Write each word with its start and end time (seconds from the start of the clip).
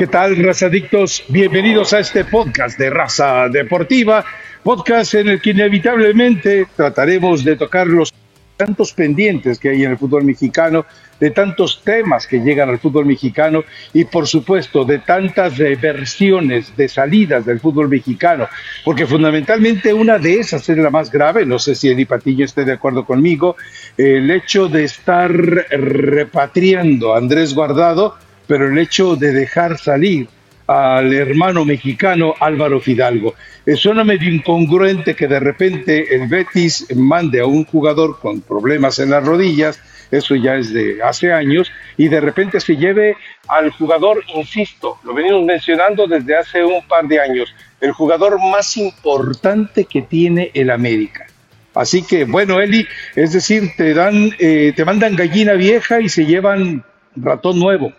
¿Qué 0.00 0.06
tal, 0.06 0.34
razadictos? 0.42 1.24
Bienvenidos 1.28 1.92
a 1.92 1.98
este 1.98 2.24
podcast 2.24 2.78
de 2.78 2.88
Raza 2.88 3.50
Deportiva, 3.50 4.24
podcast 4.62 5.12
en 5.12 5.28
el 5.28 5.42
que 5.42 5.50
inevitablemente 5.50 6.66
trataremos 6.74 7.44
de 7.44 7.56
tocar 7.56 7.86
los 7.86 8.10
tantos 8.56 8.94
pendientes 8.94 9.58
que 9.58 9.68
hay 9.68 9.84
en 9.84 9.90
el 9.90 9.98
fútbol 9.98 10.24
mexicano, 10.24 10.86
de 11.20 11.30
tantos 11.32 11.82
temas 11.84 12.26
que 12.26 12.38
llegan 12.38 12.70
al 12.70 12.78
fútbol 12.78 13.04
mexicano 13.04 13.62
y 13.92 14.06
por 14.06 14.26
supuesto 14.26 14.86
de 14.86 15.00
tantas 15.00 15.58
versiones 15.58 16.74
de 16.78 16.88
salidas 16.88 17.44
del 17.44 17.60
fútbol 17.60 17.90
mexicano, 17.90 18.48
porque 18.86 19.06
fundamentalmente 19.06 19.92
una 19.92 20.16
de 20.16 20.40
esas 20.40 20.66
es 20.66 20.78
la 20.78 20.88
más 20.88 21.12
grave, 21.12 21.44
no 21.44 21.58
sé 21.58 21.74
si 21.74 21.90
Eli 21.90 22.06
Patillo 22.06 22.46
esté 22.46 22.64
de 22.64 22.72
acuerdo 22.72 23.04
conmigo, 23.04 23.54
el 23.98 24.30
hecho 24.30 24.66
de 24.66 24.84
estar 24.84 25.30
repatriando 25.30 27.14
a 27.14 27.18
Andrés 27.18 27.52
Guardado, 27.54 28.16
pero 28.50 28.66
el 28.66 28.76
hecho 28.78 29.14
de 29.14 29.30
dejar 29.30 29.78
salir 29.78 30.26
al 30.66 31.14
hermano 31.14 31.64
mexicano 31.64 32.34
Álvaro 32.40 32.80
Fidalgo. 32.80 33.36
Eh, 33.64 33.76
suena 33.76 34.02
medio 34.02 34.28
incongruente 34.28 35.14
que 35.14 35.28
de 35.28 35.38
repente 35.38 36.16
el 36.16 36.26
Betis 36.26 36.88
mande 36.96 37.38
a 37.38 37.46
un 37.46 37.64
jugador 37.64 38.18
con 38.18 38.40
problemas 38.40 38.98
en 38.98 39.10
las 39.10 39.24
rodillas, 39.24 39.80
eso 40.10 40.34
ya 40.34 40.56
es 40.56 40.72
de 40.72 41.00
hace 41.00 41.32
años, 41.32 41.70
y 41.96 42.08
de 42.08 42.20
repente 42.20 42.58
se 42.58 42.76
lleve 42.76 43.14
al 43.46 43.70
jugador, 43.70 44.20
insisto, 44.34 44.98
lo 45.04 45.14
venimos 45.14 45.44
mencionando 45.44 46.08
desde 46.08 46.36
hace 46.36 46.64
un 46.64 46.84
par 46.88 47.06
de 47.06 47.20
años, 47.20 47.54
el 47.80 47.92
jugador 47.92 48.40
más 48.40 48.76
importante 48.76 49.84
que 49.84 50.02
tiene 50.02 50.50
el 50.54 50.70
América. 50.70 51.28
Así 51.72 52.02
que, 52.02 52.24
bueno, 52.24 52.60
Eli, 52.60 52.84
es 53.14 53.32
decir, 53.32 53.70
te 53.76 53.94
dan, 53.94 54.34
eh, 54.40 54.72
te 54.74 54.84
mandan 54.84 55.14
gallina 55.14 55.52
vieja 55.52 56.00
y 56.00 56.08
se 56.08 56.26
llevan 56.26 56.82
ratón 57.14 57.60
nuevo. 57.60 57.92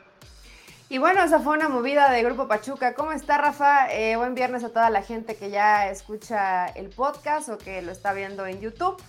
Y 0.92 0.98
bueno, 0.98 1.24
esa 1.24 1.40
fue 1.40 1.56
una 1.56 1.70
movida 1.70 2.12
de 2.12 2.22
Grupo 2.22 2.50
Pachuca. 2.50 2.96
¿Cómo 2.96 3.14
está, 3.14 3.38
Rafa? 3.38 3.90
Eh, 3.94 4.18
buen 4.18 4.36
viernes 4.36 4.66
a 4.66 4.74
toda 4.74 4.90
la 4.90 5.02
gente 5.02 5.38
que 5.38 5.50
ya 5.50 5.90
escucha 5.90 6.66
el 6.66 6.90
podcast 6.90 7.48
o 7.48 7.58
que 7.58 7.82
lo 7.82 7.94
está 7.94 8.12
viendo 8.12 8.46
en 8.46 8.60
YouTube. 8.60 9.02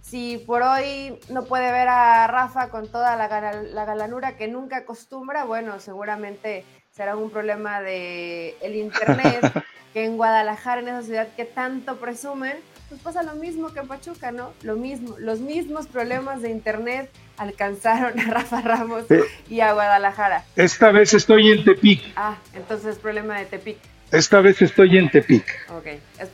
Si 0.00 0.38
por 0.38 0.62
hoy 0.62 1.20
no 1.28 1.44
puede 1.44 1.70
ver 1.70 1.86
a 1.86 2.26
Rafa 2.26 2.70
con 2.70 2.88
toda 2.88 3.14
la, 3.14 3.52
la 3.52 3.84
galanura 3.84 4.36
que 4.36 4.48
nunca 4.48 4.78
acostumbra, 4.78 5.44
bueno, 5.44 5.78
seguramente 5.78 6.64
será 6.90 7.16
un 7.16 7.30
problema 7.30 7.80
de 7.80 8.56
el 8.60 8.74
internet, 8.74 9.40
que 9.92 10.06
en 10.06 10.16
Guadalajara, 10.16 10.80
en 10.80 10.88
esa 10.88 11.02
ciudad 11.02 11.28
que 11.36 11.44
tanto 11.44 12.00
presumen, 12.00 12.56
pues 12.90 13.00
pasa 13.02 13.22
lo 13.22 13.36
mismo 13.36 13.72
que 13.72 13.78
en 13.78 13.86
Pachuca, 13.86 14.32
¿no? 14.32 14.52
Lo 14.62 14.74
mismo, 14.74 15.16
los 15.18 15.38
mismos 15.38 15.86
problemas 15.86 16.42
de 16.42 16.50
internet 16.50 17.08
alcanzaron 17.36 18.18
a 18.18 18.24
Rafa 18.30 18.60
Ramos 18.62 19.04
y 19.48 19.60
a 19.60 19.72
Guadalajara. 19.72 20.44
Esta 20.56 20.90
vez 20.90 21.14
estoy 21.14 21.52
en 21.52 21.64
Tepic. 21.64 22.02
Ah, 22.16 22.36
entonces 22.52 22.96
es 22.96 22.98
problema 22.98 23.38
de 23.38 23.46
Tepic. 23.46 23.78
Esta 24.10 24.40
vez 24.40 24.60
estoy 24.60 24.98
en 24.98 25.08
Tepic. 25.08 25.46
Ok, 25.70 25.86
es, 25.86 26.30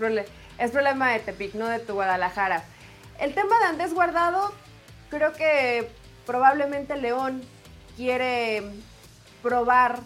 es 0.58 0.70
problema 0.70 1.12
de 1.12 1.18
Tepic, 1.18 1.54
no 1.54 1.68
de 1.68 1.78
tu 1.78 1.92
Guadalajara. 1.92 2.64
El 3.20 3.34
tema 3.34 3.58
de 3.58 3.66
Andrés 3.66 3.92
Guardado, 3.92 4.50
creo 5.10 5.34
que 5.34 5.90
probablemente 6.24 6.96
León 6.96 7.42
quiere 7.98 8.62
probar 9.42 10.00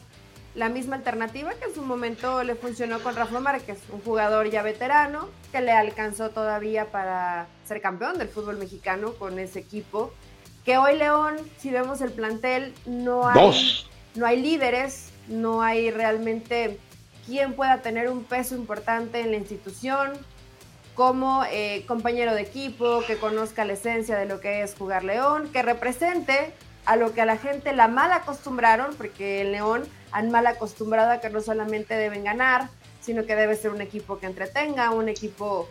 la 0.54 0.68
misma 0.68 0.96
alternativa 0.96 1.54
que 1.54 1.66
en 1.66 1.74
su 1.74 1.82
momento 1.82 2.42
le 2.42 2.54
funcionó 2.54 3.00
con 3.00 3.14
Rafa 3.14 3.40
Márquez, 3.40 3.78
un 3.92 4.00
jugador 4.00 4.50
ya 4.50 4.62
veterano 4.62 5.28
que 5.52 5.60
le 5.60 5.72
alcanzó 5.72 6.30
todavía 6.30 6.86
para 6.86 7.46
ser 7.64 7.80
campeón 7.80 8.18
del 8.18 8.28
fútbol 8.28 8.58
mexicano 8.58 9.12
con 9.14 9.38
ese 9.38 9.60
equipo. 9.60 10.12
Que 10.64 10.76
hoy 10.76 10.98
León, 10.98 11.36
si 11.58 11.70
vemos 11.70 12.00
el 12.00 12.12
plantel, 12.12 12.74
no 12.84 13.28
hay, 13.28 13.86
no 14.14 14.26
hay 14.26 14.40
líderes, 14.40 15.10
no 15.28 15.62
hay 15.62 15.90
realmente 15.90 16.78
quien 17.26 17.54
pueda 17.54 17.80
tener 17.80 18.10
un 18.10 18.24
peso 18.24 18.56
importante 18.56 19.20
en 19.20 19.30
la 19.30 19.36
institución 19.36 20.12
como 20.94 21.44
eh, 21.50 21.84
compañero 21.86 22.34
de 22.34 22.42
equipo, 22.42 23.02
que 23.06 23.16
conozca 23.16 23.64
la 23.64 23.74
esencia 23.74 24.18
de 24.18 24.26
lo 24.26 24.40
que 24.40 24.62
es 24.62 24.74
jugar 24.74 25.04
León, 25.04 25.48
que 25.52 25.62
represente 25.62 26.52
a 26.84 26.96
lo 26.96 27.14
que 27.14 27.20
a 27.20 27.26
la 27.26 27.36
gente 27.36 27.72
la 27.72 27.88
mal 27.88 28.12
acostumbraron, 28.12 28.94
porque 28.96 29.42
el 29.42 29.52
León 29.52 29.84
han 30.12 30.30
mal 30.30 30.46
acostumbrado 30.46 31.10
a 31.10 31.20
que 31.20 31.30
no 31.30 31.40
solamente 31.40 31.94
deben 31.94 32.24
ganar, 32.24 32.68
sino 33.00 33.24
que 33.24 33.36
debe 33.36 33.56
ser 33.56 33.70
un 33.70 33.80
equipo 33.80 34.18
que 34.18 34.26
entretenga, 34.26 34.90
un 34.90 35.08
equipo 35.08 35.68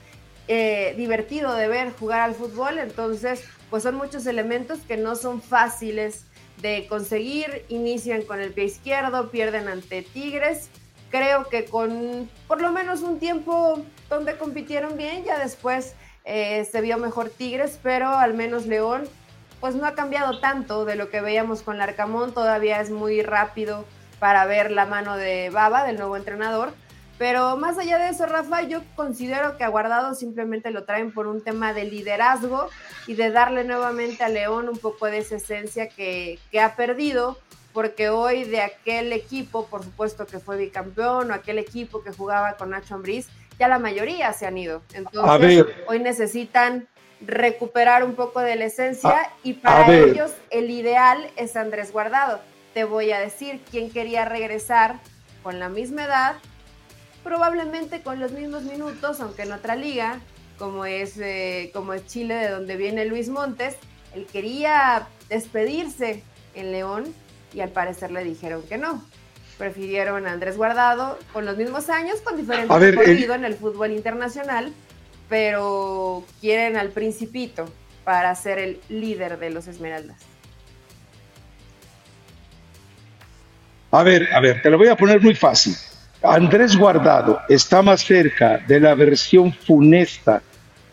eh, 0.47 0.93
divertido 0.97 1.53
de 1.53 1.67
ver 1.67 1.93
jugar 1.93 2.21
al 2.21 2.33
fútbol. 2.33 2.79
Entonces, 2.79 3.43
pues 3.69 3.83
son 3.83 3.95
muchos 3.95 4.25
elementos 4.25 4.79
que 4.79 4.97
no 4.97 5.15
son 5.15 5.41
fáciles 5.41 6.25
de 6.61 6.87
conseguir. 6.87 7.65
Inician 7.69 8.23
con 8.23 8.39
el 8.39 8.51
pie 8.51 8.65
izquierdo, 8.65 9.29
pierden 9.29 9.67
ante 9.67 10.01
Tigres. 10.01 10.69
Creo 11.11 11.49
que 11.49 11.65
con 11.65 12.29
por 12.47 12.61
lo 12.61 12.71
menos 12.71 13.01
un 13.01 13.19
tiempo 13.19 13.83
donde 14.09 14.37
compitieron 14.37 14.97
bien, 14.97 15.23
ya 15.23 15.39
después 15.39 15.95
eh, 16.25 16.65
se 16.65 16.81
vio 16.81 16.97
mejor 16.97 17.29
Tigres, 17.29 17.79
pero 17.81 18.09
al 18.09 18.33
menos 18.33 18.65
León 18.65 19.07
pues 19.59 19.75
no 19.75 19.85
ha 19.85 19.93
cambiado 19.93 20.39
tanto 20.39 20.85
de 20.85 20.95
lo 20.95 21.09
que 21.09 21.21
veíamos 21.21 21.63
con 21.63 21.77
Larcamón, 21.77 22.33
todavía 22.33 22.79
es 22.79 22.91
muy 22.91 23.21
rápido 23.21 23.85
para 24.19 24.45
ver 24.45 24.71
la 24.71 24.85
mano 24.85 25.17
de 25.17 25.49
Baba, 25.49 25.85
del 25.85 25.97
nuevo 25.97 26.17
entrenador. 26.17 26.73
Pero 27.17 27.57
más 27.57 27.77
allá 27.77 27.97
de 27.97 28.09
eso, 28.09 28.25
Rafa, 28.25 28.61
yo 28.61 28.81
considero 28.95 29.57
que 29.57 29.65
a 29.65 29.67
Guardado 29.67 30.15
simplemente 30.15 30.71
lo 30.71 30.85
traen 30.85 31.11
por 31.11 31.27
un 31.27 31.43
tema 31.43 31.73
de 31.73 31.83
liderazgo 31.83 32.69
y 33.07 33.15
de 33.15 33.29
darle 33.29 33.65
nuevamente 33.65 34.23
a 34.23 34.29
León 34.29 34.69
un 34.69 34.77
poco 34.77 35.07
de 35.07 35.17
esa 35.17 35.35
esencia 35.35 35.89
que, 35.89 36.39
ha 36.61 36.75
perdido, 36.77 37.37
porque 37.73 38.07
hoy 38.07 38.45
de 38.45 38.61
aquel 38.61 39.11
equipo, 39.11 39.67
por 39.67 39.83
supuesto 39.83 40.25
que 40.27 40.39
fue 40.39 40.55
bicampeón, 40.55 41.31
o 41.31 41.33
aquel 41.33 41.59
equipo 41.59 42.01
que 42.03 42.13
jugaba 42.13 42.53
con 42.55 42.69
Nacho 42.69 42.95
Ambriz, 42.95 43.27
ya 43.59 43.67
la 43.67 43.79
mayoría 43.79 44.31
se 44.31 44.47
han 44.47 44.57
ido. 44.57 44.81
Entonces, 44.93 45.65
hoy 45.87 45.99
necesitan 45.99 46.87
recuperar 47.19 48.05
un 48.05 48.15
poco 48.15 48.39
de 48.39 48.55
la 48.55 48.65
esencia 48.65 49.29
y 49.43 49.55
para 49.55 49.93
ellos 49.93 50.31
el 50.51 50.69
ideal 50.69 51.29
es 51.35 51.57
Andrés 51.57 51.91
Guardado 51.91 52.39
te 52.73 52.83
voy 52.83 53.11
a 53.11 53.19
decir 53.19 53.61
quién 53.69 53.89
quería 53.89 54.25
regresar 54.25 54.99
con 55.43 55.59
la 55.59 55.69
misma 55.69 56.05
edad, 56.05 56.35
probablemente 57.23 58.01
con 58.01 58.19
los 58.19 58.31
mismos 58.31 58.63
minutos, 58.63 59.19
aunque 59.21 59.43
en 59.43 59.51
otra 59.51 59.75
liga, 59.75 60.19
como 60.57 60.85
es, 60.85 61.17
eh, 61.17 61.71
como 61.73 61.93
es 61.93 62.05
Chile, 62.05 62.35
de 62.35 62.49
donde 62.49 62.75
viene 62.75 63.05
Luis 63.05 63.29
Montes, 63.29 63.75
él 64.13 64.27
quería 64.31 65.07
despedirse 65.29 66.23
en 66.55 66.71
León 66.71 67.13
y 67.53 67.61
al 67.61 67.69
parecer 67.69 68.11
le 68.11 68.23
dijeron 68.23 68.61
que 68.63 68.77
no. 68.77 69.03
Prefirieron 69.57 70.25
a 70.25 70.31
Andrés 70.31 70.57
Guardado 70.57 71.17
con 71.33 71.45
los 71.45 71.57
mismos 71.57 71.89
años, 71.89 72.21
con 72.21 72.37
diferente 72.37 72.77
recorrido 72.79 73.33
en 73.33 73.45
el 73.45 73.55
fútbol 73.55 73.91
internacional, 73.91 74.71
pero 75.27 76.23
quieren 76.39 76.77
al 76.77 76.89
principito 76.89 77.65
para 78.03 78.33
ser 78.35 78.57
el 78.57 78.81
líder 78.89 79.37
de 79.37 79.49
los 79.49 79.67
Esmeraldas. 79.67 80.17
A 83.91 84.03
ver, 84.03 84.29
a 84.33 84.39
ver, 84.39 84.61
te 84.61 84.69
lo 84.69 84.77
voy 84.77 84.87
a 84.87 84.95
poner 84.95 85.21
muy 85.21 85.35
fácil. 85.35 85.75
Andrés 86.21 86.77
Guardado 86.77 87.39
está 87.47 87.81
más 87.81 88.01
cerca 88.01 88.57
de 88.67 88.79
la 88.79 88.93
versión 88.93 89.53
funesta 89.53 90.41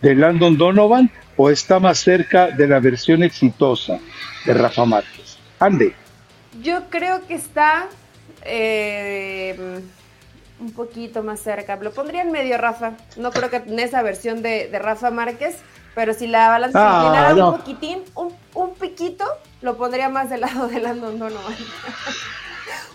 de 0.00 0.14
Landon 0.14 0.56
Donovan 0.56 1.10
o 1.36 1.50
está 1.50 1.78
más 1.78 1.98
cerca 1.98 2.48
de 2.48 2.66
la 2.66 2.80
versión 2.80 3.22
exitosa 3.22 3.98
de 4.44 4.54
Rafa 4.54 4.84
Márquez. 4.84 5.36
Ande. 5.58 5.94
Yo 6.62 6.88
creo 6.88 7.26
que 7.26 7.34
está 7.34 7.88
eh, 8.42 9.82
un 10.60 10.72
poquito 10.72 11.22
más 11.22 11.40
cerca. 11.40 11.76
Lo 11.76 11.92
pondría 11.92 12.22
en 12.22 12.32
medio, 12.32 12.56
Rafa. 12.56 12.92
No 13.16 13.30
creo 13.30 13.50
que 13.50 13.56
en 13.56 13.78
esa 13.78 14.02
versión 14.02 14.42
de, 14.42 14.70
Rafa 14.80 15.10
Márquez, 15.10 15.58
pero 15.94 16.14
si 16.14 16.26
la 16.26 16.48
balanza 16.48 17.28
ah, 17.28 17.34
un 17.34 17.58
poquitín, 17.58 18.02
un, 18.14 18.32
un 18.54 18.74
piquito, 18.74 19.24
lo 19.60 19.76
pondría 19.76 20.08
más 20.08 20.30
del 20.30 20.42
lado 20.42 20.68
de 20.68 20.80
Landon 20.80 21.18
Donovan. 21.18 21.54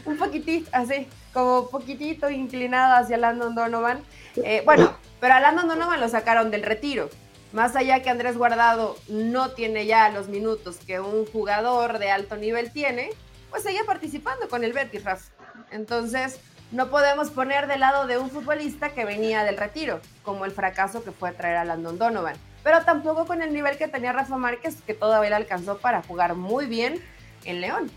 un 0.06 0.18
poquitito, 0.18 0.70
así, 0.74 1.08
como 1.34 1.70
poquitito 1.70 2.30
inclinado 2.30 2.96
hacia 2.96 3.18
Landon 3.18 3.56
Donovan. 3.56 4.02
Eh, 4.38 4.62
bueno, 4.66 4.96
pero 5.20 5.34
a 5.34 5.40
Landon 5.40 5.68
Donovan 5.68 6.00
lo 6.00 6.10
sacaron 6.10 6.52
del 6.52 6.64
retiro. 6.64 7.10
Más 7.54 7.76
allá 7.76 8.02
que 8.02 8.10
Andrés 8.10 8.38
Guardado 8.38 8.98
no 9.10 9.52
tiene 9.52 9.86
ya 9.86 10.10
los 10.10 10.30
minutos 10.30 10.78
que 10.78 11.00
un 11.00 11.26
jugador 11.26 12.00
de 12.00 12.10
alto 12.10 12.38
nivel 12.38 12.72
tiene, 12.72 13.10
pues 13.50 13.64
seguía 13.64 13.84
participando 13.86 14.48
con 14.48 14.64
el 14.64 14.72
Betis, 14.72 15.04
Raf. 15.04 15.24
Entonces, 15.72 16.40
no 16.72 16.90
podemos 16.90 17.30
poner 17.30 17.68
de 17.68 17.78
lado 17.78 18.08
de 18.08 18.18
un 18.18 18.30
futbolista 18.30 18.94
que 18.94 19.04
venía 19.04 19.44
del 19.44 19.58
retiro, 19.58 20.00
como 20.24 20.46
el 20.46 20.52
fracaso 20.52 21.04
que 21.04 21.12
fue 21.12 21.34
traer 21.34 21.58
a 21.58 21.66
Landon 21.66 21.98
Donovan. 21.98 22.36
Pero 22.64 22.84
tampoco 22.86 23.26
con 23.26 23.42
el 23.42 23.54
nivel 23.54 23.78
que 23.78 23.90
tenía 23.90 24.14
Rafa 24.14 24.38
Márquez, 24.38 24.82
que 24.82 24.94
todavía 24.94 25.36
alcanzó 25.36 25.80
para 25.80 26.02
jugar 26.02 26.36
muy 26.36 26.68
bien 26.68 27.04
en 27.44 27.60
León. 27.60 27.92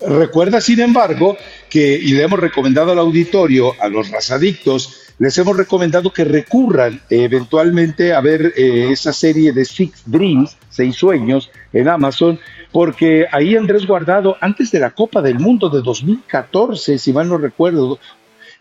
Recuerda, 0.00 0.60
sin 0.60 0.80
embargo, 0.80 1.36
que, 1.68 1.94
y 1.94 2.12
le 2.12 2.22
hemos 2.22 2.40
recomendado 2.40 2.92
al 2.92 2.98
auditorio, 2.98 3.74
a 3.80 3.88
los 3.88 4.10
razadictos, 4.10 5.10
les 5.18 5.36
hemos 5.36 5.54
recomendado 5.54 6.10
que 6.10 6.24
recurran 6.24 7.02
eventualmente 7.10 8.14
a 8.14 8.22
ver 8.22 8.54
eh, 8.56 8.88
esa 8.90 9.12
serie 9.12 9.52
de 9.52 9.66
Six 9.66 10.04
Dreams, 10.06 10.56
Seis 10.70 10.96
Sueños, 10.96 11.50
en 11.74 11.88
Amazon, 11.88 12.40
porque 12.72 13.26
ahí 13.30 13.54
Andrés 13.56 13.86
Guardado, 13.86 14.38
antes 14.40 14.70
de 14.70 14.80
la 14.80 14.92
Copa 14.92 15.20
del 15.20 15.38
Mundo 15.38 15.68
de 15.68 15.82
2014, 15.82 16.98
si 16.98 17.12
mal 17.12 17.28
no 17.28 17.36
recuerdo, 17.36 17.98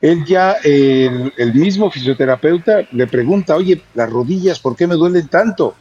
él 0.02 0.26
ya, 0.26 0.58
el 0.64 1.54
mismo 1.54 1.90
fisioterapeuta 1.90 2.88
le 2.92 3.08
pregunta, 3.08 3.56
oye, 3.56 3.82
las 3.94 4.10
rodillas, 4.10 4.60
¿por 4.60 4.76
qué 4.76 4.88
me 4.88 4.96
duelen 4.96 5.28
tanto? 5.28 5.76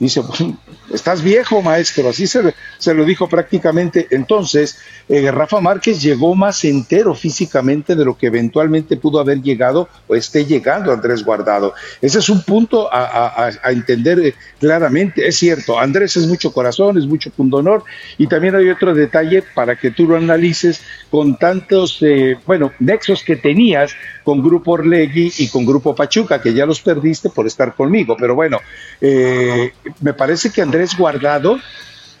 Dice, 0.00 0.22
estás 0.92 1.22
viejo, 1.22 1.62
maestro. 1.62 2.08
Así 2.08 2.26
se, 2.26 2.54
se 2.78 2.94
lo 2.94 3.04
dijo 3.04 3.28
prácticamente. 3.28 4.08
Entonces, 4.10 4.78
eh, 5.08 5.30
Rafa 5.30 5.60
Márquez 5.60 6.02
llegó 6.02 6.34
más 6.34 6.64
entero 6.64 7.14
físicamente 7.14 7.94
de 7.94 8.04
lo 8.04 8.16
que 8.16 8.28
eventualmente 8.28 8.96
pudo 8.96 9.20
haber 9.20 9.42
llegado 9.42 9.88
o 10.08 10.16
esté 10.16 10.46
llegando 10.46 10.90
Andrés 10.90 11.22
Guardado. 11.22 11.74
Ese 12.00 12.18
es 12.18 12.28
un 12.30 12.42
punto 12.42 12.88
a, 12.90 13.50
entender 13.64 14.18
eh, 14.20 14.34
claramente. 14.58 15.28
Es 15.28 15.36
cierto, 15.36 15.78
Andrés 15.78 16.16
es 16.16 16.26
mucho 16.26 16.50
corazón, 16.50 16.96
es 16.96 17.06
mucho 17.06 17.30
pundonor. 17.30 17.84
Y 18.16 18.26
también 18.26 18.54
hay 18.54 18.70
otro 18.70 18.94
detalle 18.94 19.44
para 19.54 19.76
que 19.76 19.90
tú 19.90 20.06
lo 20.06 20.16
analices 20.16 20.80
con 21.10 21.36
tantos, 21.36 21.98
eh, 22.00 22.38
bueno, 22.46 22.72
nexos 22.78 23.22
que 23.22 23.36
tenías 23.36 23.92
con 24.30 24.44
Grupo 24.44 24.74
Orlegui 24.74 25.32
y 25.38 25.48
con 25.48 25.66
Grupo 25.66 25.92
Pachuca, 25.92 26.40
que 26.40 26.54
ya 26.54 26.64
los 26.64 26.80
perdiste 26.80 27.30
por 27.30 27.48
estar 27.48 27.74
conmigo. 27.74 28.16
Pero 28.16 28.36
bueno, 28.36 28.60
eh, 29.00 29.72
me 30.02 30.12
parece 30.12 30.50
que 30.50 30.62
Andrés 30.62 30.96
Guardado 30.96 31.58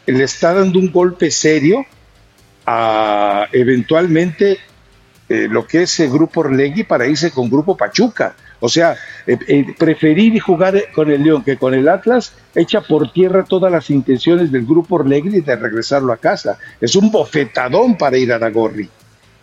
le 0.06 0.24
está 0.24 0.52
dando 0.52 0.80
un 0.80 0.90
golpe 0.90 1.30
serio 1.30 1.86
a 2.66 3.46
eventualmente 3.52 4.58
eh, 5.28 5.46
lo 5.48 5.64
que 5.68 5.82
es 5.82 6.00
el 6.00 6.10
Grupo 6.10 6.40
Orlegui 6.40 6.82
para 6.82 7.06
irse 7.06 7.30
con 7.30 7.48
Grupo 7.48 7.76
Pachuca. 7.76 8.34
O 8.58 8.68
sea, 8.68 8.96
eh, 9.24 9.38
eh, 9.46 9.66
preferir 9.78 10.40
jugar 10.40 10.90
con 10.92 11.12
el 11.12 11.22
León 11.22 11.44
que 11.44 11.58
con 11.58 11.74
el 11.74 11.88
Atlas 11.88 12.32
echa 12.56 12.80
por 12.80 13.12
tierra 13.12 13.44
todas 13.44 13.70
las 13.70 13.88
intenciones 13.88 14.50
del 14.50 14.66
Grupo 14.66 14.96
Orlegui 14.96 15.42
de 15.42 15.54
regresarlo 15.54 16.12
a 16.12 16.16
casa. 16.16 16.58
Es 16.80 16.96
un 16.96 17.12
bofetadón 17.12 17.96
para 17.96 18.18
ir 18.18 18.32
a 18.32 18.34
Aragorri. 18.34 18.90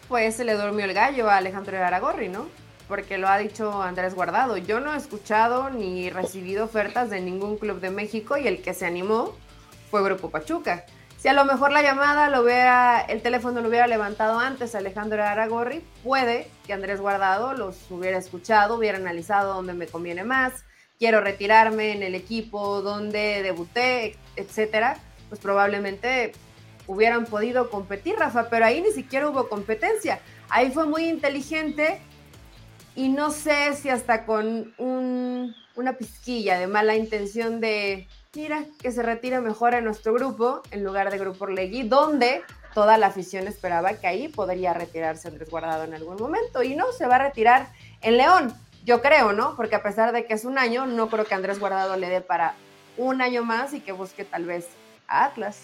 Pues 0.08 0.36
se 0.36 0.46
le 0.46 0.54
durmió 0.54 0.86
el 0.86 0.94
gallo 0.94 1.30
a 1.30 1.38
Alejandro 1.38 1.78
Aragorri, 1.78 2.30
¿no? 2.30 2.48
porque 2.88 3.18
lo 3.18 3.28
ha 3.28 3.38
dicho 3.38 3.82
Andrés 3.82 4.16
Guardado. 4.16 4.58
Yo 4.58 4.80
no 4.80 4.94
he 4.94 4.98
escuchado 4.98 5.70
ni 5.70 6.10
recibido 6.10 6.66
ofertas 6.66 7.10
de 7.10 7.22
ningún 7.22 7.58
club 7.58 7.80
de 7.80 7.90
México 7.90 8.38
y 8.38 8.48
el 8.48 8.62
que 8.62 8.74
se 8.74 8.86
animó 8.86 9.36
fue 9.92 10.04
Grupo 10.04 10.30
Pachuca. 10.30 10.86
Si 11.18 11.28
a 11.28 11.34
lo 11.34 11.46
mejor 11.46 11.72
la 11.72 11.82
llamada 11.82 12.30
lo 12.30 12.44
vea, 12.44 13.02
el 13.02 13.22
teléfono 13.22 13.62
lo 13.62 13.70
hubiera 13.70 13.88
levantado 13.88 14.40
antes 14.40 14.76
Alejandro 14.76 15.24
Aragorri, 15.24 15.84
puede 16.04 16.48
que 16.66 16.74
Andrés 16.74 17.02
Guardado 17.02 17.54
los 17.54 17.90
hubiera 17.90 18.18
escuchado, 18.18 18.76
hubiera 18.76 19.00
analizado 19.00 19.56
dónde 19.56 19.74
me 19.74 19.88
conviene 19.88 20.24
más, 20.24 20.64
quiero 21.00 21.20
retirarme 21.20 21.92
en 21.92 22.04
el 22.04 22.14
equipo 22.14 22.84
donde 22.84 23.42
debuté, 23.42 24.16
etcétera, 24.36 24.98
pues 25.30 25.42
probablemente 25.42 26.34
hubieran 26.88 27.26
podido 27.26 27.70
competir, 27.70 28.16
Rafa, 28.18 28.50
pero 28.50 28.66
ahí 28.66 28.82
ni 28.82 28.92
siquiera 28.92 29.30
hubo 29.30 29.48
competencia. 29.50 30.20
Ahí 30.50 30.72
fue 30.72 30.86
muy 30.86 31.08
inteligente 31.08 32.00
y 32.96 33.10
no 33.10 33.30
sé 33.30 33.74
si 33.76 33.90
hasta 33.90 34.26
con 34.26 34.74
una 34.78 35.94
pizquilla 35.94 36.58
de 36.58 36.68
mala 36.68 36.96
intención 36.96 37.60
de, 37.60 38.08
mira, 38.34 38.64
que 38.82 38.92
se 38.92 39.04
retire 39.04 39.40
mejor 39.42 39.76
en 39.76 39.84
nuestro 39.84 40.14
grupo 40.14 40.64
en 40.72 40.84
lugar 40.84 41.12
de 41.12 41.18
Grupo 41.20 41.46
Orlegui, 41.46 41.84
donde 41.84 42.42
toda 42.74 42.98
la 42.98 43.08
afición 43.08 43.48
esperaba 43.48 43.94
que 43.94 44.08
ahí 44.08 44.28
podría 44.30 44.74
retirarse 44.74 45.28
Andrés 45.28 45.50
Guardado 45.50 45.84
en 45.84 45.94
algún 45.94 46.18
momento. 46.18 46.64
Y 46.64 46.76
no, 46.76 46.92
se 46.92 47.08
va 47.08 47.16
a 47.16 47.20
retirar 47.20 47.68
en 48.02 48.18
León, 48.18 48.54
yo 48.86 49.02
creo, 49.02 49.34
¿no? 49.34 49.56
Porque 49.56 49.76
a 49.76 49.84
pesar 49.84 50.12
de 50.14 50.26
que 50.26 50.34
es 50.34 50.46
un 50.46 50.58
año, 50.58 50.86
no 50.86 51.10
creo 51.10 51.26
que 51.26 51.36
Andrés 51.36 51.60
Guardado 51.60 51.98
le 51.98 52.10
dé 52.10 52.22
para 52.22 52.56
un 52.96 53.22
año 53.22 53.44
más 53.44 53.74
y 53.74 53.80
que 53.82 53.92
busque 53.92 54.26
tal 54.26 54.46
vez 54.46 54.68
a 55.08 55.26
Atlas. 55.26 55.62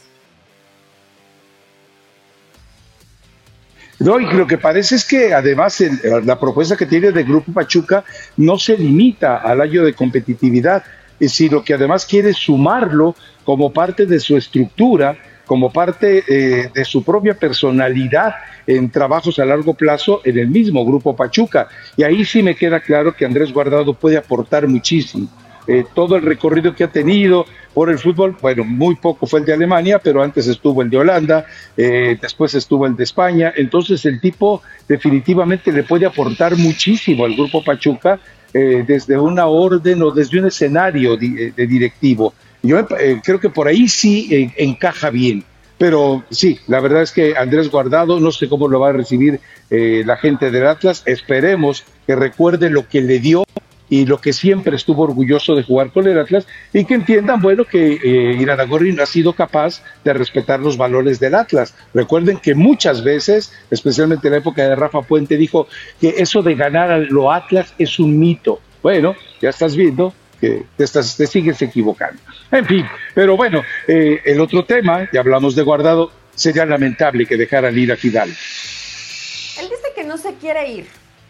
No, 4.04 4.20
y 4.20 4.26
lo 4.34 4.46
que 4.46 4.58
parece 4.58 4.96
es 4.96 5.06
que 5.06 5.34
además 5.34 5.82
la 6.26 6.38
propuesta 6.38 6.76
que 6.76 6.86
tiene 6.86 7.12
del 7.12 7.24
Grupo 7.24 7.54
Pachuca 7.54 8.04
no 8.36 8.60
se 8.60 8.78
limita 8.78 9.38
al 9.38 9.62
año 9.62 9.86
de 9.86 9.94
competitividad, 9.94 10.84
sino 11.22 11.64
que 11.64 11.74
además 11.74 12.06
quiere 12.06 12.34
sumarlo 12.34 13.16
como 13.46 13.72
parte 13.72 14.06
de 14.06 14.20
su 14.20 14.36
estructura, 14.36 15.18
como 15.46 15.72
parte 15.72 16.24
eh, 16.28 16.70
de 16.74 16.84
su 16.84 17.04
propia 17.04 17.34
personalidad 17.34 18.36
en 18.68 18.90
trabajos 18.90 19.40
a 19.40 19.46
largo 19.46 19.74
plazo 19.74 20.20
en 20.26 20.38
el 20.38 20.50
mismo 20.50 20.86
Grupo 20.86 21.16
Pachuca. 21.16 21.70
Y 21.96 22.04
ahí 22.04 22.26
sí 22.26 22.44
me 22.44 22.56
queda 22.56 22.82
claro 22.82 23.16
que 23.16 23.26
Andrés 23.26 23.54
Guardado 23.54 23.94
puede 23.94 24.18
aportar 24.18 24.68
muchísimo. 24.68 25.30
Eh, 25.66 25.86
todo 25.94 26.18
el 26.18 26.24
recorrido 26.24 26.76
que 26.76 26.84
ha 26.84 26.92
tenido 26.92 27.46
por 27.74 27.90
el 27.90 27.98
fútbol, 27.98 28.38
bueno, 28.42 28.64
muy 28.64 28.96
poco 28.96 29.26
fue 29.26 29.40
el 29.40 29.46
de 29.46 29.54
Alemania, 29.54 30.00
pero 30.00 30.22
antes 30.22 30.48
estuvo 30.48 30.82
el 30.82 30.90
de 30.90 30.98
Holanda, 30.98 31.46
eh, 31.76 32.18
después 32.22 32.54
estuvo 32.54 32.86
el 32.86 32.96
de 32.96 33.04
España, 33.04 33.54
entonces 33.56 34.06
el 34.06 34.22
tipo 34.22 34.62
definitivamente 34.88 35.72
le 35.72 35.84
puede 35.84 36.06
aportar 36.06 36.56
muchísimo 36.56 37.26
al 37.26 37.34
grupo 37.34 37.64
Pachuca 37.64 38.20
eh, 38.54 38.84
desde 38.86 39.18
una 39.18 39.48
orden 39.48 40.04
o 40.04 40.12
desde 40.12 40.40
un 40.40 40.46
escenario 40.46 41.18
de, 41.18 41.52
directivo. 41.56 42.34
Yo 42.62 42.88
creo 42.88 43.40
que 43.40 43.50
por 43.50 43.68
ahí 43.68 43.90
sí 43.90 44.50
encaja 44.56 45.10
bien. 45.10 45.44
Pero 45.78 46.24
sí, 46.30 46.60
la 46.68 46.80
verdad 46.80 47.02
es 47.02 47.12
que 47.12 47.36
Andrés 47.36 47.70
Guardado, 47.70 48.20
no 48.22 48.32
sé 48.32 48.48
cómo 48.48 48.70
lo 48.70 48.80
va 48.80 48.90
a 48.90 48.94
recibir 48.94 49.42
la 49.70 50.16
gente 50.16 50.50
del 50.50 50.68
Atlas, 50.68 51.04
esperemos 51.06 51.84
que 52.08 52.16
recuerde 52.16 52.70
lo 52.70 52.88
que 52.88 53.02
le 53.02 53.20
dio 53.20 53.44
y 53.90 54.06
lo 54.06 54.20
que 54.20 54.34
siempre 54.34 54.76
estuvo 54.76 55.04
orgulloso 55.04 55.56
de 55.56 55.64
jugar 55.64 55.92
con 55.92 56.08
el 56.08 56.20
Atlas 56.20 56.48
y 56.72 56.86
que 56.86 56.96
entiendan, 56.96 57.42
bueno, 57.42 57.66
que 57.66 57.94
eh, 57.94 58.38
Iraragorri 58.40 58.94
no 58.94 59.04
ha 59.04 59.06
sido 59.06 59.34
capaz 59.34 59.84
de 60.04 60.14
respetar 60.14 60.60
los 60.60 60.78
valores 60.78 61.20
del 61.20 61.36
Atlas. 61.36 61.76
Recuerden 61.94 62.38
que 62.38 62.56
muchas 62.56 63.04
veces, 63.04 63.54
especialmente 63.70 64.28
en 64.28 64.34
la 64.34 64.38
época 64.40 64.68
de 64.68 64.76
Rafa 64.76 65.02
Puente, 65.02 65.38
dijo 65.38 65.68
que 66.00 66.16
eso 66.18 66.42
de 66.42 66.56
ganar 66.56 66.92
a 66.92 66.98
lo 66.98 67.32
Atlas 67.32 67.74
es 67.78 68.00
un 68.00 68.18
mito. 68.18 68.60
Bueno, 68.82 69.16
ya 69.42 69.50
estás 69.50 69.76
viendo 69.76 70.14
que 70.40 70.64
te, 70.76 70.84
estás, 70.84 71.16
te 71.16 71.28
sigues 71.28 71.62
equivocando. 71.62 72.22
En 72.52 72.66
fin, 72.66 72.86
pero 73.14 73.38
bueno, 73.38 73.64
eh, 73.88 74.22
el 74.26 74.42
otro 74.42 74.66
tema, 74.66 75.08
ya 75.14 75.22
hablamos 75.22 75.56
de 75.56 75.64
guardado, 75.64 76.12
sería 76.36 76.66
lamentable 76.66 77.26
que 77.26 77.38
dejaran 77.38 77.78
ir 77.78 77.92
a 77.92 77.96
Fidal. 77.96 78.30
Él 78.30 79.70
dice 79.70 79.94
que 79.96 80.04
no 80.04 80.18
se 80.18 80.34
quiere 80.36 80.70
ir, 80.72 80.86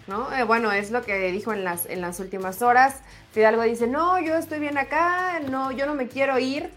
¿no? 0.08 0.34
Eh, 0.34 0.44
bueno, 0.44 0.72
es 0.72 0.92
lo 0.92 1.02
que 1.02 1.32
dijo 1.32 1.54
en 1.54 1.64
las, 1.64 1.86
en 1.86 2.02
las 2.02 2.20
últimas 2.20 2.62
horas. 2.62 3.02
Fidalgo 3.32 3.64
dice, 3.64 3.88
no, 3.88 4.20
yo 4.20 4.36
estoy 4.36 4.60
bien 4.60 4.78
acá, 4.78 5.40
no, 5.50 5.72
yo 5.72 5.86
no 5.86 5.96
me 5.96 6.08
quiero 6.08 6.40
ir, 6.40 6.70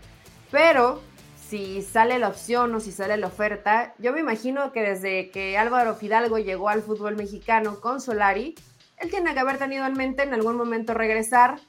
pero 0.50 1.02
si 1.48 1.82
sale 1.82 2.18
la 2.18 2.28
opción 2.28 2.74
o 2.74 2.80
si 2.80 2.92
sale 2.92 3.16
la 3.16 3.28
oferta, 3.28 3.94
yo 3.98 4.12
me 4.12 4.20
imagino 4.20 4.72
que 4.72 4.82
desde 4.82 5.30
que 5.30 5.56
Álvaro 5.56 5.94
Fidalgo 5.94 6.38
llegó 6.38 6.68
al 6.68 6.82
fútbol 6.82 7.16
mexicano 7.16 7.80
con 7.80 8.00
Solari, 8.00 8.54
él 8.96 9.10
tiene 9.10 9.34
que 9.34 9.40
haber 9.40 9.58
tenido 9.58 9.86
en 9.86 9.92
mente 9.92 10.22
en 10.22 10.34
algún 10.34 10.56
momento 10.56 10.94
regresar, 10.94 11.60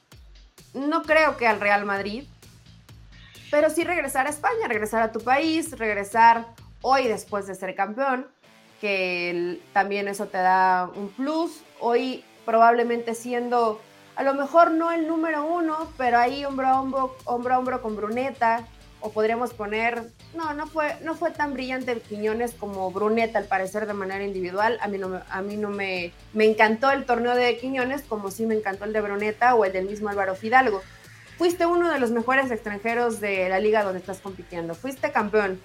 no 0.74 1.02
creo 1.02 1.36
que 1.36 1.46
al 1.46 1.60
Real 1.60 1.84
Madrid, 1.84 2.24
pero 3.50 3.70
sí 3.70 3.84
regresar 3.84 4.26
a 4.26 4.30
España, 4.30 4.66
regresar 4.68 5.02
a 5.02 5.12
tu 5.12 5.20
país, 5.20 5.78
regresar 5.78 6.46
hoy 6.82 7.08
después 7.08 7.46
de 7.46 7.54
ser 7.54 7.74
campeón 7.74 8.28
que 8.80 9.60
también 9.72 10.08
eso 10.08 10.26
te 10.26 10.38
da 10.38 10.90
un 10.94 11.08
plus. 11.08 11.62
Hoy 11.80 12.24
probablemente 12.44 13.14
siendo 13.14 13.80
a 14.16 14.24
lo 14.24 14.34
mejor 14.34 14.72
no 14.72 14.90
el 14.90 15.06
número 15.06 15.46
uno, 15.46 15.92
pero 15.96 16.18
ahí 16.18 16.44
hombro 16.44 16.66
a 16.66 16.80
hombro, 16.80 17.16
hombro, 17.24 17.54
a 17.54 17.58
hombro 17.58 17.82
con 17.82 17.94
Bruneta, 17.94 18.66
o 19.00 19.12
podríamos 19.12 19.54
poner, 19.54 20.10
no, 20.34 20.54
no 20.54 20.66
fue, 20.66 20.96
no 21.02 21.14
fue 21.14 21.30
tan 21.30 21.54
brillante 21.54 22.00
Quiñones 22.00 22.52
como 22.54 22.90
Bruneta 22.90 23.38
al 23.38 23.44
parecer 23.44 23.86
de 23.86 23.92
manera 23.92 24.24
individual, 24.24 24.78
a 24.80 24.88
mí 24.88 24.98
no, 24.98 25.20
a 25.30 25.42
mí 25.42 25.56
no 25.56 25.70
me, 25.70 26.12
me 26.32 26.46
encantó 26.46 26.90
el 26.90 27.04
torneo 27.04 27.36
de 27.36 27.56
Quiñones 27.58 28.02
como 28.02 28.30
sí 28.32 28.44
me 28.44 28.56
encantó 28.56 28.84
el 28.84 28.92
de 28.92 29.00
Bruneta 29.00 29.54
o 29.54 29.64
el 29.64 29.72
del 29.72 29.86
mismo 29.86 30.08
Álvaro 30.08 30.34
Fidalgo. 30.34 30.82
Fuiste 31.36 31.66
uno 31.66 31.88
de 31.88 32.00
los 32.00 32.10
mejores 32.10 32.50
extranjeros 32.50 33.20
de 33.20 33.48
la 33.48 33.60
liga 33.60 33.84
donde 33.84 34.00
estás 34.00 34.18
compitiendo, 34.18 34.74
fuiste 34.74 35.12
campeón, 35.12 35.60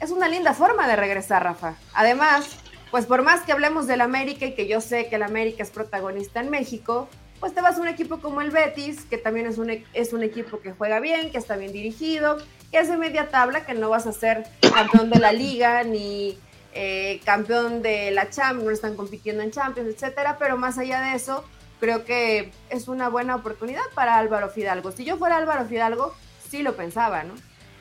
es 0.00 0.10
una 0.10 0.28
linda 0.28 0.54
forma 0.54 0.88
de 0.88 0.96
regresar, 0.96 1.44
Rafa. 1.44 1.74
Además, 1.94 2.56
pues 2.90 3.06
por 3.06 3.22
más 3.22 3.42
que 3.42 3.52
hablemos 3.52 3.86
del 3.86 4.00
América 4.00 4.46
y 4.46 4.54
que 4.54 4.66
yo 4.66 4.80
sé 4.80 5.08
que 5.08 5.16
el 5.16 5.22
América 5.22 5.62
es 5.62 5.70
protagonista 5.70 6.40
en 6.40 6.50
México, 6.50 7.08
pues 7.38 7.54
te 7.54 7.60
vas 7.60 7.78
a 7.78 7.80
un 7.80 7.88
equipo 7.88 8.20
como 8.20 8.40
el 8.40 8.50
Betis, 8.50 9.04
que 9.04 9.16
también 9.16 9.46
es 9.46 9.58
un, 9.58 9.70
e, 9.70 9.84
es 9.94 10.12
un 10.12 10.22
equipo 10.22 10.60
que 10.60 10.72
juega 10.72 11.00
bien, 11.00 11.30
que 11.30 11.38
está 11.38 11.56
bien 11.56 11.72
dirigido, 11.72 12.38
que 12.70 12.78
hace 12.78 12.96
media 12.96 13.30
tabla, 13.30 13.64
que 13.64 13.74
no 13.74 13.88
vas 13.88 14.06
a 14.06 14.12
ser 14.12 14.46
campeón 14.74 15.10
de 15.10 15.18
la 15.18 15.32
liga 15.32 15.82
ni 15.84 16.38
eh, 16.74 17.20
campeón 17.24 17.82
de 17.82 18.10
la 18.10 18.30
Champions, 18.30 18.64
no 18.64 18.70
están 18.70 18.96
compitiendo 18.96 19.42
en 19.42 19.50
Champions, 19.50 19.88
etcétera, 19.88 20.36
pero 20.38 20.56
más 20.56 20.78
allá 20.78 21.00
de 21.00 21.14
eso, 21.14 21.44
creo 21.80 22.04
que 22.04 22.52
es 22.68 22.88
una 22.88 23.08
buena 23.08 23.36
oportunidad 23.36 23.82
para 23.94 24.18
Álvaro 24.18 24.50
Fidalgo. 24.50 24.92
Si 24.92 25.04
yo 25.04 25.16
fuera 25.16 25.38
Álvaro 25.38 25.64
Fidalgo, 25.64 26.14
sí 26.48 26.62
lo 26.62 26.76
pensaba, 26.76 27.24
¿no? 27.24 27.34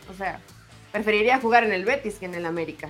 O 0.10 0.14
sea, 0.16 0.40
preferiría 0.92 1.40
jugar 1.40 1.64
en 1.64 1.74
el 1.74 1.86
Betis 1.86 2.16
que 2.16 2.26
en 2.26 2.36
el 2.36 2.46
América. 2.46 2.90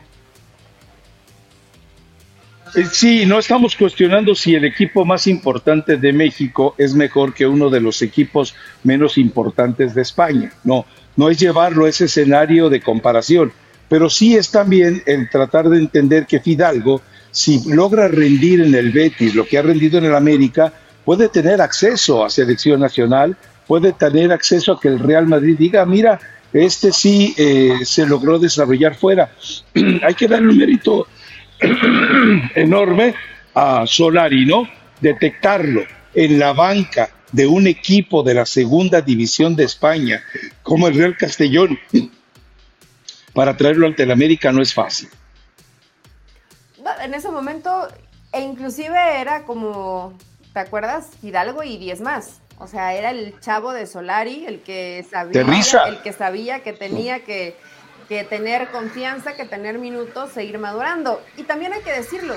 Eh, 2.76 2.86
sí, 2.92 3.26
no 3.26 3.40
estamos 3.40 3.76
cuestionando 3.76 4.36
si 4.36 4.54
el 4.54 4.64
equipo 4.64 5.04
más 5.04 5.26
importante 5.26 5.98
de 5.98 6.14
México 6.14 6.76
es 6.78 6.94
mejor 6.94 7.34
que 7.34 7.48
uno 7.48 7.70
de 7.70 7.82
los 7.82 8.02
equipos 8.02 8.56
menos 8.84 9.18
importantes 9.18 9.96
de 9.96 10.04
España. 10.04 10.54
No, 10.64 10.86
no 11.16 11.30
es 11.30 11.40
llevarlo 11.40 11.86
a 11.86 11.90
ese 11.90 12.06
escenario 12.06 12.70
de 12.70 12.82
comparación, 12.82 13.52
pero 13.88 14.10
sí 14.10 14.36
es 14.36 14.52
también 14.52 15.02
el 15.08 15.30
tratar 15.30 15.68
de 15.68 15.80
entender 15.80 16.28
que 16.28 16.40
Fidalgo, 16.40 17.02
si 17.32 17.74
logra 17.74 18.08
rendir 18.08 18.62
en 18.62 18.76
el 18.76 18.92
Betis 18.92 19.34
lo 19.34 19.46
que 19.46 19.58
ha 19.58 19.64
rendido 19.64 19.98
en 19.98 20.06
el 20.06 20.16
América, 20.16 20.72
puede 21.04 21.28
tener 21.28 21.62
acceso 21.62 22.24
a 22.24 22.30
selección 22.30 22.80
nacional, 22.82 23.36
puede 23.68 23.94
tener 23.94 24.32
acceso 24.32 24.74
a 24.74 24.80
que 24.80 24.90
el 24.90 25.00
Real 25.00 25.26
Madrid 25.26 25.56
diga, 25.58 25.84
mira, 25.86 26.20
este 26.54 26.92
sí 26.92 27.34
eh, 27.38 27.86
se 27.86 28.06
logró 28.06 28.40
desarrollar 28.40 28.96
fuera. 28.96 29.32
Hay 30.04 30.14
que 30.16 30.28
darle 30.28 30.50
un 30.50 30.58
mérito 30.58 31.08
enorme 32.56 33.14
a 33.54 33.86
Solari, 33.86 34.46
¿no? 34.46 34.68
Detectarlo 35.02 35.84
en 36.14 36.40
la 36.40 36.54
banca 36.54 37.10
de 37.32 37.46
un 37.46 37.68
equipo 37.68 38.24
de 38.24 38.34
la 38.34 38.46
segunda 38.46 39.02
división 39.02 39.56
de 39.56 39.66
España, 39.66 40.24
como 40.64 40.88
el 40.88 40.96
Real 40.96 41.16
Castellón, 41.18 41.78
para 43.34 43.56
traerlo 43.56 43.88
ante 43.88 44.04
el 44.04 44.12
América 44.12 44.52
no 44.52 44.62
es 44.62 44.74
fácil. 44.74 45.10
En 47.02 47.14
ese 47.14 47.30
momento, 47.30 47.88
e 48.32 48.42
inclusive 48.42 48.98
era 49.20 49.44
como, 49.44 50.18
¿te 50.54 50.60
acuerdas? 50.60 51.10
Hidalgo 51.22 51.64
y 51.64 51.78
10 51.78 52.02
más. 52.02 52.42
O 52.60 52.68
sea, 52.68 52.94
era 52.94 53.12
el 53.12 53.40
chavo 53.40 53.72
de 53.72 53.88
Solari, 53.88 54.46
el 54.46 54.62
que 54.62 55.06
sabía, 55.10 55.42
el 55.88 56.02
que 56.02 56.14
sabía 56.14 56.62
que 56.62 56.74
tenía 56.74 57.24
que 57.24 57.56
que 58.10 58.24
tener 58.24 58.70
confianza, 58.72 59.36
que 59.36 59.46
tener 59.46 59.78
minutos, 59.78 60.32
seguir 60.32 60.58
madurando. 60.58 61.22
Y 61.38 61.44
también 61.44 61.74
hay 61.74 61.82
que 61.84 61.92
decirlo, 61.92 62.34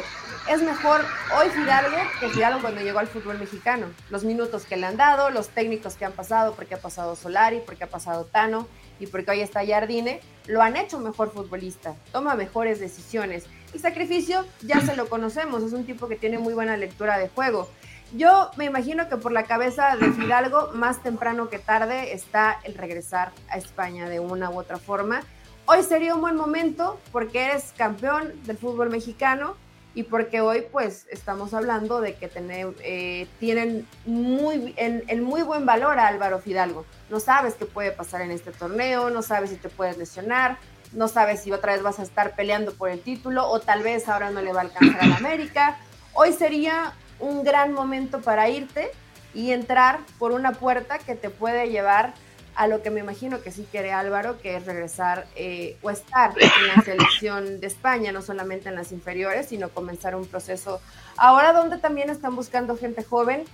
es 0.46 0.60
mejor 0.62 1.00
hoy 1.34 1.48
Fidalgo 1.48 1.96
que 2.20 2.28
Fidalgo 2.28 2.60
cuando 2.60 2.82
llegó 2.82 2.98
al 2.98 3.06
fútbol 3.06 3.38
mexicano. 3.38 3.86
Los 4.10 4.22
minutos 4.22 4.66
que 4.66 4.76
le 4.76 4.84
han 4.84 4.98
dado, 4.98 5.30
los 5.30 5.48
técnicos 5.48 5.94
que 5.94 6.04
han 6.04 6.12
pasado, 6.12 6.54
porque 6.54 6.74
ha 6.74 6.78
pasado 6.78 7.16
Solari, 7.16 7.62
porque 7.64 7.84
ha 7.84 7.88
pasado 7.88 8.26
Tano 8.26 8.68
y 9.00 9.06
porque 9.06 9.30
hoy 9.30 9.40
está 9.40 9.66
Jardine, 9.66 10.20
lo 10.46 10.60
han 10.60 10.76
hecho 10.76 10.98
mejor 11.00 11.32
futbolista, 11.32 11.94
toma 12.12 12.34
mejores 12.34 12.78
decisiones. 12.78 13.46
Y 13.72 13.78
sacrificio 13.78 14.44
ya 14.60 14.82
se 14.82 14.94
lo 14.94 15.08
conocemos, 15.08 15.62
es 15.62 15.72
un 15.72 15.86
tipo 15.86 16.06
que 16.06 16.16
tiene 16.16 16.36
muy 16.36 16.52
buena 16.52 16.76
lectura 16.76 17.16
de 17.16 17.30
juego. 17.30 17.70
Yo 18.14 18.50
me 18.56 18.66
imagino 18.66 19.08
que 19.08 19.16
por 19.16 19.32
la 19.32 19.44
cabeza 19.44 19.96
de 19.96 20.12
Fidalgo, 20.12 20.70
más 20.74 21.02
temprano 21.02 21.48
que 21.48 21.58
tarde, 21.58 22.12
está 22.12 22.58
el 22.64 22.74
regresar 22.74 23.32
a 23.48 23.56
España 23.56 24.08
de 24.08 24.20
una 24.20 24.50
u 24.50 24.58
otra 24.58 24.76
forma 24.76 25.22
hoy 25.66 25.82
sería 25.82 26.14
un 26.14 26.20
buen 26.20 26.36
momento 26.36 27.00
porque 27.12 27.44
eres 27.44 27.72
campeón 27.76 28.32
del 28.44 28.58
fútbol 28.58 28.90
mexicano 28.90 29.56
y 29.94 30.04
porque 30.04 30.40
hoy 30.40 30.64
pues 30.72 31.06
estamos 31.10 31.52
hablando 31.52 32.00
de 32.00 32.14
que 32.14 32.30
eh, 32.34 33.26
tienen 33.38 33.86
muy, 34.06 34.74
en, 34.76 35.22
muy 35.22 35.42
buen 35.42 35.66
valor 35.66 35.98
a 35.98 36.08
Álvaro 36.08 36.38
Fidalgo. 36.38 36.86
No 37.10 37.20
sabes 37.20 37.54
qué 37.54 37.66
puede 37.66 37.92
pasar 37.92 38.22
en 38.22 38.30
este 38.30 38.52
torneo, 38.52 39.10
no 39.10 39.20
sabes 39.20 39.50
si 39.50 39.56
te 39.56 39.68
puedes 39.68 39.98
lesionar, 39.98 40.56
no 40.92 41.08
sabes 41.08 41.42
si 41.42 41.52
otra 41.52 41.74
vez 41.74 41.82
vas 41.82 41.98
a 41.98 42.02
estar 42.02 42.34
peleando 42.34 42.72
por 42.72 42.88
el 42.88 43.00
título 43.00 43.48
o 43.48 43.60
tal 43.60 43.82
vez 43.82 44.08
ahora 44.08 44.30
no 44.30 44.40
le 44.40 44.52
va 44.52 44.60
a 44.60 44.64
alcanzar 44.64 45.02
a 45.02 45.06
la 45.06 45.16
América. 45.16 45.78
Hoy 46.14 46.32
sería 46.32 46.94
un 47.22 47.44
gran 47.44 47.72
momento 47.72 48.20
para 48.20 48.50
irte 48.50 48.90
y 49.32 49.52
entrar 49.52 50.00
por 50.18 50.32
una 50.32 50.52
puerta 50.52 50.98
que 50.98 51.14
te 51.14 51.30
puede 51.30 51.70
llevar 51.70 52.12
a 52.54 52.66
lo 52.66 52.82
que 52.82 52.90
me 52.90 53.00
imagino 53.00 53.40
que 53.40 53.50
sí 53.50 53.66
quiere 53.70 53.92
Álvaro, 53.92 54.38
que 54.40 54.56
es 54.56 54.66
regresar 54.66 55.26
eh, 55.36 55.78
o 55.82 55.90
estar 55.90 56.34
en 56.38 56.68
la 56.68 56.82
selección 56.82 57.60
de 57.60 57.66
España, 57.66 58.12
no 58.12 58.20
solamente 58.20 58.68
en 58.68 58.74
las 58.74 58.92
inferiores, 58.92 59.46
sino 59.46 59.70
comenzar 59.70 60.14
un 60.14 60.26
proceso 60.26 60.80
ahora 61.16 61.52
donde 61.52 61.78
también 61.78 62.10
están 62.10 62.36
buscando 62.36 62.76
gente 62.76 63.04
joven 63.04 63.44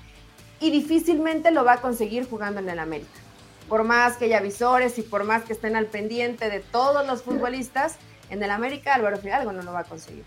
y 0.58 0.70
difícilmente 0.70 1.52
lo 1.52 1.64
va 1.64 1.74
a 1.74 1.80
conseguir 1.80 2.28
jugando 2.28 2.60
en 2.60 2.68
el 2.68 2.80
América. 2.80 3.20
Por 3.68 3.84
más 3.84 4.16
que 4.16 4.24
haya 4.24 4.40
visores 4.40 4.98
y 4.98 5.02
por 5.02 5.24
más 5.24 5.44
que 5.44 5.52
estén 5.52 5.76
al 5.76 5.86
pendiente 5.86 6.48
de 6.48 6.60
todos 6.60 7.06
los 7.06 7.22
futbolistas, 7.22 7.96
en 8.30 8.42
el 8.42 8.50
América 8.50 8.94
Álvaro 8.94 9.18
Fidalgo 9.18 9.52
no 9.52 9.62
lo 9.62 9.72
va 9.72 9.80
a 9.80 9.84
conseguir. 9.84 10.24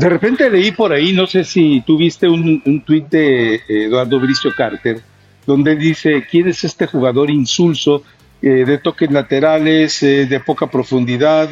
De 0.00 0.08
repente 0.08 0.48
leí 0.48 0.72
por 0.72 0.94
ahí, 0.94 1.12
no 1.12 1.26
sé 1.26 1.44
si 1.44 1.82
tuviste 1.82 2.26
un, 2.26 2.62
un 2.64 2.80
tuit 2.80 3.06
de 3.10 3.56
eh, 3.56 3.62
Eduardo 3.68 4.18
Bricio 4.18 4.50
Carter, 4.56 4.98
donde 5.46 5.76
dice, 5.76 6.26
¿quién 6.30 6.48
es 6.48 6.64
este 6.64 6.86
jugador 6.86 7.28
insulso 7.28 8.02
eh, 8.40 8.64
de 8.64 8.78
toques 8.78 9.10
laterales, 9.10 10.02
eh, 10.02 10.24
de 10.24 10.40
poca 10.40 10.70
profundidad? 10.70 11.50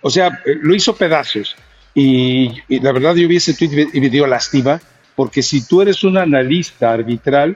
O 0.00 0.08
sea, 0.08 0.40
lo 0.62 0.74
hizo 0.74 0.96
pedazos. 0.96 1.56
Y, 1.94 2.52
la 2.70 2.90
verdad 2.90 3.16
yo 3.16 3.28
vi 3.28 3.36
ese 3.36 3.52
tuit 3.52 3.94
y 3.94 4.00
me 4.00 4.08
dio 4.08 4.26
lástima, 4.26 4.80
porque 5.14 5.42
si 5.42 5.66
tú 5.66 5.82
eres 5.82 6.02
un 6.04 6.16
analista 6.16 6.90
arbitral, 6.90 7.54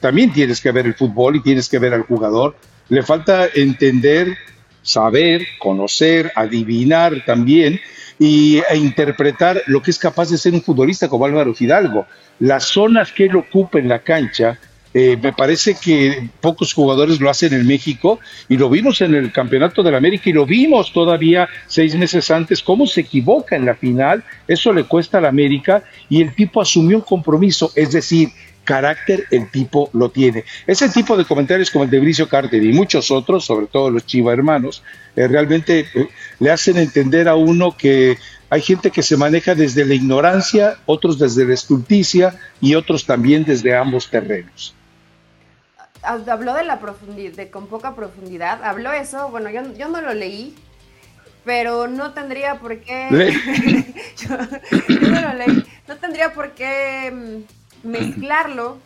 también 0.00 0.32
tienes 0.32 0.62
que 0.62 0.72
ver 0.72 0.86
el 0.86 0.94
fútbol 0.94 1.36
y 1.36 1.42
tienes 1.42 1.68
que 1.68 1.78
ver 1.78 1.92
al 1.92 2.04
jugador. 2.04 2.56
Le 2.88 3.02
falta 3.02 3.48
entender, 3.54 4.34
saber, 4.80 5.46
conocer, 5.58 6.32
adivinar 6.34 7.22
también 7.26 7.78
y, 8.20 8.58
e 8.68 8.76
interpretar 8.76 9.62
lo 9.66 9.80
que 9.80 9.90
es 9.90 9.98
capaz 9.98 10.28
de 10.28 10.36
ser 10.36 10.52
un 10.52 10.62
futbolista 10.62 11.08
como 11.08 11.24
Álvaro 11.24 11.54
Fidalgo. 11.54 12.06
Las 12.38 12.64
zonas 12.64 13.12
que 13.12 13.24
él 13.24 13.34
ocupa 13.34 13.78
en 13.78 13.88
la 13.88 14.00
cancha, 14.00 14.58
eh, 14.92 15.16
me 15.22 15.32
parece 15.32 15.74
que 15.74 16.28
pocos 16.40 16.74
jugadores 16.74 17.18
lo 17.18 17.30
hacen 17.30 17.54
en 17.54 17.66
México 17.66 18.20
y 18.48 18.58
lo 18.58 18.68
vimos 18.68 19.00
en 19.00 19.14
el 19.14 19.32
Campeonato 19.32 19.82
de 19.82 19.92
la 19.92 19.96
América 19.96 20.28
y 20.28 20.34
lo 20.34 20.44
vimos 20.44 20.92
todavía 20.92 21.48
seis 21.66 21.94
meses 21.94 22.30
antes, 22.30 22.62
cómo 22.62 22.86
se 22.86 23.00
equivoca 23.02 23.56
en 23.56 23.64
la 23.64 23.74
final, 23.74 24.22
eso 24.46 24.72
le 24.72 24.84
cuesta 24.84 25.16
a 25.16 25.20
la 25.22 25.28
América 25.28 25.82
y 26.10 26.20
el 26.20 26.34
tipo 26.34 26.60
asumió 26.60 26.98
un 26.98 27.04
compromiso, 27.04 27.72
es 27.74 27.92
decir, 27.92 28.30
carácter 28.70 29.26
el 29.32 29.50
tipo 29.50 29.90
lo 29.94 30.12
tiene. 30.12 30.44
Ese 30.64 30.88
tipo 30.88 31.16
de 31.16 31.24
comentarios 31.24 31.72
como 31.72 31.82
el 31.82 31.90
de 31.90 31.98
Bricio 31.98 32.28
Carter 32.28 32.62
y 32.62 32.72
muchos 32.72 33.10
otros, 33.10 33.44
sobre 33.44 33.66
todo 33.66 33.90
los 33.90 34.06
Chiva 34.06 34.32
hermanos, 34.32 34.84
eh, 35.16 35.26
realmente 35.26 35.86
eh, 35.92 36.08
le 36.38 36.52
hacen 36.52 36.78
entender 36.78 37.26
a 37.26 37.34
uno 37.34 37.76
que 37.76 38.16
hay 38.48 38.62
gente 38.62 38.92
que 38.92 39.02
se 39.02 39.16
maneja 39.16 39.56
desde 39.56 39.84
la 39.84 39.94
ignorancia, 39.94 40.76
otros 40.86 41.18
desde 41.18 41.46
la 41.46 41.54
estulticia 41.54 42.38
y 42.60 42.76
otros 42.76 43.06
también 43.06 43.44
desde 43.44 43.76
ambos 43.76 44.08
terrenos. 44.08 44.72
Habló 46.02 46.54
de 46.54 46.62
la 46.62 46.78
profundidad, 46.78 47.32
de 47.32 47.50
con 47.50 47.66
poca 47.66 47.96
profundidad, 47.96 48.62
habló 48.62 48.92
eso, 48.92 49.30
bueno, 49.30 49.50
yo, 49.50 49.62
yo 49.76 49.88
no 49.88 50.00
lo 50.00 50.14
leí, 50.14 50.54
pero 51.44 51.88
no 51.88 52.12
tendría 52.12 52.60
por 52.60 52.78
qué... 52.78 53.08
yo, 54.16 54.36
no 55.10 55.20
lo 55.20 55.34
leí, 55.34 55.64
no 55.88 55.96
tendría 55.96 56.32
por 56.32 56.52
qué 56.52 57.10
mm, 57.12 57.59
mezclarlo, 57.82 58.78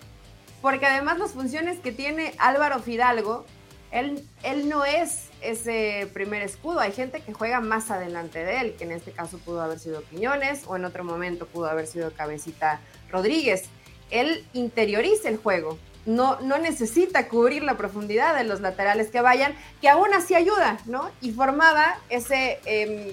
porque 0.62 0.86
además 0.86 1.18
las 1.18 1.32
funciones 1.32 1.78
que 1.78 1.92
tiene 1.92 2.34
Álvaro 2.38 2.80
Fidalgo, 2.80 3.44
él, 3.90 4.26
él 4.42 4.68
no 4.68 4.84
es 4.84 5.28
ese 5.40 6.08
primer 6.12 6.42
escudo, 6.42 6.80
hay 6.80 6.92
gente 6.92 7.20
que 7.20 7.32
juega 7.32 7.60
más 7.60 7.90
adelante 7.90 8.44
de 8.44 8.60
él, 8.60 8.74
que 8.76 8.84
en 8.84 8.92
este 8.92 9.12
caso 9.12 9.38
pudo 9.38 9.60
haber 9.60 9.78
sido 9.78 10.02
Piñones 10.02 10.62
o 10.66 10.76
en 10.76 10.84
otro 10.84 11.04
momento 11.04 11.46
pudo 11.46 11.66
haber 11.66 11.86
sido 11.86 12.12
Cabecita 12.12 12.80
Rodríguez. 13.10 13.64
Él 14.10 14.44
interioriza 14.52 15.28
el 15.28 15.36
juego, 15.36 15.78
no, 16.06 16.40
no 16.40 16.58
necesita 16.58 17.28
cubrir 17.28 17.62
la 17.62 17.76
profundidad 17.76 18.36
de 18.36 18.44
los 18.44 18.60
laterales 18.60 19.08
que 19.10 19.20
vayan, 19.20 19.54
que 19.80 19.88
aún 19.88 20.12
así 20.12 20.34
ayuda, 20.34 20.78
¿no? 20.86 21.10
Y 21.20 21.32
formaba 21.32 21.98
ese... 22.08 22.58
Em, 22.64 23.12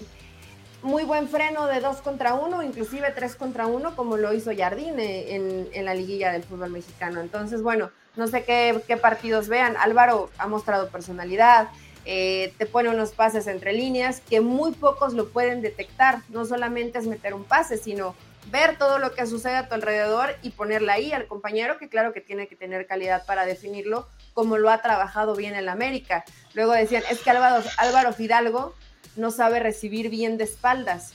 muy 0.84 1.04
buen 1.04 1.28
freno 1.28 1.68
de 1.68 1.80
dos 1.80 1.98
contra 1.98 2.34
uno, 2.34 2.64
inclusive 2.64 3.12
tres 3.12 3.36
contra 3.36 3.68
uno, 3.68 3.96
como 3.96 4.18
lo 4.18 4.34
hizo 4.34 4.52
Jardine 4.56 5.36
en, 5.36 5.86
la 5.86 5.94
liguilla 5.94 6.32
del 6.32 6.44
fútbol 6.44 6.72
mexicano. 6.72 7.22
Entonces, 7.22 7.62
bueno, 7.62 7.92
no 8.16 8.28
sé 8.28 8.44
qué, 8.44 8.98
partidos 8.98 9.48
vean. 9.48 9.78
Álvaro 9.78 10.30
ha 10.38 10.48
mostrado 10.48 10.90
personalidad, 10.90 11.70
eh, 12.06 12.54
te 12.58 12.66
pone 12.66 12.90
unos 12.90 13.12
pases 13.12 13.48
entre 13.48 13.74
líneas 13.74 14.22
que 14.22 14.42
muy 14.42 14.72
pocos 14.72 15.14
lo 15.14 15.30
pueden 15.30 15.62
detectar. 15.62 16.20
No 16.30 16.46
solamente 16.46 16.98
es 16.98 17.06
meter 17.06 17.34
un 17.34 17.44
pase, 17.44 17.78
sino 17.78 18.16
ver 18.50 18.78
todo 18.78 18.98
lo 18.98 19.14
que 19.14 19.28
sucede 19.28 19.56
a 19.56 19.68
tu 19.68 19.76
alrededor 19.76 20.36
y 20.42 20.50
ponerle 20.50 20.92
ahí 20.92 21.14
al 21.14 21.28
compañero, 21.28 21.78
que 21.78 21.90
claro 21.90 22.12
que 22.12 22.22
tiene 22.22 22.48
que 22.48 22.56
tener 22.56 22.88
calidad 22.88 23.26
para 23.26 23.46
definirlo, 23.46 24.08
como 24.34 24.58
lo 24.58 24.70
ha 24.72 24.82
trabajado 24.82 25.36
bien 25.36 25.54
el 25.56 25.70
América. 25.70 26.26
Luego 26.56 26.74
decían, 26.74 27.04
es 27.10 27.22
que 27.22 27.30
Álvaro, 27.30 27.64
Álvaro 27.78 28.14
Fidalgo 28.14 28.74
no 29.16 29.32
sabe 29.32 29.60
recibir 29.60 30.10
bien 30.10 30.38
de 30.38 30.46
espaldas. 30.46 31.14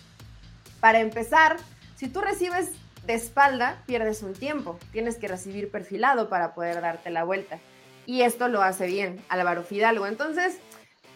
Para 0.80 1.00
empezar, 1.00 1.56
si 1.96 2.08
tú 2.08 2.20
recibes 2.20 2.70
de 3.06 3.14
espalda, 3.14 3.82
pierdes 3.86 4.22
un 4.22 4.34
tiempo. 4.34 4.78
Tienes 4.92 5.16
que 5.16 5.28
recibir 5.28 5.70
perfilado 5.70 6.28
para 6.28 6.54
poder 6.54 6.80
darte 6.80 7.10
la 7.10 7.24
vuelta. 7.24 7.58
Y 8.04 8.22
esto 8.22 8.48
lo 8.48 8.62
hace 8.62 8.86
bien 8.86 9.20
Álvaro 9.28 9.62
Fidalgo. 9.62 10.06
Entonces, 10.06 10.58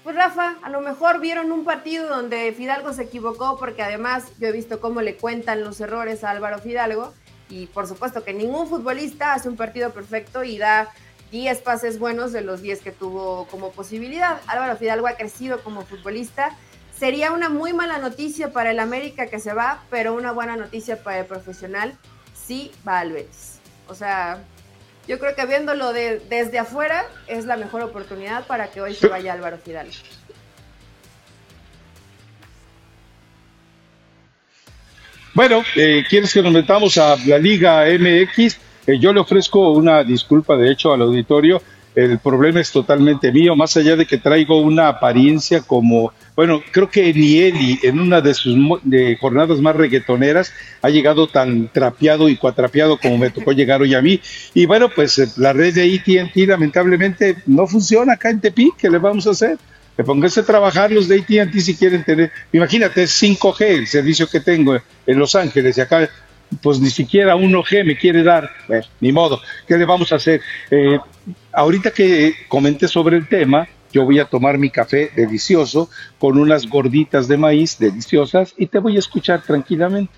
pues 0.02 0.16
Rafa, 0.16 0.56
a 0.62 0.70
lo 0.70 0.80
mejor 0.80 1.20
vieron 1.20 1.52
un 1.52 1.64
partido 1.64 2.08
donde 2.08 2.52
Fidalgo 2.52 2.92
se 2.92 3.02
equivocó 3.02 3.58
porque 3.58 3.82
además 3.82 4.25
yo 4.38 4.49
he 4.49 4.52
visto 4.52 4.80
cómo 4.80 5.02
le 5.02 5.16
cuentan 5.16 5.62
los 5.62 5.80
errores 5.80 6.25
a 6.25 6.30
Álvaro 6.30 6.58
Fidalgo 6.58 7.12
y 7.50 7.66
por 7.66 7.87
supuesto 7.87 8.25
que 8.25 8.32
ningún 8.32 8.66
futbolista 8.66 9.34
hace 9.34 9.49
un 9.49 9.56
partido 9.56 9.90
perfecto 9.90 10.42
y 10.42 10.56
da 10.56 10.88
10 11.32 11.60
pases 11.60 11.99
buenos 11.99 12.32
de 12.32 12.40
los 12.40 12.62
10 12.62 12.80
que 12.80 12.92
tuvo 12.92 13.46
como 13.49 13.72
posibilidad. 13.72 14.40
Álvaro 14.46 14.76
Fidalgo 14.76 15.06
ha 15.06 15.16
crecido 15.16 15.62
como 15.62 15.82
futbolista 15.82 16.56
sería 17.00 17.33
una 17.33 17.49
muy 17.49 17.73
mala 17.73 17.97
noticia 17.97 18.52
para 18.52 18.73
el 18.73 18.78
América 18.78 19.26
que 19.28 19.40
se 19.40 19.54
va, 19.54 19.83
pero 19.88 20.12
una 20.12 20.33
buena 20.33 20.57
noticia 20.57 21.02
para 21.02 21.21
el 21.21 21.25
profesional 21.25 21.95
sí 22.35 22.71
va 22.87 23.00
al 23.00 23.12
Betis. 23.12 23.59
O 23.88 23.95
sea, 23.95 24.45
yo 25.09 25.19
creo 25.19 25.35
que 25.35 25.47
viéndolo 25.47 25.95
de, 25.95 26.21
desde 26.28 26.59
afuera 26.59 27.07
es 27.26 27.47
la 27.47 27.57
mejor 27.57 27.80
oportunidad 27.80 28.47
para 28.47 28.71
que 28.71 28.83
hoy 28.83 28.95
se 28.95 29.09
vaya 29.09 29.33
Álvaro 29.33 29.57
Fidal. 29.57 29.88
Bueno, 35.33 35.62
eh, 35.76 36.04
¿quieres 36.07 36.35
que 36.35 36.42
nos 36.42 36.52
metamos 36.52 36.99
a 36.99 37.16
la 37.25 37.38
Liga 37.38 37.87
MX? 37.87 38.59
Eh, 38.87 38.99
yo 38.99 39.14
le 39.14 39.21
ofrezco 39.21 39.73
una 39.73 40.04
disculpa, 40.04 40.54
de 40.54 40.71
hecho, 40.71 40.92
al 40.92 41.00
auditorio. 41.00 41.62
El 41.94 42.18
problema 42.20 42.61
es 42.61 42.70
totalmente 42.70 43.32
mío, 43.32 43.56
más 43.56 43.76
allá 43.76 43.97
de 43.97 44.06
que 44.06 44.18
traigo 44.18 44.61
una 44.61 44.87
apariencia 44.87 45.61
como, 45.61 46.12
bueno, 46.37 46.62
creo 46.70 46.88
que 46.88 47.12
ni 47.12 47.38
Eli 47.38 47.80
en 47.82 47.99
una 47.99 48.20
de 48.20 48.32
sus 48.32 48.56
jornadas 49.20 49.61
más 49.61 49.75
reggaetoneras 49.75 50.52
ha 50.82 50.88
llegado 50.88 51.26
tan 51.26 51.68
trapeado 51.68 52.28
y 52.28 52.37
cuatrapeado 52.37 52.97
como 52.97 53.18
me 53.18 53.30
tocó 53.30 53.50
llegar 53.50 53.82
hoy 53.82 53.94
a 53.94 54.02
mí. 54.02 54.20
Y 54.54 54.66
bueno, 54.66 54.88
pues 54.94 55.18
eh, 55.18 55.26
la 55.37 55.52
red 55.52 55.75
de 55.75 55.94
AT&T 55.94 56.47
lamentablemente 56.47 57.38
no 57.47 57.66
funciona 57.66 58.12
acá 58.12 58.30
en 58.30 58.40
Tepic, 58.40 58.76
¿qué 58.76 58.88
le 58.88 58.99
vamos 58.99 59.26
a 59.26 59.30
hacer? 59.30 59.59
Me 59.99 60.04
pónganse 60.04 60.40
a 60.40 60.47
trabajar 60.47 60.92
los 60.92 61.09
de 61.09 61.18
AT&T 61.18 61.61
si 61.61 61.75
quieren 61.75 62.04
tener, 62.04 62.30
imagínate, 62.52 63.02
es 63.02 63.23
5G 63.23 63.61
el 63.62 63.87
servicio 63.88 64.28
que 64.28 64.38
tengo 64.38 64.78
en 65.06 65.18
Los 65.18 65.35
Ángeles 65.35 65.76
y 65.76 65.80
acá 65.80 66.09
pues 66.62 66.80
ni 66.80 66.90
siquiera 66.90 67.37
1G 67.37 67.85
me 67.85 67.97
quiere 67.97 68.23
dar, 68.23 68.50
ni 69.00 69.12
modo, 69.12 69.40
¿qué 69.66 69.76
le 69.76 69.85
vamos 69.85 70.12
a 70.12 70.16
hacer? 70.16 70.40
Eh, 70.71 70.99
ahorita 71.52 71.90
que 71.90 72.35
comente 72.49 72.88
sobre 72.88 73.16
el 73.16 73.28
tema, 73.28 73.69
yo 73.92 74.04
voy 74.04 74.19
a 74.19 74.25
tomar 74.25 74.59
mi 74.59 74.71
café 74.71 75.11
delicioso 75.14 75.90
con 76.19 76.38
unas 76.38 76.66
gorditas 76.66 77.28
de 77.28 77.37
maíz 77.37 77.78
deliciosas 77.78 78.54
y 78.57 78.66
te 78.66 78.78
voy 78.78 78.97
a 78.97 79.00
escuchar 79.00 79.42
tranquilamente. 79.42 80.12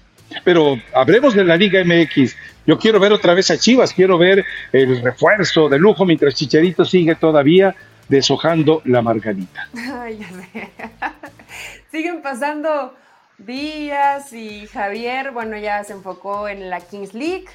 Pero 0.44 0.76
hablemos 0.94 1.34
de 1.34 1.44
la 1.44 1.56
Liga 1.56 1.82
MX. 1.84 2.36
Yo 2.66 2.78
quiero 2.78 2.98
ver 2.98 3.12
otra 3.12 3.34
vez 3.34 3.50
a 3.50 3.58
Chivas, 3.58 3.92
quiero 3.92 4.18
ver 4.18 4.44
el 4.72 5.02
refuerzo 5.02 5.68
de 5.68 5.78
lujo 5.78 6.06
mientras 6.06 6.34
Chicharito 6.34 6.84
sigue 6.84 7.14
todavía 7.16 7.74
deshojando 8.08 8.82
la 8.84 9.02
margarita. 9.02 9.68
Siguen 11.90 12.22
pasando 12.22 12.94
días 13.38 14.32
y 14.32 14.66
Javier, 14.66 15.32
bueno, 15.32 15.56
ya 15.56 15.82
se 15.84 15.92
enfocó 15.92 16.48
en 16.48 16.70
la 16.70 16.80
Kings 16.80 17.14
League 17.14 17.48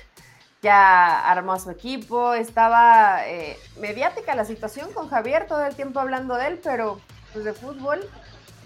ya 0.61 1.29
armó 1.29 1.59
su 1.59 1.69
equipo, 1.69 2.33
estaba 2.33 3.27
eh, 3.27 3.57
mediática 3.79 4.35
la 4.35 4.45
situación 4.45 4.91
con 4.91 5.09
Javier, 5.09 5.47
todo 5.47 5.65
el 5.65 5.75
tiempo 5.75 5.99
hablando 5.99 6.35
de 6.35 6.47
él, 6.47 6.59
pero 6.63 6.99
pues 7.31 7.45
de 7.45 7.53
fútbol, 7.53 7.99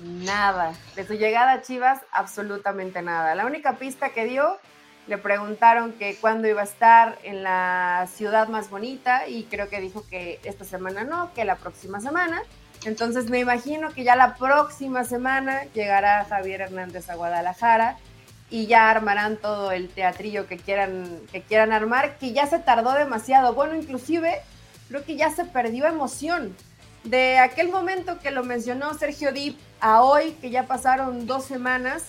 nada. 0.01 0.73
De 0.95 1.05
su 1.05 1.13
llegada 1.13 1.53
a 1.53 1.61
Chivas, 1.61 2.01
absolutamente 2.11 3.01
nada. 3.01 3.35
La 3.35 3.45
única 3.45 3.75
pista 3.75 4.09
que 4.09 4.25
dio, 4.25 4.57
le 5.07 5.17
preguntaron 5.17 5.93
que 5.93 6.15
cuándo 6.15 6.47
iba 6.47 6.61
a 6.61 6.65
estar 6.65 7.17
en 7.23 7.43
la 7.43 8.07
ciudad 8.13 8.47
más 8.47 8.69
bonita 8.69 9.27
y 9.27 9.43
creo 9.43 9.67
que 9.67 9.81
dijo 9.81 10.05
que 10.09 10.39
esta 10.43 10.63
semana 10.63 11.03
no, 11.03 11.33
que 11.33 11.43
la 11.43 11.57
próxima 11.57 11.99
semana. 11.99 12.41
Entonces 12.83 13.29
me 13.29 13.39
imagino 13.39 13.91
que 13.91 14.03
ya 14.03 14.15
la 14.15 14.35
próxima 14.35 15.03
semana 15.03 15.65
llegará 15.73 16.25
Javier 16.25 16.61
Hernández 16.61 17.09
a 17.09 17.15
Guadalajara 17.15 17.97
y 18.49 18.65
ya 18.65 18.89
armarán 18.89 19.37
todo 19.37 19.71
el 19.71 19.87
teatrillo 19.89 20.47
que 20.47 20.57
quieran, 20.57 21.21
que 21.31 21.41
quieran 21.41 21.71
armar, 21.71 22.17
que 22.17 22.33
ya 22.33 22.47
se 22.47 22.59
tardó 22.59 22.93
demasiado. 22.93 23.53
Bueno, 23.53 23.75
inclusive 23.75 24.41
creo 24.89 25.05
que 25.05 25.15
ya 25.15 25.29
se 25.29 25.45
perdió 25.45 25.85
emoción. 25.85 26.55
De 27.03 27.39
aquel 27.39 27.69
momento 27.69 28.19
que 28.19 28.31
lo 28.31 28.43
mencionó 28.43 28.93
Sergio 28.93 29.31
Dip 29.31 29.57
a 29.79 30.03
hoy, 30.03 30.33
que 30.33 30.49
ya 30.49 30.67
pasaron 30.67 31.25
dos 31.25 31.45
semanas, 31.45 32.05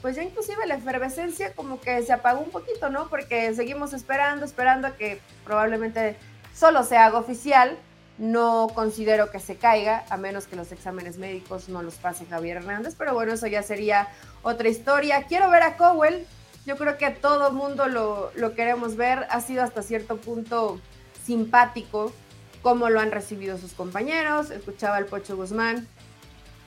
pues 0.00 0.16
ya 0.16 0.22
inclusive 0.22 0.66
la 0.66 0.76
efervescencia 0.76 1.52
como 1.54 1.80
que 1.80 2.02
se 2.02 2.12
apagó 2.12 2.40
un 2.40 2.50
poquito, 2.50 2.88
¿no? 2.88 3.08
Porque 3.08 3.52
seguimos 3.54 3.92
esperando, 3.92 4.44
esperando 4.44 4.86
a 4.86 4.96
que 4.96 5.20
probablemente 5.44 6.16
solo 6.54 6.84
se 6.84 6.96
haga 6.96 7.18
oficial 7.18 7.76
no 8.20 8.68
considero 8.74 9.30
que 9.30 9.40
se 9.40 9.56
caiga, 9.56 10.04
a 10.10 10.18
menos 10.18 10.46
que 10.46 10.54
los 10.54 10.70
exámenes 10.72 11.16
médicos 11.16 11.70
no 11.70 11.82
los 11.82 11.94
pase 11.94 12.26
Javier 12.26 12.58
Hernández, 12.58 12.94
pero 12.96 13.14
bueno, 13.14 13.32
eso 13.32 13.46
ya 13.46 13.62
sería 13.62 14.08
otra 14.42 14.68
historia. 14.68 15.24
Quiero 15.24 15.48
ver 15.48 15.62
a 15.62 15.78
Cowell, 15.78 16.26
yo 16.66 16.76
creo 16.76 16.98
que 16.98 17.10
todo 17.10 17.48
el 17.48 17.54
mundo 17.54 17.88
lo, 17.88 18.30
lo 18.34 18.54
queremos 18.54 18.96
ver, 18.96 19.26
ha 19.30 19.40
sido 19.40 19.62
hasta 19.62 19.82
cierto 19.82 20.18
punto 20.18 20.78
simpático 21.24 22.12
cómo 22.60 22.90
lo 22.90 23.00
han 23.00 23.10
recibido 23.10 23.56
sus 23.56 23.72
compañeros, 23.72 24.50
escuchaba 24.50 24.96
al 24.96 25.06
Pocho 25.06 25.34
Guzmán, 25.34 25.88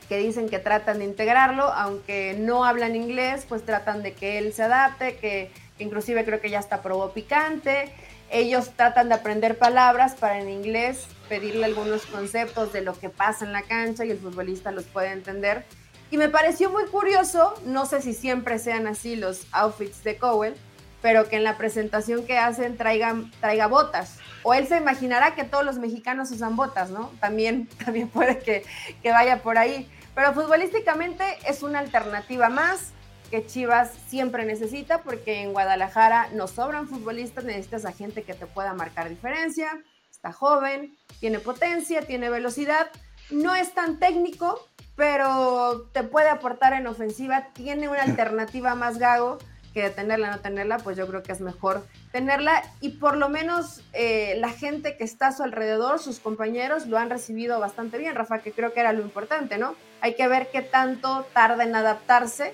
que 0.09 0.17
dicen 0.17 0.49
que 0.49 0.57
tratan 0.57 0.97
de 0.97 1.05
integrarlo, 1.05 1.65
aunque 1.65 2.35
no 2.39 2.65
hablan 2.65 2.95
inglés, 2.95 3.45
pues 3.47 3.63
tratan 3.63 4.01
de 4.01 4.13
que 4.13 4.39
él 4.39 4.53
se 4.53 4.63
adapte, 4.63 5.17
que 5.17 5.51
inclusive 5.77 6.25
creo 6.25 6.41
que 6.41 6.49
ya 6.49 6.57
está 6.57 6.81
probó 6.81 7.11
picante. 7.11 7.93
Ellos 8.31 8.71
tratan 8.75 9.09
de 9.09 9.15
aprender 9.15 9.59
palabras 9.59 10.15
para 10.15 10.39
en 10.39 10.49
inglés 10.49 11.05
pedirle 11.29 11.65
algunos 11.65 12.05
conceptos 12.05 12.73
de 12.73 12.81
lo 12.81 12.97
que 12.97 13.09
pasa 13.09 13.45
en 13.45 13.53
la 13.53 13.63
cancha 13.63 14.05
y 14.05 14.11
el 14.11 14.19
futbolista 14.19 14.71
los 14.71 14.85
puede 14.85 15.11
entender. 15.11 15.65
Y 16.11 16.17
me 16.17 16.29
pareció 16.29 16.69
muy 16.69 16.85
curioso, 16.85 17.55
no 17.65 17.85
sé 17.85 18.01
si 18.01 18.13
siempre 18.13 18.59
sean 18.59 18.87
así 18.87 19.15
los 19.15 19.47
outfits 19.51 20.03
de 20.03 20.17
Cowell, 20.17 20.53
pero 21.01 21.27
que 21.27 21.37
en 21.37 21.43
la 21.43 21.57
presentación 21.57 22.25
que 22.25 22.37
hacen 22.37 22.77
traigan, 22.77 23.31
traiga 23.41 23.67
botas. 23.67 24.19
O 24.43 24.53
él 24.53 24.67
se 24.67 24.77
imaginará 24.77 25.35
que 25.35 25.43
todos 25.43 25.65
los 25.65 25.77
mexicanos 25.77 26.31
usan 26.31 26.55
botas, 26.55 26.91
¿no? 26.91 27.11
También, 27.19 27.67
también 27.83 28.09
puede 28.09 28.39
que, 28.39 28.63
que 29.01 29.11
vaya 29.11 29.41
por 29.41 29.57
ahí. 29.57 29.89
Pero 30.15 30.33
futbolísticamente 30.33 31.23
es 31.47 31.63
una 31.63 31.79
alternativa 31.79 32.49
más 32.49 32.93
que 33.31 33.47
Chivas 33.47 33.91
siempre 34.07 34.45
necesita 34.45 35.01
porque 35.01 35.41
en 35.41 35.53
Guadalajara 35.53 36.29
nos 36.33 36.51
sobran 36.51 36.87
futbolistas, 36.87 37.43
necesitas 37.43 37.85
a 37.85 37.91
gente 37.91 38.21
que 38.21 38.35
te 38.35 38.45
pueda 38.45 38.75
marcar 38.75 39.09
diferencia, 39.09 39.81
está 40.23 40.31
joven, 40.31 40.95
tiene 41.19 41.39
potencia, 41.39 42.01
tiene 42.03 42.29
velocidad, 42.29 42.89
no 43.29 43.53
es 43.55 43.73
tan 43.73 43.99
técnico, 43.99 44.65
pero 44.95 45.89
te 45.91 46.03
puede 46.03 46.29
aportar 46.29 46.71
en 46.71 46.87
ofensiva, 46.87 47.49
tiene 47.51 47.89
una 47.89 48.03
alternativa 48.03 48.73
más 48.73 48.99
gago 48.99 49.37
que 49.73 49.89
tenerla 49.89 50.29
no 50.29 50.39
tenerla, 50.39 50.77
pues 50.77 50.95
yo 50.95 51.07
creo 51.07 51.23
que 51.23 51.31
es 51.31 51.41
mejor 51.41 51.85
tenerla 52.11 52.61
y 52.79 52.89
por 52.89 53.17
lo 53.17 53.27
menos 53.27 53.81
eh, 53.91 54.35
la 54.37 54.49
gente 54.49 54.95
que 54.95 55.03
está 55.03 55.27
a 55.27 55.31
su 55.33 55.43
alrededor, 55.43 55.99
sus 55.99 56.19
compañeros, 56.19 56.85
lo 56.85 56.99
han 56.99 57.09
recibido 57.09 57.59
bastante 57.59 57.97
bien, 57.97 58.15
Rafa, 58.15 58.39
que 58.39 58.51
creo 58.53 58.71
que 58.71 58.79
era 58.79 58.93
lo 58.93 59.01
importante, 59.01 59.57
¿no? 59.57 59.75
Hay 59.99 60.13
que 60.13 60.27
ver 60.27 60.49
qué 60.51 60.61
tanto 60.61 61.25
tarda 61.33 61.63
en 61.63 61.75
adaptarse, 61.75 62.53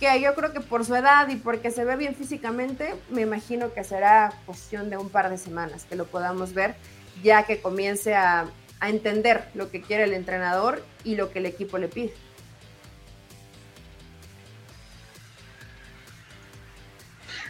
que 0.00 0.20
yo 0.20 0.34
creo 0.34 0.52
que 0.52 0.60
por 0.60 0.84
su 0.86 0.96
edad 0.96 1.28
y 1.28 1.36
porque 1.36 1.70
se 1.70 1.84
ve 1.84 1.94
bien 1.96 2.14
físicamente, 2.14 2.94
me 3.10 3.20
imagino 3.20 3.74
que 3.74 3.84
será 3.84 4.32
cuestión 4.46 4.88
de 4.88 4.96
un 4.96 5.10
par 5.10 5.28
de 5.28 5.36
semanas 5.36 5.84
que 5.84 5.94
lo 5.94 6.06
podamos 6.06 6.54
ver, 6.54 6.74
ya 7.22 7.44
que 7.44 7.60
comience 7.60 8.14
a, 8.14 8.46
entender 8.82 9.44
lo 9.54 9.70
que 9.70 9.82
quiere 9.82 10.04
el 10.04 10.14
entrenador 10.14 10.82
y 11.04 11.14
lo 11.14 11.30
que 11.30 11.40
el 11.40 11.44
equipo 11.44 11.76
le 11.76 11.88
pide. 11.88 12.14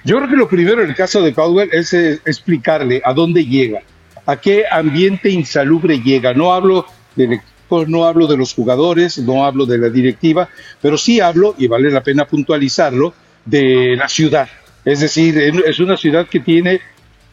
Yo 0.05 0.17
creo 0.17 0.29
que 0.29 0.35
lo 0.35 0.49
primero 0.49 0.83
en 0.83 0.89
el 0.89 0.97
caso 0.97 1.23
de 1.23 1.33
Caldwell 1.33 1.71
es 1.73 1.93
eh, 1.93 2.21
explicarle 2.25 3.01
a 3.05 3.13
dónde 3.13 3.47
llega, 3.47 3.83
a 4.27 4.41
qué 4.41 4.65
ambiente 4.69 5.31
insalubre 5.31 6.01
llega. 6.01 6.35
No 6.35 6.53
hablo 6.53 6.85
del 7.15 7.41
pues 7.71 7.89
no 7.89 8.05
hablo 8.05 8.27
de 8.27 8.37
los 8.37 8.53
jugadores, 8.53 9.17
no 9.19 9.45
hablo 9.47 9.65
de 9.65 9.79
la 9.79 9.89
directiva, 9.89 10.49
pero 10.83 10.99
sí 10.99 11.21
hablo, 11.21 11.55
y 11.57 11.69
vale 11.69 11.91
la 11.91 12.03
pena 12.03 12.27
puntualizarlo, 12.27 13.15
de 13.45 13.97
la 13.97 14.09
ciudad. 14.09 14.49
Es 14.85 15.01
decir, 15.01 15.39
es 15.39 15.79
una 15.79 15.97
ciudad 15.97 16.27
que 16.29 16.41
tiene 16.41 16.81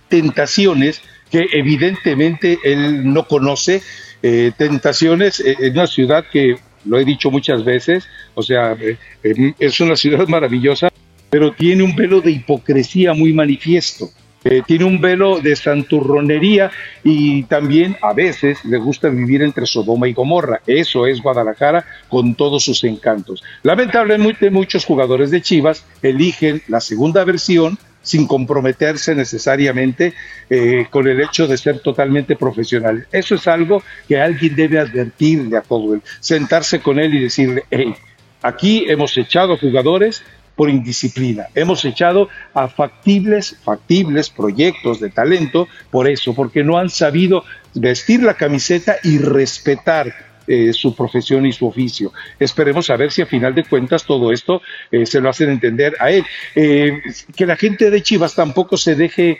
tentaciones 0.08 1.02
que 1.32 1.48
evidentemente 1.52 2.60
él 2.64 3.12
no 3.12 3.28
conoce, 3.28 3.82
eh, 4.22 4.52
tentaciones 4.58 5.40
en 5.40 5.56
eh, 5.60 5.72
una 5.72 5.88
ciudad 5.88 6.24
que, 6.32 6.56
lo 6.86 7.00
he 7.00 7.04
dicho 7.06 7.32
muchas 7.32 7.66
veces, 7.66 8.06
o 8.36 8.44
sea, 8.44 8.78
eh, 8.80 9.54
es 9.60 9.80
una 9.80 9.96
ciudad 9.96 10.28
maravillosa, 10.28 10.90
pero 11.30 11.52
tiene 11.52 11.84
un 11.84 11.96
velo 11.96 12.22
de 12.22 12.32
hipocresía 12.32 13.14
muy 13.14 13.34
manifiesto. 13.34 14.10
Eh, 14.44 14.62
tiene 14.66 14.86
un 14.86 15.02
velo 15.02 15.40
de 15.40 15.56
santurronería 15.56 16.72
y 17.04 17.44
también 17.44 17.98
a 18.02 18.14
veces 18.14 18.64
le 18.66 18.78
gusta 18.78 19.10
vivir 19.10 19.42
entre 19.42 19.66
Sodoma 19.66 20.08
y 20.08 20.14
Gomorra. 20.14 20.62
Eso 20.66 21.08
es 21.08 21.22
Guadalajara 21.22 21.86
con 22.08 22.36
todos 22.36 22.64
sus 22.64 22.84
encantos. 22.84 23.44
Lamentablemente 23.64 24.50
muchos 24.50 24.86
jugadores 24.86 25.32
de 25.32 25.42
Chivas 25.42 25.86
eligen 26.02 26.62
la 26.68 26.80
segunda 26.80 27.26
versión 27.26 27.78
sin 28.08 28.26
comprometerse 28.26 29.14
necesariamente 29.16 30.14
eh, 30.50 30.88
con 30.90 31.08
el 31.08 31.20
hecho 31.20 31.46
de 31.46 31.58
ser 31.58 31.80
totalmente 31.80 32.38
profesional. 32.38 33.06
Eso 33.12 33.36
es 33.36 33.48
algo 33.48 33.84
que 34.08 34.20
alguien 34.20 34.56
debe 34.56 34.80
advertirle 34.80 35.58
a 35.58 35.62
todo 35.62 35.94
él, 35.94 36.02
sentarse 36.22 36.80
con 36.80 37.00
él 37.00 37.14
y 37.16 37.24
decirle, 37.24 37.66
hey, 37.70 37.94
aquí 38.42 38.86
hemos 38.88 39.18
echado 39.18 39.58
jugadores 39.58 40.24
por 40.58 40.70
indisciplina. 40.70 41.46
Hemos 41.56 41.86
echado 41.86 42.28
a 42.54 42.68
factibles, 42.68 43.56
factibles 43.64 44.30
proyectos 44.30 45.00
de 45.00 45.12
talento 45.12 45.68
por 45.92 46.10
eso, 46.10 46.34
porque 46.34 46.64
no 46.64 46.78
han 46.80 46.90
sabido 46.90 47.46
vestir 47.76 48.24
la 48.24 48.34
camiseta 48.34 48.98
y 49.04 49.20
respetar 49.20 50.14
eh, 50.48 50.74
su 50.74 50.96
profesión 50.96 51.46
y 51.46 51.54
su 51.54 51.68
oficio. 51.68 52.12
Esperemos 52.40 52.90
a 52.90 52.98
ver 52.98 53.12
si 53.12 53.22
a 53.22 53.28
final 53.28 53.54
de 53.54 53.66
cuentas 53.66 54.04
todo 54.04 54.32
esto 54.32 54.62
eh, 54.92 55.06
se 55.06 55.22
lo 55.22 55.30
hacen 55.30 55.52
entender 55.52 55.94
a 56.00 56.10
él. 56.10 56.26
Eh, 56.56 57.02
que 57.36 57.46
la 57.46 57.56
gente 57.56 57.92
de 57.92 58.02
Chivas 58.02 58.34
tampoco 58.34 58.76
se 58.78 58.96
deje 58.96 59.40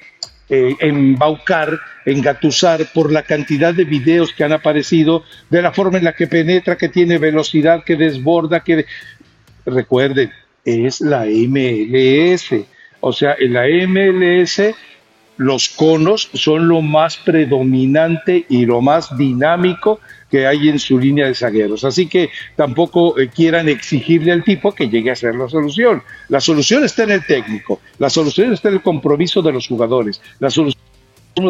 embaucar, 0.50 1.78
engatusar 2.06 2.86
por 2.94 3.12
la 3.12 3.24
cantidad 3.24 3.74
de 3.74 3.84
videos 3.84 4.32
que 4.32 4.46
han 4.46 4.54
aparecido, 4.54 5.26
de 5.50 5.62
la 5.62 5.74
forma 5.74 5.98
en 5.98 6.06
la 6.06 6.14
que 6.14 6.26
penetra, 6.28 6.78
que 6.78 6.88
tiene 6.88 7.18
velocidad, 7.18 7.84
que 7.84 7.98
desborda, 7.98 8.62
que... 8.62 8.86
Recuerden, 9.66 10.32
es 10.68 11.02
la 11.02 11.26
MLS. 11.26 12.54
O 13.00 13.14
sea, 13.14 13.36
en 13.40 13.54
la 13.54 13.66
MLS 13.88 14.62
los 15.38 15.70
conos 15.70 16.30
son 16.34 16.68
lo 16.68 16.82
más 16.82 17.18
predominante 17.18 18.46
y 18.50 18.66
lo 18.66 18.82
más 18.82 19.16
dinámico 19.18 20.00
que 20.30 20.46
hay 20.46 20.68
en 20.68 20.80
su 20.80 21.00
línea 21.00 21.28
de 21.28 21.36
zagueros. 21.36 21.86
Así 21.86 22.08
que 22.08 22.30
tampoco 22.56 23.18
eh, 23.18 23.30
quieran 23.30 23.70
exigirle 23.70 24.32
al 24.32 24.44
tipo 24.44 24.74
que 24.74 24.90
llegue 24.90 25.12
a 25.12 25.16
ser 25.16 25.36
la 25.36 25.48
solución. 25.48 26.04
La 26.28 26.42
solución 26.42 26.84
está 26.84 27.04
en 27.04 27.12
el 27.12 27.26
técnico, 27.26 27.80
la 27.98 28.10
solución 28.10 28.52
está 28.52 28.68
en 28.68 28.76
el 28.76 28.82
compromiso 28.82 29.42
de 29.42 29.54
los 29.54 29.68
jugadores, 29.68 30.22
la 30.40 30.50
solución 30.50 30.84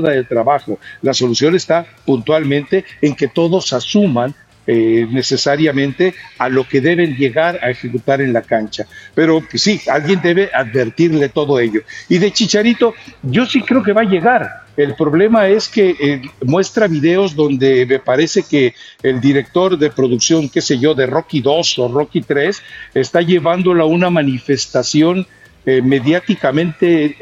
del 0.04 0.28
trabajo, 0.28 0.80
la 1.02 1.14
solución 1.14 1.56
está 1.56 1.88
puntualmente 2.06 2.84
en 3.02 3.16
que 3.16 3.30
todos 3.30 3.72
asuman 3.72 4.36
eh, 4.70 5.08
necesariamente 5.10 6.14
a 6.38 6.50
lo 6.50 6.68
que 6.68 6.82
deben 6.82 7.16
llegar 7.16 7.58
a 7.64 7.70
ejecutar 7.70 8.20
en 8.20 8.34
la 8.34 8.42
cancha. 8.42 8.86
Pero 9.16 9.42
sí, 9.54 9.80
alguien 9.90 10.22
debe 10.22 10.50
advertirle 10.54 11.30
todo 11.30 11.58
ello. 11.62 11.84
Y 12.10 12.18
de 12.18 12.34
Chicharito, 12.34 12.94
yo 13.24 13.46
sí 13.46 13.62
creo 13.62 13.82
que 13.82 13.94
va 13.94 14.02
a 14.02 14.10
llegar. 14.10 14.66
El 14.76 14.94
problema 14.96 15.48
es 15.48 15.70
que 15.70 15.96
eh, 15.98 16.22
muestra 16.44 16.90
videos 16.90 17.34
donde 17.34 17.86
me 17.86 18.00
parece 18.00 18.44
que 18.44 18.76
el 19.02 19.22
director 19.22 19.78
de 19.78 19.90
producción, 19.90 20.50
qué 20.50 20.60
sé 20.60 20.78
yo, 20.78 20.94
de 20.94 21.06
Rocky 21.06 21.40
2 21.40 21.80
o 21.80 21.88
Rocky 21.88 22.20
3, 22.20 22.62
está 22.94 23.22
llevándolo 23.22 23.84
a 23.84 23.88
una 23.88 24.10
manifestación 24.10 25.26
eh, 25.66 25.82
mediáticamente 25.82 27.16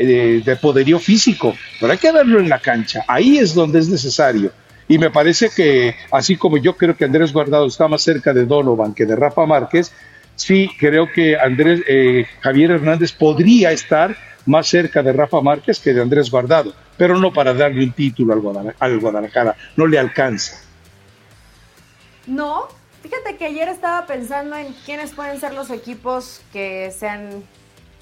de 0.44 0.56
poderío 0.56 0.98
físico. 0.98 1.56
Pero 1.80 1.92
hay 1.92 2.00
que 2.00 2.12
verlo 2.12 2.40
en 2.40 2.50
la 2.50 2.58
cancha. 2.58 3.04
Ahí 3.08 3.38
es 3.38 3.54
donde 3.54 3.78
es 3.78 3.88
necesario. 3.88 4.52
Y 4.88 4.98
me 5.00 5.10
parece 5.10 5.50
que, 5.50 5.95
así 6.12 6.36
como 6.36 6.58
yo 6.58 6.76
creo 6.78 6.95
que 6.95 7.06
Andrés 7.06 7.34
Guardado 7.34 7.65
está 7.65 7.88
más 7.88 8.02
cerca 8.02 8.34
de 8.34 8.45
Donovan 8.45 8.93
que 8.93 9.06
de 9.06 9.15
Rafa 9.15 9.45
Márquez, 9.45 9.91
sí 10.36 10.69
creo 10.78 11.12
que 11.12 11.38
Andrés 11.38 11.82
eh, 11.88 12.26
Javier 12.41 12.71
Hernández 12.71 13.12
podría 13.12 13.71
estar 13.71 14.15
más 14.45 14.67
cerca 14.67 15.02
de 15.02 15.12
Rafa 15.12 15.41
Márquez 15.41 15.80
que 15.80 15.93
de 15.93 16.02
Andrés 16.02 16.30
Guardado, 16.30 16.74
pero 16.98 17.17
no 17.17 17.34
para 17.34 17.54
darle 17.54 17.84
un 17.84 17.93
título 17.93 18.34
al 18.34 18.41
Guadalajara, 18.41 18.78
al 18.80 19.00
Guadalajara 19.00 19.56
no 19.76 19.88
le 19.88 19.98
alcanza. 19.98 20.62
No, 22.28 22.67
fíjate 23.02 23.38
que 23.38 23.45
ayer 23.45 23.67
estaba 23.69 24.06
pensando 24.06 24.56
en 24.56 24.74
quiénes 24.86 25.13
pueden 25.13 25.39
ser 25.39 25.54
los 25.54 25.71
equipos 25.71 26.41
que 26.54 26.91
sean 26.91 27.43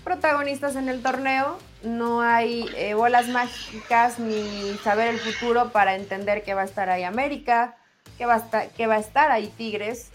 protagonistas 0.03 0.75
en 0.75 0.89
el 0.89 1.01
torneo 1.01 1.57
no 1.83 2.21
hay 2.21 2.69
eh, 2.75 2.93
bolas 2.93 3.27
mágicas 3.27 4.19
ni 4.19 4.73
saber 4.83 5.09
el 5.09 5.19
futuro 5.19 5.71
para 5.71 5.95
entender 5.95 6.43
que 6.43 6.53
va 6.53 6.61
a 6.61 6.65
estar 6.65 6.89
ahí 6.89 7.03
América, 7.03 7.75
que 8.17 8.25
va 8.25 8.35
a 8.35 8.37
estar, 8.37 8.69
que 8.69 8.87
va 8.87 8.95
a 8.95 8.99
estar 8.99 9.31
ahí 9.31 9.47
Tigres, 9.47 10.09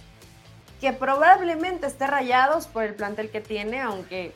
que 0.81 0.92
probablemente 0.92 1.87
esté 1.87 2.07
rayados 2.07 2.66
por 2.66 2.85
el 2.85 2.94
plantel 2.94 3.31
que 3.31 3.40
tiene, 3.40 3.81
aunque 3.81 4.33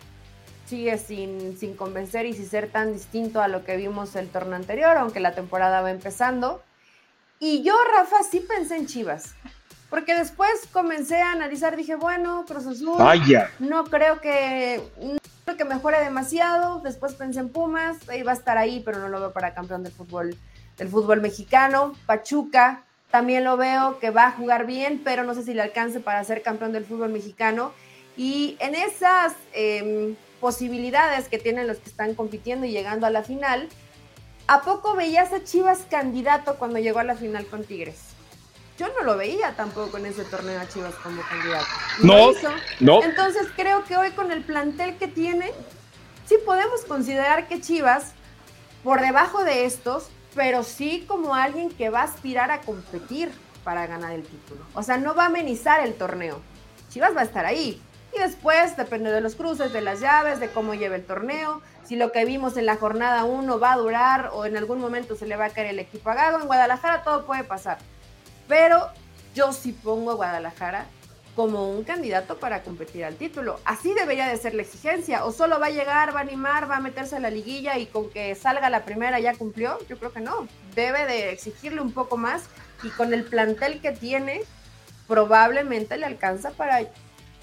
sigue 0.67 0.99
sin, 0.99 1.57
sin 1.59 1.75
convencer 1.75 2.27
y 2.27 2.35
sin 2.35 2.49
ser 2.49 2.71
tan 2.71 2.93
distinto 2.93 3.41
a 3.41 3.49
lo 3.49 3.65
que 3.65 3.77
vimos 3.77 4.17
el 4.17 4.29
torneo 4.29 4.57
anterior, 4.57 4.97
aunque 4.97 5.21
la 5.21 5.35
temporada 5.35 5.81
va 5.81 5.91
empezando. 5.91 6.63
Y 7.39 7.63
yo, 7.63 7.75
Rafa, 7.97 8.23
sí 8.23 8.41
pensé 8.41 8.77
en 8.77 8.87
Chivas. 8.87 9.35
Porque 9.91 10.15
después 10.15 10.51
comencé 10.73 11.21
a 11.21 11.33
analizar, 11.33 11.77
dije, 11.77 11.97
bueno, 11.97 12.47
Cruz 12.47 12.67
Azul, 12.67 12.97
no 13.59 13.85
creo 13.85 14.23
que 14.23 14.81
que 15.45 15.65
mejore 15.65 16.01
demasiado. 16.01 16.81
Después 16.81 17.15
pensé 17.15 17.41
en 17.41 17.49
Pumas, 17.49 17.99
iba 18.17 18.33
a 18.33 18.35
estar 18.35 18.59
ahí, 18.59 18.81
pero 18.85 18.99
no 18.99 19.09
lo 19.09 19.21
veo 19.21 19.33
para 19.33 19.55
campeón 19.55 19.83
del 19.83 19.93
fútbol, 19.93 20.37
del 20.79 20.89
fútbol 20.89 21.21
mexicano. 21.21 21.93
Pachuca, 22.07 22.85
también 23.11 23.45
lo 23.45 23.57
veo 23.57 23.99
que 23.99 24.11
va 24.11 24.29
a 24.29 24.31
jugar 24.33 24.67
bien, 24.67 25.03
pero 25.05 25.25
no 25.25 25.35
sé 25.35 25.43
si 25.43 25.53
le 25.53 25.63
alcance 25.63 26.01
para 26.01 26.25
ser 26.25 26.43
campeón 26.43 26.73
del 26.73 26.87
fútbol 26.87 27.11
mexicano. 27.11 27.73
Y 28.17 28.57
en 28.61 28.75
esas 28.75 29.35
em, 29.53 30.17
posibilidades 30.41 31.29
que 31.29 31.39
tienen 31.39 31.67
los 31.67 31.79
que 31.79 31.91
están 31.91 32.15
compitiendo 32.15 32.67
y 32.67 32.71
llegando 32.71 33.07
a 33.07 33.11
la 33.11 33.23
final, 33.23 33.69
¿a 34.47 34.63
poco 34.63 34.95
veías 34.95 35.33
a 35.33 35.45
Chivas 35.45 35.81
candidato 35.91 36.57
cuando 36.57 36.79
llegó 36.79 37.01
a 37.01 37.05
la 37.05 37.15
final 37.15 37.47
con 37.47 37.65
Tigres? 37.65 38.12
Yo 38.79 38.89
no 38.89 39.03
lo 39.05 39.17
veía 39.17 39.55
tampoco 39.55 39.99
en 39.99 40.07
ese 40.07 40.25
torneo 40.25 40.61
a 40.61 40.69
Chivas 40.69 40.95
como 40.97 41.23
candidato. 41.23 41.67
No, 42.03 42.33
no. 42.81 43.03
Entonces 43.03 43.49
creo 43.55 43.85
que 43.85 43.97
hoy 43.97 44.11
con 44.13 44.33
el 44.33 44.43
plantel 44.43 44.97
que 44.97 45.09
tiene, 45.09 45.53
sí 46.27 46.37
podemos 46.45 46.85
considerar 46.85 47.49
que 47.49 47.61
Chivas, 47.61 48.13
por 48.83 49.01
debajo 49.01 49.45
de 49.45 49.67
estos, 49.67 50.09
pero 50.35 50.63
sí 50.63 51.05
como 51.07 51.35
alguien 51.35 51.71
que 51.71 51.91
va 51.91 52.01
a 52.01 52.05
aspirar 52.05 52.51
a 52.51 52.63
competir 52.63 53.31
para 53.65 53.87
ganar 53.87 54.13
el 54.13 54.23
título. 54.23 54.65
O 54.75 54.83
sea, 54.83 54.97
no 54.97 55.15
va 55.15 55.25
a 55.25 55.27
amenizar 55.27 55.81
el 55.81 55.95
torneo. 55.95 56.41
Chivas 56.91 57.15
va 57.15 57.21
a 57.21 57.25
estar 57.25 57.47
ahí. 57.47 57.81
Y 58.15 58.19
después 58.19 58.77
depende 58.77 59.11
de 59.11 59.21
los 59.21 59.37
cruces, 59.37 59.73
de 59.73 59.81
las 59.81 60.01
llaves, 60.01 60.41
de 60.41 60.51
cómo 60.51 60.75
lleve 60.75 60.97
el 60.97 61.05
torneo, 61.05 61.63
si 61.85 61.97
lo 61.97 62.13
que 62.13 62.25
vimos 62.25 62.57
en 62.57 62.67
la 62.67 62.77
jornada 62.77 63.25
1 63.25 63.59
va 63.59 63.73
a 63.73 63.77
durar 63.77 64.31
o 64.35 64.45
en 64.45 64.57
algún 64.57 64.81
momento 64.81 65.17
se 65.17 65.27
le 65.27 65.37
va 65.37 65.47
a 65.47 65.51
caer 65.51 65.69
el 65.69 65.79
equipo 65.79 66.11
a 66.11 66.15
Gago. 66.15 66.41
En 66.41 66.47
Guadalajara 66.47 67.03
todo 67.05 67.25
puede 67.25 67.45
pasar. 67.45 67.79
Pero 68.49 68.89
yo 69.35 69.53
sí 69.53 69.73
pongo 69.73 70.11
a 70.13 70.15
Guadalajara 70.15 70.87
como 71.35 71.71
un 71.71 71.85
candidato 71.85 72.39
para 72.39 72.63
competir 72.63 73.05
al 73.05 73.17
título. 73.17 73.59
Así 73.65 73.95
debería 73.95 74.29
de 74.29 74.37
ser 74.37 74.55
la 74.55 74.63
exigencia. 74.63 75.25
O 75.25 75.33
solo 75.33 75.59
va 75.59 75.67
a 75.67 75.71
llegar, 75.71 76.15
va 76.15 76.19
a 76.21 76.23
animar, 76.23 76.71
va 76.71 76.77
a 76.77 76.81
meterse 76.81 77.17
a 77.17 77.21
la 77.21 77.31
liguilla 77.31 77.79
y 77.79 77.87
con 77.87 78.11
que 78.11 78.35
salga 78.35 78.69
la 78.69 78.85
primera 78.85 79.19
ya 79.21 79.35
cumplió. 79.35 79.79
Yo 79.89 79.99
creo 79.99 80.13
que 80.13 80.21
no. 80.21 80.47
Debe 80.75 81.07
de 81.07 81.31
exigirle 81.31 81.81
un 81.81 81.93
poco 81.93 82.17
más 82.17 82.45
y 82.83 82.91
con 82.91 83.15
el 83.15 83.25
plantel 83.25 83.81
que 83.81 83.93
tiene 83.93 84.43
probablemente 85.09 85.97
le 85.97 86.07
alcanza 86.07 86.51
para 86.51 86.81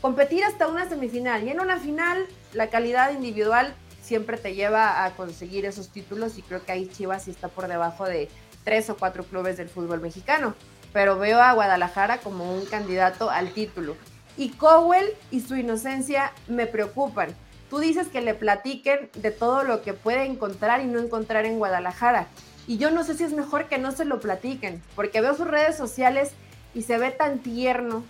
competir 0.02 0.44
hasta 0.44 0.68
una 0.68 0.88
semifinal. 0.88 1.44
Y 1.44 1.50
en 1.50 1.60
una 1.60 1.78
final 1.80 2.28
la 2.54 2.70
calidad 2.70 3.12
individual 3.12 3.74
siempre 4.02 4.38
te 4.38 4.54
lleva 4.54 5.04
a 5.04 5.12
conseguir 5.16 5.66
esos 5.66 5.90
títulos 5.90 6.38
y 6.38 6.42
creo 6.44 6.64
que 6.64 6.72
ahí 6.72 6.88
Chivas 6.88 7.24
sí 7.24 7.32
está 7.32 7.48
por 7.48 7.68
debajo 7.68 8.06
de 8.06 8.30
tres 8.64 8.90
o 8.90 8.98
cuatro 8.98 9.24
clubes 9.24 9.58
del 9.58 9.70
fútbol 9.70 10.00
mexicano 10.00 10.56
pero 10.94 11.18
veo 11.18 11.42
a 11.42 11.54
Guadalajara 11.54 12.18
como 12.18 12.54
un 12.54 12.66
candidato 12.66 13.30
al 13.30 13.52
título. 13.52 13.96
Y 14.38 14.50
Cowell 14.50 15.06
y 15.32 15.42
su 15.42 15.56
inocencia 15.56 16.32
me 16.48 16.66
preocupan. 16.66 17.30
Tú 17.70 17.80
dices 17.80 18.08
que 18.08 18.22
le 18.22 18.34
platiquen 18.34 19.10
de 19.16 19.32
todo 19.32 19.64
lo 19.64 19.82
que 19.82 19.94
puede 19.94 20.26
encontrar 20.26 20.82
y 20.82 20.86
no 20.86 21.00
encontrar 21.00 21.46
en 21.46 21.60
Guadalajara. 21.60 22.28
Y 22.68 22.78
yo 22.78 22.92
no 22.92 23.04
sé 23.04 23.16
si 23.16 23.24
es 23.24 23.34
mejor 23.34 23.66
que 23.66 23.78
no 23.78 23.92
se 23.92 24.06
lo 24.06 24.20
platiquen, 24.20 24.82
porque 24.96 25.22
veo 25.22 25.36
sus 25.36 25.48
redes 25.48 25.76
sociales 25.76 26.32
y 26.74 26.84
se 26.84 26.98
ve 26.98 27.12
tan 27.12 27.40
tierno, 27.40 28.04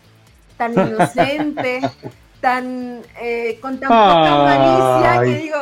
tan 0.58 0.74
inocente, 0.88 1.82
tan 2.42 3.02
eh, 3.22 3.58
con 3.62 3.80
tan 3.80 3.90
poca 3.90 4.36
malicia 4.36 5.22
que 5.24 5.42
digo, 5.42 5.58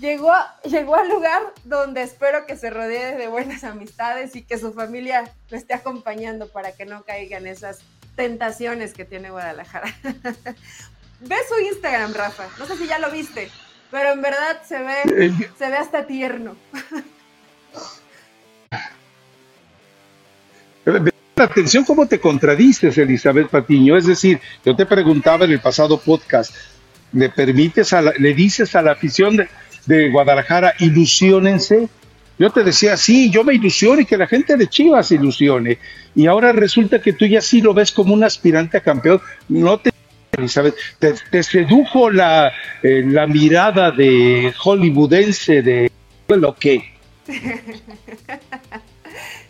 llegó, 0.00 0.32
llegó 0.64 0.96
al 0.96 1.08
lugar 1.08 1.42
donde 1.64 2.02
espero 2.02 2.46
que 2.46 2.56
se 2.56 2.70
rodee 2.70 3.16
de 3.16 3.28
buenas 3.28 3.64
amistades 3.64 4.34
y 4.34 4.42
que 4.42 4.58
su 4.58 4.72
familia 4.72 5.30
lo 5.50 5.56
esté 5.56 5.74
acompañando 5.74 6.48
para 6.48 6.72
que 6.72 6.86
no 6.86 7.04
caigan 7.04 7.46
esas 7.46 7.80
tentaciones 8.16 8.92
que 8.92 9.04
tiene 9.04 9.30
Guadalajara. 9.30 9.94
Ve 11.20 11.36
su 11.48 11.60
Instagram, 11.66 12.14
Rafa. 12.14 12.48
No 12.58 12.66
sé 12.66 12.76
si 12.76 12.86
ya 12.86 12.98
lo 12.98 13.10
viste, 13.10 13.50
pero 13.90 14.12
en 14.12 14.22
verdad 14.22 14.62
se 14.66 14.78
ve, 14.78 15.34
se 15.58 15.68
ve 15.68 15.76
hasta 15.76 16.06
tierno. 16.06 16.56
Atención 21.36 21.84
cómo 21.84 22.06
te 22.06 22.20
contradices, 22.20 22.96
Elizabeth 22.96 23.48
Patiño. 23.48 23.98
Es 23.98 24.06
decir, 24.06 24.40
yo 24.64 24.74
te 24.74 24.86
preguntaba 24.86 25.44
en 25.44 25.52
el 25.52 25.60
pasado 25.60 26.00
podcast, 26.00 26.54
¿le 27.12 27.28
permites 27.28 27.92
a 27.92 28.00
le 28.00 28.34
dices 28.34 28.74
a 28.74 28.80
la 28.80 28.92
afición 28.92 29.36
de, 29.36 29.46
de 29.86 30.10
Guadalajara, 30.10 30.74
ilusionense. 30.78 31.88
Yo 32.38 32.50
te 32.50 32.64
decía, 32.64 32.96
sí, 32.96 33.30
yo 33.30 33.44
me 33.44 33.54
ilusiono 33.54 34.00
y 34.00 34.06
que 34.06 34.16
la 34.16 34.26
gente 34.26 34.56
de 34.56 34.66
Chivas 34.66 35.12
ilusione. 35.12 35.78
Y 36.14 36.26
ahora 36.26 36.52
resulta 36.52 37.00
que 37.00 37.12
tú 37.12 37.26
ya 37.26 37.40
sí 37.40 37.60
lo 37.60 37.74
ves 37.74 37.92
como 37.92 38.14
un 38.14 38.24
aspirante 38.24 38.78
a 38.78 38.82
campeón. 38.82 39.20
No 39.48 39.78
te 39.78 39.90
¿sabes? 40.48 40.74
Te, 40.98 41.42
sedujo 41.42 42.10
la, 42.10 42.52
eh, 42.82 43.02
la 43.04 43.26
mirada 43.26 43.90
de 43.90 44.54
hollywoodense 44.58 45.62
de 45.62 45.90
lo 46.28 46.54
que. 46.54 46.94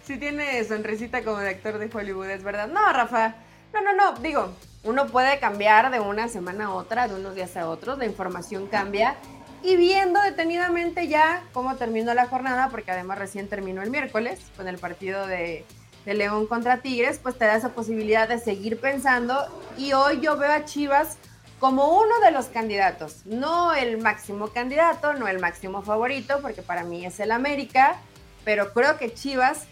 sí 0.06 0.16
tiene 0.16 0.64
sonrisita 0.64 1.22
como 1.22 1.38
de 1.38 1.50
actor 1.50 1.78
de 1.78 1.88
Hollywood, 1.92 2.30
es 2.30 2.42
verdad. 2.42 2.68
No, 2.68 2.92
Rafa. 2.92 3.36
No, 3.72 3.82
no, 3.82 3.94
no. 3.94 4.20
Digo, 4.20 4.52
uno 4.82 5.06
puede 5.06 5.38
cambiar 5.38 5.90
de 5.90 6.00
una 6.00 6.28
semana 6.28 6.66
a 6.66 6.70
otra, 6.70 7.06
de 7.06 7.14
unos 7.14 7.34
días 7.34 7.56
a 7.56 7.68
otros. 7.68 7.98
La 7.98 8.06
información 8.06 8.66
cambia 8.66 9.16
y 9.62 9.76
viendo 9.76 10.20
detenidamente 10.20 11.08
ya 11.08 11.42
cómo 11.52 11.76
terminó 11.76 12.14
la 12.14 12.26
jornada, 12.26 12.68
porque 12.70 12.90
además 12.90 13.18
recién 13.18 13.48
terminó 13.48 13.82
el 13.82 13.90
miércoles 13.90 14.40
con 14.56 14.68
el 14.68 14.78
partido 14.78 15.26
de, 15.26 15.64
León 16.06 16.46
contra 16.46 16.78
Tigres, 16.78 17.20
pues 17.22 17.38
te 17.38 17.44
da 17.44 17.54
esa 17.54 17.68
posibilidad 17.68 18.26
de 18.26 18.38
seguir 18.38 18.80
pensando. 18.80 19.46
Y 19.76 19.92
hoy 19.92 20.20
yo 20.20 20.36
veo 20.36 20.50
a 20.50 20.64
Chivas 20.64 21.18
como 21.60 22.00
uno 22.00 22.18
de 22.24 22.32
los 22.32 22.46
candidatos, 22.46 23.20
no 23.26 23.74
el 23.74 23.98
máximo 23.98 24.48
candidato, 24.48 25.12
no 25.12 25.28
el 25.28 25.38
máximo 25.38 25.82
favorito, 25.82 26.40
porque 26.40 26.62
para 26.62 26.84
mí 26.84 27.04
es 27.04 27.20
el 27.20 27.30
América, 27.30 27.96
pero 28.44 28.72
creo 28.72 28.96
que 28.96 29.12
Chivas 29.12 29.66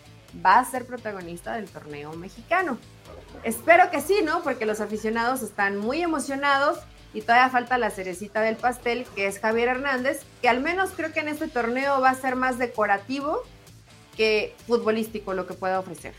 va 0.44 0.58
a 0.58 0.64
ser 0.64 0.86
protagonista 0.86 1.54
del 1.54 1.68
torneo 1.68 2.12
mexicano. 2.12 2.78
Espero 3.42 3.90
que 3.90 4.00
sí, 4.00 4.20
¿no? 4.22 4.42
Porque 4.42 4.66
los 4.66 4.80
aficionados 4.80 5.42
están 5.42 5.78
muy 5.78 6.02
emocionados 6.02 6.78
y 7.18 7.20
todavía 7.20 7.50
falta 7.50 7.78
la 7.78 7.90
cerecita 7.90 8.40
del 8.42 8.54
pastel, 8.54 9.04
que 9.16 9.26
es 9.26 9.40
Javier 9.40 9.66
Hernández, 9.68 10.22
que 10.40 10.48
al 10.48 10.60
menos 10.60 10.90
creo 10.96 11.12
que 11.12 11.18
en 11.18 11.26
este 11.26 11.48
torneo 11.48 12.00
va 12.00 12.10
a 12.10 12.14
ser 12.14 12.36
más 12.36 12.58
decorativo 12.58 13.42
que 14.16 14.54
futbolístico 14.68 15.34
lo 15.34 15.44
que 15.44 15.54
pueda 15.54 15.80
ofrecer. 15.80 16.14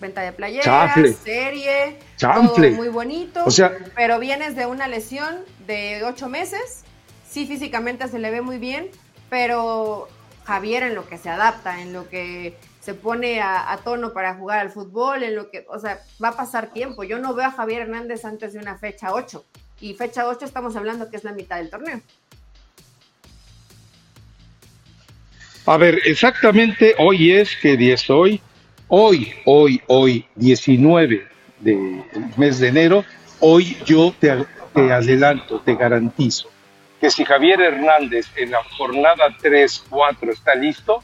venta 0.00 0.22
de 0.22 0.32
playeras, 0.32 0.98
serie, 1.22 1.98
todo 2.18 2.56
muy 2.72 2.88
bonito, 2.88 3.44
pero 3.94 4.18
vienes 4.18 4.56
de 4.56 4.64
una 4.64 4.88
lesión 4.88 5.40
de 5.66 6.02
ocho 6.04 6.30
meses, 6.30 6.84
sí 7.28 7.46
físicamente 7.46 8.08
se 8.08 8.18
le 8.18 8.30
ve 8.30 8.40
muy 8.40 8.56
bien, 8.56 8.88
pero 9.28 10.08
Javier 10.44 10.84
en 10.84 10.94
lo 10.94 11.06
que 11.06 11.18
se 11.18 11.28
adapta, 11.28 11.82
en 11.82 11.92
lo 11.92 12.08
que 12.08 12.56
se 12.82 12.94
pone 12.94 13.40
a, 13.40 13.78
tono 13.84 14.12
para 14.12 14.34
jugar 14.34 14.58
al 14.58 14.70
fútbol, 14.70 15.22
en 15.22 15.36
lo 15.36 15.50
que, 15.50 15.64
o 15.68 15.78
sea, 15.78 16.00
va 16.22 16.28
a 16.28 16.36
pasar 16.36 16.72
tiempo. 16.72 17.04
Yo 17.04 17.20
no 17.20 17.32
veo 17.32 17.46
a 17.46 17.52
Javier 17.52 17.82
Hernández 17.82 18.24
antes 18.24 18.52
de 18.52 18.58
una 18.58 18.76
fecha 18.76 19.14
8. 19.14 19.44
Y 19.80 19.94
fecha 19.94 20.26
8 20.26 20.44
estamos 20.44 20.74
hablando 20.74 21.08
que 21.08 21.16
es 21.16 21.22
la 21.22 21.32
mitad 21.32 21.58
del 21.58 21.70
torneo. 21.70 22.00
A 25.66 25.76
ver, 25.76 26.00
exactamente 26.04 26.96
hoy 26.98 27.30
es, 27.30 27.54
que 27.54 27.76
día 27.76 27.94
es 27.94 28.10
hoy? 28.10 28.40
Hoy, 28.88 29.32
hoy, 29.44 29.80
hoy, 29.86 30.26
19 30.34 31.24
del 31.60 32.02
mes 32.36 32.58
de 32.58 32.66
enero, 32.66 33.04
hoy 33.38 33.76
yo 33.86 34.12
te, 34.18 34.44
te 34.74 34.92
adelanto, 34.92 35.60
te 35.60 35.76
garantizo 35.76 36.50
que 37.00 37.10
si 37.10 37.24
Javier 37.24 37.60
Hernández 37.60 38.26
en 38.36 38.52
la 38.52 38.62
jornada 38.76 39.36
3, 39.40 39.84
4 39.88 40.32
está 40.32 40.54
listo, 40.54 41.02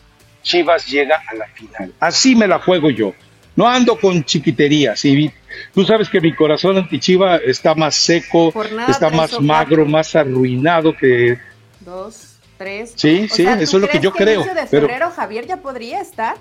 Chivas 0.49 0.87
llega 0.87 1.23
a 1.29 1.35
la 1.35 1.47
final. 1.49 1.93
Así 2.01 2.35
me 2.35 2.49
la 2.49 2.59
juego 2.59 2.91
yo. 2.91 3.13
No 3.55 3.69
ando 3.69 3.99
con 3.99 4.25
chiquiterías. 4.25 5.05
Y 5.05 5.31
tú 5.75 5.85
sabes 5.85 6.09
que 6.09 6.21
mi 6.21 6.35
corazón 6.35 6.79
anti-Chiva 6.79 7.37
está 7.37 7.75
más 7.75 7.97
seco, 7.97 8.53
está 8.89 9.11
más 9.11 9.41
magro, 9.41 9.85
más 9.85 10.17
arruinado 10.17 10.97
que. 10.97 11.39
Dos, 11.81 12.39
tres. 12.57 12.93
Sí, 12.97 13.29
sí, 13.29 13.43
eso 13.43 13.77
es 13.77 13.83
lo 13.83 13.89
que 13.89 14.01
yo 14.01 14.13
creo. 14.13 14.43
de 14.43 14.67
febrero 14.67 15.11
Javier 15.11 15.47
ya 15.47 15.59
podría 15.59 16.01
estar 16.01 16.37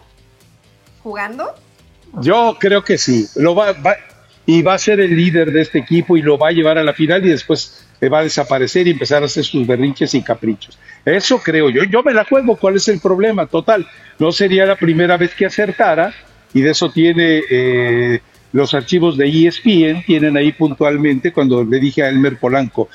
jugando? 1.04 1.54
Yo 2.22 2.56
creo 2.60 2.84
que 2.84 2.98
sí. 2.98 3.28
Lo 3.36 3.56
va, 3.56 3.76
y 4.46 4.62
va 4.62 4.76
a 4.76 4.78
ser 4.78 5.00
el 5.00 5.16
líder 5.16 5.52
de 5.52 5.62
este 5.62 5.80
equipo 5.80 6.16
y 6.16 6.22
lo 6.22 6.38
va 6.38 6.50
a 6.50 6.52
llevar 6.52 6.78
a 6.78 6.84
la 6.84 6.94
final 6.94 7.26
y 7.26 7.30
después 7.30 7.87
va 8.04 8.20
a 8.20 8.24
desaparecer 8.24 8.88
y 8.88 8.92
empezar 8.92 9.24
a 9.24 9.26
hacer 9.26 9.44
sus 9.44 9.66
berrinches 9.66 10.14
y 10.14 10.22
caprichos. 10.22 10.78
Eso 11.04 11.40
creo 11.40 11.70
yo. 11.70 11.84
Yo 11.84 12.04
me 12.04 12.14
la 12.14 12.26
juego. 12.26 12.56
¿Cuál 12.56 12.76
es 12.76 12.88
el 12.88 13.00
problema? 13.00 13.48
Total, 13.48 13.88
no 14.20 14.32
sería 14.32 14.66
la 14.66 14.76
primera 14.76 15.18
vez 15.18 15.34
que 15.34 15.46
acertara 15.46 16.14
y 16.54 16.62
de 16.62 16.72
eso 16.72 16.92
tiene 16.92 17.42
eh, 17.50 18.20
los 18.54 18.74
archivos 18.74 19.18
de 19.18 19.28
ESPN, 19.28 20.04
tienen 20.06 20.38
ahí 20.38 20.52
puntualmente 20.52 21.32
cuando 21.32 21.64
le 21.64 21.80
dije 21.80 22.04
a 22.04 22.10
Elmer 22.10 22.38
Polanco, 22.38 22.90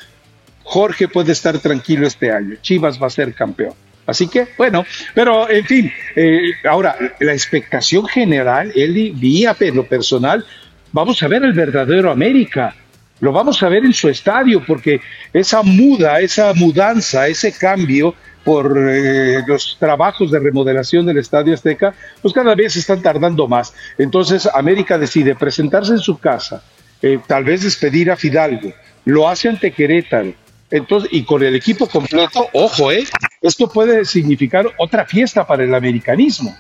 Jorge 0.63 1.09
puede 1.09 1.33
estar 1.33 1.59
tranquilo 1.59 2.07
este 2.07 2.31
año, 2.31 2.57
Chivas 2.61 3.01
va 3.01 3.09
a 3.09 3.11
ser 3.11 3.35
campeón. 3.35 3.75
Así 4.07 4.27
que, 4.27 4.49
bueno, 4.59 4.85
pero 5.15 5.49
en 5.49 5.65
fin, 5.65 5.93
eh, 6.17 6.55
ahora, 6.69 6.97
la 7.21 7.33
expectación 7.33 8.07
general, 8.07 8.73
Eli, 8.75 9.11
vía 9.11 9.57
lo 9.73 9.87
personal, 9.87 10.45
vamos 10.91 11.23
a 11.23 11.29
ver 11.29 11.45
el 11.45 11.53
verdadero 11.53 12.11
América 12.11 12.75
lo 13.23 13.31
vamos 13.31 13.63
a 13.63 13.69
ver 13.69 13.85
en 13.85 13.93
su 13.93 14.09
estadio, 14.09 14.65
porque 14.67 15.01
esa 15.33 15.63
muda, 15.63 16.21
esa 16.21 16.53
mudanza, 16.55 17.29
ese 17.29 17.53
cambio 17.53 18.17
por 18.45 18.77
eh, 18.77 19.43
los 19.47 19.77
trabajos 19.79 20.33
de 20.33 20.41
remodelación 20.41 21.07
del 21.07 21.19
Estadio 21.19 21.55
Azteca, 21.55 21.95
pues 22.21 22.35
cada 22.35 22.57
vez 22.57 22.75
están 22.75 23.01
tardando 23.01 23.47
más. 23.47 23.75
Entonces 23.97 24.49
América 24.53 24.99
decide 24.99 25.37
presentarse 25.37 25.93
en 25.93 26.01
su 26.01 26.19
casa, 26.19 26.65
eh, 27.01 27.21
tal 27.25 27.45
vez 27.45 27.63
despedir 27.63 28.11
a 28.11 28.17
Fidalgo, 28.17 28.73
lo 29.05 29.29
hace 29.29 29.49
ante 29.49 29.71
Querétaro, 29.71 30.35
entonces, 30.69 31.11
y 31.13 31.23
con 31.23 31.45
el 31.45 31.55
equipo 31.55 31.87
completo, 31.87 32.49
ojo, 32.53 32.91
¿eh? 32.91 33.05
Esto 33.41 33.69
puede 33.69 34.05
significar 34.05 34.67
otra 34.79 35.05
fiesta 35.05 35.47
para 35.47 35.63
el 35.63 35.73
americanismo. 35.73 36.57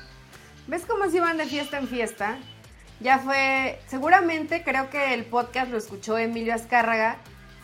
¿Ves 0.68 0.84
cómo 0.86 1.10
se 1.10 1.18
van 1.18 1.38
de 1.38 1.46
fiesta 1.46 1.78
en 1.78 1.88
fiesta? 1.88 2.38
Ya 3.02 3.18
fue, 3.18 3.80
seguramente 3.88 4.62
creo 4.62 4.88
que 4.88 5.12
el 5.12 5.24
podcast 5.24 5.70
lo 5.70 5.76
escuchó 5.76 6.16
Emilio 6.16 6.54
Azcárraga, 6.54 7.18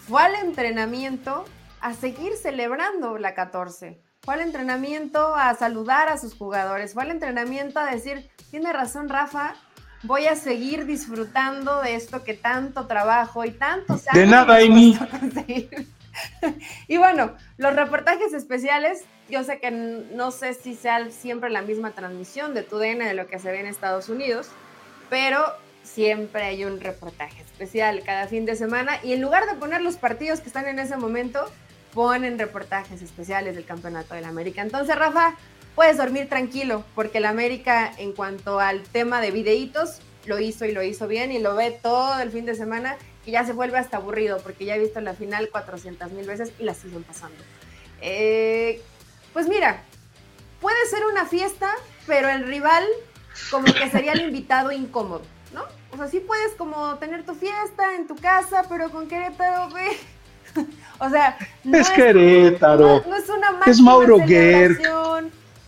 fue 0.06 0.22
al 0.22 0.34
entrenamiento 0.34 1.44
a 1.80 1.94
seguir 1.94 2.32
celebrando 2.36 3.18
la 3.18 3.34
14. 3.34 4.00
Fue 4.22 4.34
al 4.34 4.40
entrenamiento 4.40 5.34
a 5.36 5.54
saludar 5.54 6.08
a 6.08 6.18
sus 6.18 6.34
jugadores, 6.34 6.92
fue 6.92 7.04
al 7.04 7.12
entrenamiento 7.12 7.78
a 7.78 7.86
decir, 7.86 8.28
tiene 8.50 8.72
razón 8.72 9.08
Rafa, 9.08 9.54
voy 10.02 10.26
a 10.26 10.34
seguir 10.34 10.86
disfrutando 10.86 11.80
de 11.82 11.94
esto 11.94 12.24
que 12.24 12.34
tanto 12.34 12.86
trabajo 12.86 13.44
y 13.44 13.52
tanto 13.52 13.92
años 13.92 14.04
De 14.12 14.26
nada, 14.26 14.56
Amy. 14.56 14.98
y 16.88 16.96
bueno, 16.96 17.36
los 17.56 17.76
reportajes 17.76 18.32
especiales, 18.32 19.04
yo 19.28 19.44
sé 19.44 19.60
que 19.60 19.70
no 19.70 20.30
sé 20.32 20.54
si 20.54 20.74
sea 20.74 21.10
siempre 21.10 21.48
la 21.48 21.62
misma 21.62 21.92
transmisión 21.92 22.54
de 22.54 22.64
tu 22.64 22.78
DN 22.78 23.04
de 23.04 23.14
lo 23.14 23.28
que 23.28 23.38
se 23.38 23.52
ve 23.52 23.60
en 23.60 23.66
Estados 23.66 24.08
Unidos, 24.08 24.50
pero 25.10 25.44
siempre 25.82 26.44
hay 26.44 26.64
un 26.64 26.80
reportaje 26.80 27.42
especial 27.42 28.02
cada 28.04 28.26
fin 28.26 28.44
de 28.44 28.56
semana 28.56 29.00
y 29.02 29.12
en 29.12 29.20
lugar 29.20 29.46
de 29.46 29.54
poner 29.54 29.80
los 29.80 29.96
partidos 29.96 30.40
que 30.40 30.48
están 30.48 30.66
en 30.66 30.78
ese 30.78 30.96
momento, 30.96 31.50
ponen 31.94 32.38
reportajes 32.38 33.02
especiales 33.02 33.54
del 33.54 33.64
Campeonato 33.64 34.14
del 34.14 34.24
América. 34.24 34.62
Entonces, 34.62 34.94
Rafa, 34.96 35.36
puedes 35.74 35.96
dormir 35.96 36.28
tranquilo 36.28 36.84
porque 36.94 37.18
el 37.18 37.24
América 37.24 37.92
en 37.98 38.12
cuanto 38.12 38.60
al 38.60 38.82
tema 38.82 39.20
de 39.20 39.30
videitos 39.30 40.00
lo 40.26 40.38
hizo 40.38 40.64
y 40.64 40.72
lo 40.72 40.82
hizo 40.82 41.08
bien 41.08 41.32
y 41.32 41.38
lo 41.38 41.54
ve 41.54 41.70
todo 41.70 42.20
el 42.20 42.30
fin 42.30 42.44
de 42.44 42.54
semana 42.54 42.96
y 43.24 43.32
ya 43.32 43.44
se 43.44 43.52
vuelve 43.52 43.78
hasta 43.78 43.96
aburrido 43.96 44.38
porque 44.38 44.64
ya 44.64 44.76
he 44.76 44.78
visto 44.78 45.00
la 45.00 45.14
final 45.14 45.48
400 45.50 46.12
mil 46.12 46.26
veces 46.26 46.52
y 46.58 46.64
la 46.64 46.74
siguen 46.74 47.02
pasando. 47.02 47.36
Eh, 48.00 48.82
pues 49.32 49.48
mira, 49.48 49.82
puede 50.60 50.84
ser 50.90 51.04
una 51.06 51.26
fiesta, 51.26 51.72
pero 52.06 52.28
el 52.28 52.46
rival 52.46 52.84
como 53.50 53.72
que 53.72 53.90
sería 53.90 54.12
el 54.12 54.22
invitado 54.22 54.72
incómodo, 54.72 55.22
¿no? 55.52 55.62
O 55.92 55.96
sea, 55.96 56.08
sí 56.08 56.20
puedes 56.20 56.52
como 56.54 56.96
tener 56.96 57.24
tu 57.24 57.34
fiesta 57.34 57.94
en 57.94 58.06
tu 58.06 58.16
casa, 58.16 58.64
pero 58.68 58.90
con 58.90 59.08
Querétaro, 59.08 59.68
o 60.98 61.10
sea, 61.10 61.36
no 61.64 61.78
es, 61.78 61.90
Querétaro. 61.90 63.04
No, 63.06 63.16
es 63.16 63.28
una 63.28 63.60
Es 63.66 63.80
Mauro 63.80 64.18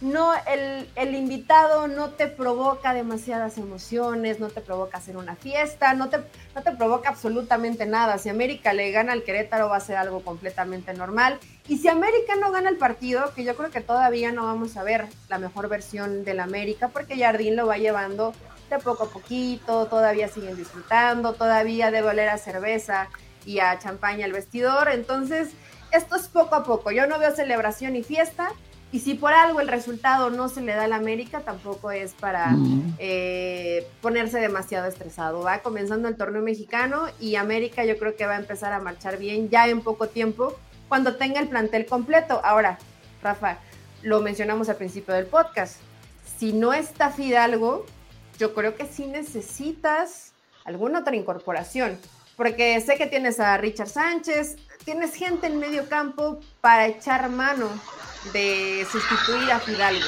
No, 0.00 0.32
el, 0.46 0.88
el, 0.96 1.14
invitado 1.14 1.86
no 1.88 2.10
te 2.10 2.26
provoca 2.26 2.94
demasiadas 2.94 3.58
emociones, 3.58 4.40
no 4.40 4.48
te 4.48 4.60
provoca 4.60 4.98
hacer 4.98 5.16
una 5.16 5.36
fiesta, 5.36 5.92
no 5.94 6.08
te, 6.08 6.18
no 6.54 6.62
te 6.62 6.72
provoca 6.72 7.10
absolutamente 7.10 7.84
nada. 7.86 8.18
Si 8.18 8.28
América 8.28 8.72
le 8.72 8.90
gana 8.92 9.12
al 9.12 9.22
Querétaro 9.22 9.68
va 9.68 9.76
a 9.76 9.80
ser 9.80 9.96
algo 9.96 10.22
completamente 10.22 10.94
normal. 10.94 11.38
Y 11.70 11.78
si 11.78 11.86
América 11.86 12.34
no 12.34 12.50
gana 12.50 12.68
el 12.68 12.78
partido, 12.78 13.32
que 13.32 13.44
yo 13.44 13.54
creo 13.54 13.70
que 13.70 13.80
todavía 13.80 14.32
no 14.32 14.42
vamos 14.42 14.76
a 14.76 14.82
ver 14.82 15.06
la 15.28 15.38
mejor 15.38 15.68
versión 15.68 16.24
del 16.24 16.40
América, 16.40 16.88
porque 16.88 17.16
Jardín 17.16 17.54
lo 17.54 17.68
va 17.68 17.78
llevando 17.78 18.34
de 18.68 18.80
poco 18.80 19.04
a 19.04 19.08
poquito, 19.08 19.86
todavía 19.86 20.26
siguen 20.26 20.56
disfrutando, 20.56 21.34
todavía 21.34 21.92
debe 21.92 22.08
oler 22.08 22.28
a 22.28 22.38
cerveza 22.38 23.08
y 23.46 23.60
a 23.60 23.78
champaña 23.78 24.26
el 24.26 24.32
vestidor. 24.32 24.88
Entonces, 24.88 25.50
esto 25.92 26.16
es 26.16 26.26
poco 26.26 26.56
a 26.56 26.64
poco. 26.64 26.90
Yo 26.90 27.06
no 27.06 27.20
veo 27.20 27.32
celebración 27.36 27.94
y 27.94 28.02
fiesta. 28.02 28.50
Y 28.90 28.98
si 28.98 29.14
por 29.14 29.32
algo 29.32 29.60
el 29.60 29.68
resultado 29.68 30.28
no 30.28 30.48
se 30.48 30.62
le 30.62 30.74
da 30.74 30.82
al 30.82 30.92
América, 30.92 31.42
tampoco 31.42 31.92
es 31.92 32.14
para 32.14 32.52
eh, 32.98 33.86
ponerse 34.02 34.40
demasiado 34.40 34.88
estresado. 34.88 35.42
Va 35.42 35.60
comenzando 35.60 36.08
el 36.08 36.16
torneo 36.16 36.42
mexicano 36.42 37.06
y 37.20 37.36
América 37.36 37.84
yo 37.84 37.96
creo 37.96 38.16
que 38.16 38.26
va 38.26 38.34
a 38.34 38.40
empezar 38.40 38.72
a 38.72 38.80
marchar 38.80 39.18
bien 39.18 39.50
ya 39.50 39.68
en 39.68 39.82
poco 39.82 40.08
tiempo 40.08 40.58
cuando 40.90 41.14
tenga 41.14 41.38
el 41.38 41.48
plantel 41.48 41.86
completo. 41.86 42.40
Ahora, 42.42 42.76
Rafa, 43.22 43.58
lo 44.02 44.20
mencionamos 44.20 44.68
al 44.68 44.74
principio 44.74 45.14
del 45.14 45.26
podcast. 45.26 45.76
Si 46.36 46.52
no 46.52 46.72
está 46.72 47.10
Fidalgo, 47.10 47.86
yo 48.38 48.54
creo 48.54 48.74
que 48.74 48.86
sí 48.86 49.06
necesitas 49.06 50.32
alguna 50.64 50.98
otra 50.98 51.14
incorporación. 51.14 51.96
Porque 52.36 52.80
sé 52.80 52.96
que 52.96 53.06
tienes 53.06 53.38
a 53.38 53.56
Richard 53.56 53.88
Sánchez, 53.88 54.56
tienes 54.84 55.14
gente 55.14 55.46
en 55.46 55.60
medio 55.60 55.88
campo 55.88 56.40
para 56.60 56.88
echar 56.88 57.28
mano 57.30 57.68
de 58.32 58.84
sustituir 58.90 59.52
a 59.52 59.60
Fidalgo, 59.60 60.06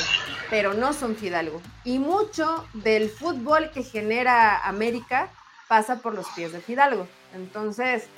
pero 0.50 0.74
no 0.74 0.92
son 0.94 1.14
Fidalgo. 1.14 1.62
Y 1.84 2.00
mucho 2.00 2.66
del 2.74 3.08
fútbol 3.08 3.70
que 3.70 3.84
genera 3.84 4.66
América 4.66 5.30
pasa 5.68 6.00
por 6.00 6.12
los 6.12 6.26
pies 6.30 6.52
de 6.52 6.60
Fidalgo. 6.60 7.06
Entonces, 7.34 8.08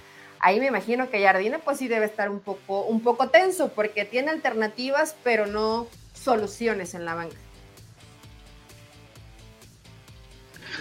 ahí 0.44 0.60
me 0.60 0.66
imagino 0.66 1.08
que 1.10 1.22
Jardine 1.22 1.58
pues 1.58 1.78
sí 1.78 1.88
debe 1.88 2.04
estar 2.04 2.28
un 2.28 2.38
poco, 2.38 2.84
un 2.84 3.00
poco 3.00 3.30
tenso 3.30 3.72
porque 3.72 4.04
tiene 4.04 4.30
alternativas 4.30 5.16
pero 5.24 5.46
no 5.46 5.88
soluciones 6.12 6.94
en 6.94 7.06
la 7.06 7.14
banca. 7.14 7.36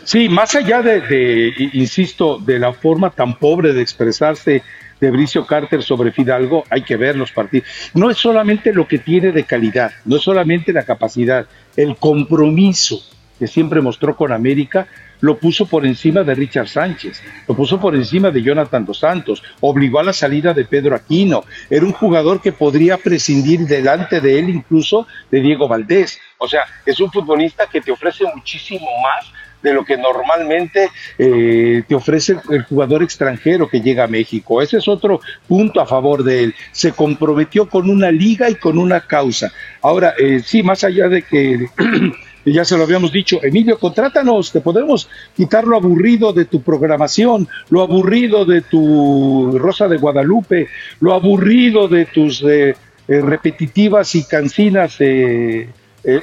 Sí, 0.03 0.27
más 0.27 0.53
allá 0.55 0.81
de, 0.81 1.53
insisto, 1.71 2.37
de 2.37 2.59
la 2.59 2.73
forma 2.73 3.09
tan 3.11 3.39
pobre 3.39 3.71
de 3.71 3.81
expresarse 3.81 4.61
de 4.99 5.11
Bricio 5.11 5.45
Carter 5.47 5.81
sobre 5.81 6.11
Fidalgo, 6.11 6.65
hay 6.69 6.81
que 6.81 6.97
ver 6.97 7.15
los 7.15 7.31
partidos. 7.31 7.67
No 7.93 8.09
es 8.09 8.17
solamente 8.17 8.73
lo 8.73 8.85
que 8.85 8.99
tiene 8.99 9.31
de 9.31 9.45
calidad, 9.45 9.93
no 10.03 10.17
es 10.17 10.23
solamente 10.23 10.73
la 10.73 10.83
capacidad, 10.83 11.47
el 11.77 11.95
compromiso 11.95 13.01
que 13.39 13.47
siempre 13.47 13.79
mostró 13.79 14.17
con 14.17 14.33
América, 14.33 14.87
lo 15.23 15.37
puso 15.37 15.65
por 15.65 15.85
encima 15.85 16.21
de 16.23 16.35
Richard 16.35 16.67
Sánchez, 16.67 17.23
lo 17.47 17.55
puso 17.55 17.79
por 17.79 17.95
encima 17.95 18.29
de 18.29 18.41
Jonathan 18.41 18.83
Dos 18.83 18.99
Santos, 18.99 19.41
obligó 19.61 19.99
a 19.99 20.03
la 20.03 20.11
salida 20.11 20.53
de 20.53 20.65
Pedro 20.65 20.97
Aquino, 20.97 21.45
era 21.69 21.85
un 21.85 21.93
jugador 21.93 22.41
que 22.41 22.51
podría 22.51 22.97
prescindir 22.97 23.61
delante 23.61 24.19
de 24.19 24.37
él 24.37 24.49
incluso 24.49 25.07
de 25.31 25.39
Diego 25.39 25.69
Valdés. 25.69 26.19
O 26.37 26.47
sea, 26.49 26.63
es 26.85 26.99
un 26.99 27.09
futbolista 27.09 27.67
que 27.71 27.79
te 27.79 27.93
ofrece 27.93 28.25
muchísimo 28.35 28.85
más 29.01 29.31
de 29.61 29.73
lo 29.73 29.85
que 29.85 29.95
normalmente 29.95 30.89
eh, 31.17 31.83
te 31.87 31.95
ofrece 31.95 32.35
el 32.49 32.63
jugador 32.63 33.01
extranjero 33.01 33.69
que 33.69 33.79
llega 33.79 34.03
a 34.03 34.07
México. 34.07 34.61
Ese 34.61 34.75
es 34.75 34.89
otro 34.89 35.21
punto 35.47 35.79
a 35.79 35.85
favor 35.85 36.25
de 36.25 36.43
él. 36.43 36.55
Se 36.73 36.91
comprometió 36.91 37.69
con 37.69 37.89
una 37.89 38.11
liga 38.11 38.49
y 38.49 38.55
con 38.55 38.77
una 38.77 38.99
causa. 38.99 39.53
Ahora, 39.81 40.15
eh, 40.17 40.41
sí, 40.43 40.63
más 40.63 40.83
allá 40.83 41.07
de 41.07 41.21
que... 41.21 41.67
ya 42.45 42.65
se 42.65 42.77
lo 42.77 42.83
habíamos 42.83 43.11
dicho, 43.11 43.39
Emilio, 43.41 43.79
contrátanos, 43.79 44.51
te 44.51 44.59
podemos 44.59 45.07
quitar 45.35 45.65
lo 45.65 45.77
aburrido 45.77 46.33
de 46.33 46.45
tu 46.45 46.61
programación, 46.61 47.47
lo 47.69 47.81
aburrido 47.81 48.45
de 48.45 48.61
tu 48.61 49.57
Rosa 49.57 49.87
de 49.87 49.97
Guadalupe, 49.97 50.67
lo 50.99 51.13
aburrido 51.13 51.87
de 51.87 52.05
tus 52.05 52.43
eh, 52.43 52.75
repetitivas 53.07 54.15
y 54.15 54.25
cansinas 54.25 54.95
eh, 54.99 55.69
eh, 56.05 56.21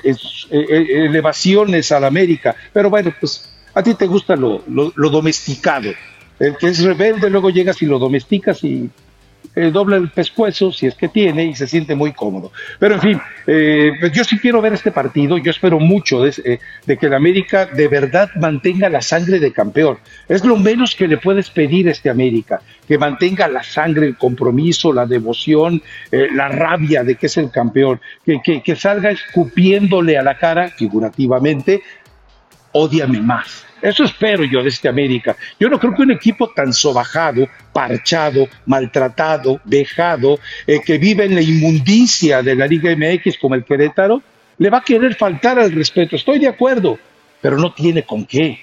eh, 0.51 1.07
elevaciones 1.07 1.91
a 1.91 2.01
la 2.01 2.09
América. 2.09 2.55
Pero 2.73 2.91
bueno, 2.91 3.15
pues 3.19 3.51
a 3.75 3.83
ti 3.83 3.95
te 3.95 4.07
gusta 4.07 4.37
lo, 4.37 4.63
lo, 4.69 5.11
domesticado. 5.11 5.91
El 6.39 6.57
que 6.59 6.69
es 6.69 6.83
rebelde, 6.83 7.31
luego 7.31 7.49
llegas 7.51 7.81
y 7.81 7.87
lo 7.87 7.99
domesticas 7.99 8.63
y 8.63 8.91
dobla 9.73 9.97
el 9.97 10.11
pescuezo, 10.11 10.73
si 10.73 10.87
es 10.87 10.95
que 10.95 11.09
tiene, 11.09 11.45
y 11.45 11.55
se 11.55 11.67
siente 11.67 11.95
muy 11.95 12.13
cómodo. 12.13 12.53
Pero 12.79 12.95
en 12.95 13.01
fin, 13.01 13.21
pues 13.45 14.13
yo 14.13 14.25
sí 14.25 14.39
quiero 14.39 14.61
ver 14.63 14.73
este 14.73 14.93
partido, 14.93 15.39
yo 15.39 15.51
espero 15.51 15.79
mucho 15.81 16.23
de, 16.23 16.61
de, 16.87 16.97
que 16.97 17.07
el 17.07 17.15
América 17.15 17.67
de 17.67 17.89
verdad 17.89 18.31
mantenga 18.37 18.89
la 18.89 19.03
sangre 19.03 19.41
de 19.41 19.53
campeón. 19.53 19.99
Es 20.29 20.45
lo 20.45 20.57
menos 20.57 20.95
que 20.95 21.09
le 21.09 21.17
puedes 21.19 21.51
pedir 21.51 21.89
a 21.89 21.91
este 21.91 22.11
América, 22.11 22.63
que 22.87 22.99
mantenga 22.99 23.49
la 23.49 23.63
sangre, 23.63 24.07
el 24.07 24.17
compromiso, 24.17 24.93
la 24.93 25.07
devoción, 25.07 25.83
eh, 26.11 26.29
la 26.35 26.49
rabia 26.49 27.05
de 27.05 27.17
que 27.17 27.27
es 27.27 27.37
el 27.37 27.51
campeón, 27.51 28.01
que, 28.25 28.63
que, 28.63 28.77
salga 28.77 29.11
escupiéndole 29.11 30.19
a 30.19 30.23
la 30.23 30.39
cara, 30.39 30.69
figurativamente, 30.71 31.83
odiame 32.73 33.21
más. 33.21 33.67
Eso 33.83 34.05
espero 34.05 34.45
yo 34.45 34.63
de 34.63 34.69
este 34.69 34.89
América. 34.89 35.37
Yo 35.59 35.69
no 35.69 35.79
creo 35.79 35.95
que 35.95 36.03
un 36.03 36.11
equipo 36.11 36.51
tan 36.51 36.73
sobajado, 36.73 37.49
parchado, 37.73 38.49
maltratado, 38.67 39.61
dejado, 39.65 40.39
eh, 40.67 40.81
que 40.85 40.99
vive 40.99 41.25
en 41.25 41.35
la 41.35 41.43
inmundicia 41.43 42.43
de 42.43 42.55
la 42.55 42.67
Liga 42.67 42.95
MX 42.95 43.39
como 43.39 43.55
el 43.55 43.65
Querétaro, 43.65 44.23
le 44.59 44.71
va 44.71 44.79
a 44.79 44.85
querer 44.85 45.15
faltar 45.15 45.59
al 45.59 45.73
respeto. 45.73 46.17
Estoy 46.17 46.39
de 46.39 46.49
acuerdo, 46.49 46.99
pero 47.41 47.57
no 47.57 47.73
tiene 47.73 48.03
con 48.03 48.27
qué. 48.27 48.61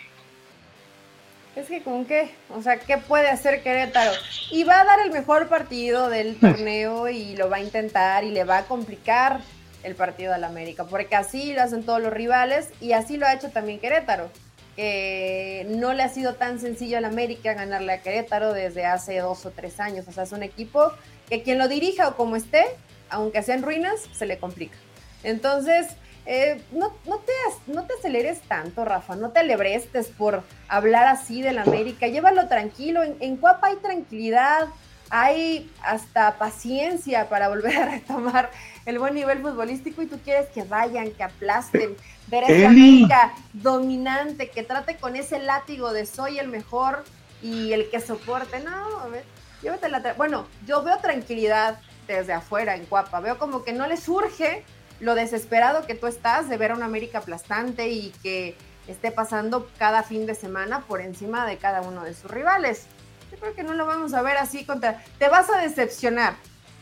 Es 1.55 1.67
que 1.67 1.81
con 1.81 2.05
qué, 2.05 2.29
o 2.49 2.61
sea, 2.61 2.77
¿qué 2.77 2.99
puede 2.99 3.29
hacer 3.29 3.63
Querétaro? 3.63 4.11
Y 4.51 4.63
va 4.63 4.81
a 4.81 4.85
dar 4.85 4.99
el 4.99 5.11
mejor 5.11 5.47
partido 5.47 6.07
del 6.07 6.35
torneo 6.35 7.09
y 7.09 7.35
lo 7.35 7.49
va 7.49 7.57
a 7.57 7.61
intentar 7.61 8.23
y 8.23 8.29
le 8.29 8.43
va 8.43 8.59
a 8.59 8.65
complicar 8.65 9.39
el 9.81 9.95
partido 9.95 10.33
del 10.33 10.43
América, 10.43 10.83
porque 10.83 11.15
así 11.15 11.53
lo 11.53 11.63
hacen 11.63 11.83
todos 11.83 11.99
los 11.99 12.13
rivales 12.13 12.69
y 12.79 12.91
así 12.91 13.17
lo 13.17 13.25
ha 13.25 13.33
hecho 13.33 13.49
también 13.49 13.79
Querétaro. 13.79 14.29
Que 14.77 15.65
no 15.69 15.91
le 15.93 16.03
ha 16.03 16.09
sido 16.09 16.35
tan 16.35 16.59
sencillo 16.59 16.99
al 16.99 17.05
América 17.05 17.55
ganarle 17.55 17.93
a 17.93 18.01
Querétaro 18.01 18.53
desde 18.53 18.85
hace 18.85 19.17
dos 19.17 19.43
o 19.47 19.51
tres 19.51 19.79
años. 19.79 20.07
O 20.07 20.11
sea, 20.11 20.23
es 20.23 20.31
un 20.31 20.43
equipo 20.43 20.93
que 21.27 21.41
quien 21.41 21.57
lo 21.57 21.67
dirija 21.67 22.07
o 22.07 22.15
como 22.15 22.35
esté, 22.35 22.63
aunque 23.09 23.41
sea 23.41 23.55
en 23.55 23.63
ruinas, 23.63 23.99
se 24.13 24.27
le 24.27 24.37
complica. 24.37 24.77
Entonces, 25.23 25.87
eh, 26.27 26.61
no, 26.71 26.93
no, 27.05 27.17
te, 27.17 27.33
no 27.71 27.87
te 27.87 27.93
aceleres 27.95 28.39
tanto, 28.41 28.85
Rafa, 28.85 29.15
no 29.15 29.31
te 29.31 29.39
alebrestes 29.39 30.09
por 30.09 30.43
hablar 30.67 31.07
así 31.07 31.41
del 31.41 31.57
América, 31.57 32.07
llévalo 32.07 32.47
tranquilo, 32.47 33.01
en, 33.01 33.17
en 33.19 33.37
Cuapa 33.37 33.67
hay 33.67 33.77
tranquilidad, 33.77 34.67
hay 35.09 35.71
hasta 35.83 36.37
paciencia 36.37 37.29
para 37.29 37.49
volver 37.49 37.77
a 37.77 37.85
retomar 37.85 38.51
el 38.85 38.99
buen 38.99 39.15
nivel 39.15 39.41
futbolístico 39.41 40.01
y 40.01 40.07
tú 40.07 40.19
quieres 40.23 40.49
que 40.49 40.63
vayan, 40.63 41.11
que 41.11 41.23
aplasten, 41.23 41.95
ver 42.27 42.43
a 42.43 42.47
esa 42.47 42.67
América 42.67 43.33
dominante, 43.53 44.49
que 44.49 44.63
trate 44.63 44.97
con 44.97 45.15
ese 45.15 45.39
látigo 45.39 45.91
de 45.93 46.05
soy 46.05 46.39
el 46.39 46.47
mejor 46.47 47.03
y 47.41 47.73
el 47.73 47.89
que 47.89 47.99
soporte, 47.99 48.59
no, 48.59 48.99
a 48.99 49.07
ver, 49.07 49.23
llévate 49.61 49.89
la... 49.89 50.13
Bueno, 50.13 50.47
yo 50.65 50.83
veo 50.83 50.97
tranquilidad 50.97 51.79
desde 52.07 52.33
afuera 52.33 52.75
en 52.75 52.85
Cuapa, 52.85 53.19
veo 53.19 53.37
como 53.37 53.63
que 53.63 53.73
no 53.73 53.87
le 53.87 53.97
surge 53.97 54.63
lo 54.99 55.13
desesperado 55.15 55.85
que 55.85 55.95
tú 55.95 56.07
estás 56.07 56.49
de 56.49 56.57
ver 56.57 56.71
a 56.71 56.75
una 56.75 56.85
América 56.85 57.19
aplastante 57.19 57.89
y 57.89 58.11
que 58.23 58.55
esté 58.87 59.11
pasando 59.11 59.69
cada 59.77 60.03
fin 60.03 60.25
de 60.25 60.33
semana 60.33 60.81
por 60.81 61.01
encima 61.01 61.45
de 61.45 61.57
cada 61.57 61.81
uno 61.81 62.03
de 62.03 62.13
sus 62.13 62.31
rivales. 62.31 62.87
Yo 63.31 63.37
creo 63.37 63.53
que 63.53 63.63
no 63.63 63.73
lo 63.73 63.85
vamos 63.85 64.13
a 64.13 64.21
ver 64.21 64.37
así 64.37 64.65
contra... 64.65 65.03
Te 65.19 65.29
vas 65.29 65.49
a 65.49 65.59
decepcionar, 65.59 66.35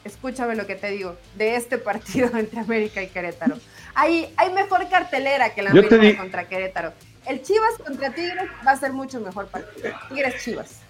escúchame 0.04 0.56
lo 0.56 0.68
que 0.68 0.76
te 0.76 0.92
digo, 0.92 1.18
de 1.36 1.56
este 1.56 1.78
partido 1.78 2.30
entre 2.38 2.60
América 2.60 3.02
y 3.02 3.08
Querétaro. 3.08 3.58
Hay, 3.94 4.34
hay 4.38 4.54
mejor 4.54 4.88
cartelera 4.90 5.54
que 5.54 5.64
la 5.64 5.72
América 5.72 6.18
contra 6.18 6.48
Querétaro. 6.48 6.94
El 7.26 7.42
Chivas 7.42 7.78
contra 7.84 8.14
Tigres 8.14 8.46
va 8.66 8.72
a 8.72 8.78
ser 8.78 8.94
mucho 8.94 9.20
mejor 9.20 9.48
partido. 9.48 9.90
Tigres 10.10 10.44
Chivas. 10.44 10.82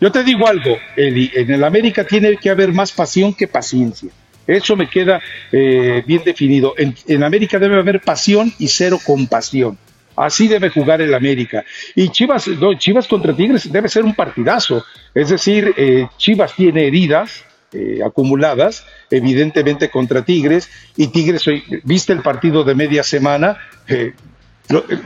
Yo 0.00 0.10
te 0.10 0.24
digo 0.24 0.46
algo, 0.46 0.78
Eli, 0.96 1.30
en 1.34 1.50
el 1.50 1.62
América 1.62 2.04
tiene 2.04 2.36
que 2.38 2.48
haber 2.48 2.72
más 2.72 2.90
pasión 2.90 3.34
que 3.34 3.46
paciencia. 3.46 4.10
Eso 4.46 4.74
me 4.74 4.88
queda 4.88 5.20
eh, 5.52 6.02
bien 6.06 6.22
definido. 6.24 6.74
En, 6.76 7.22
América 7.22 7.58
debe 7.58 7.78
haber 7.78 8.00
pasión 8.00 8.52
y 8.58 8.68
cero 8.68 8.98
compasión. 9.04 9.78
Así 10.24 10.48
debe 10.48 10.70
jugar 10.70 11.00
el 11.00 11.14
América. 11.14 11.64
Y 11.94 12.08
Chivas, 12.10 12.48
Chivas 12.78 13.08
contra 13.08 13.34
Tigres 13.34 13.70
debe 13.70 13.88
ser 13.88 14.04
un 14.04 14.14
partidazo. 14.14 14.84
Es 15.14 15.30
decir, 15.30 15.74
eh, 15.76 16.08
Chivas 16.16 16.54
tiene 16.54 16.86
heridas 16.86 17.44
eh, 17.72 18.00
acumuladas, 18.04 18.84
evidentemente 19.10 19.90
contra 19.90 20.24
Tigres, 20.24 20.68
y 20.96 21.08
Tigres, 21.08 21.44
viste 21.84 22.12
el 22.12 22.20
partido 22.20 22.64
de 22.64 22.74
media 22.74 23.02
semana, 23.02 23.58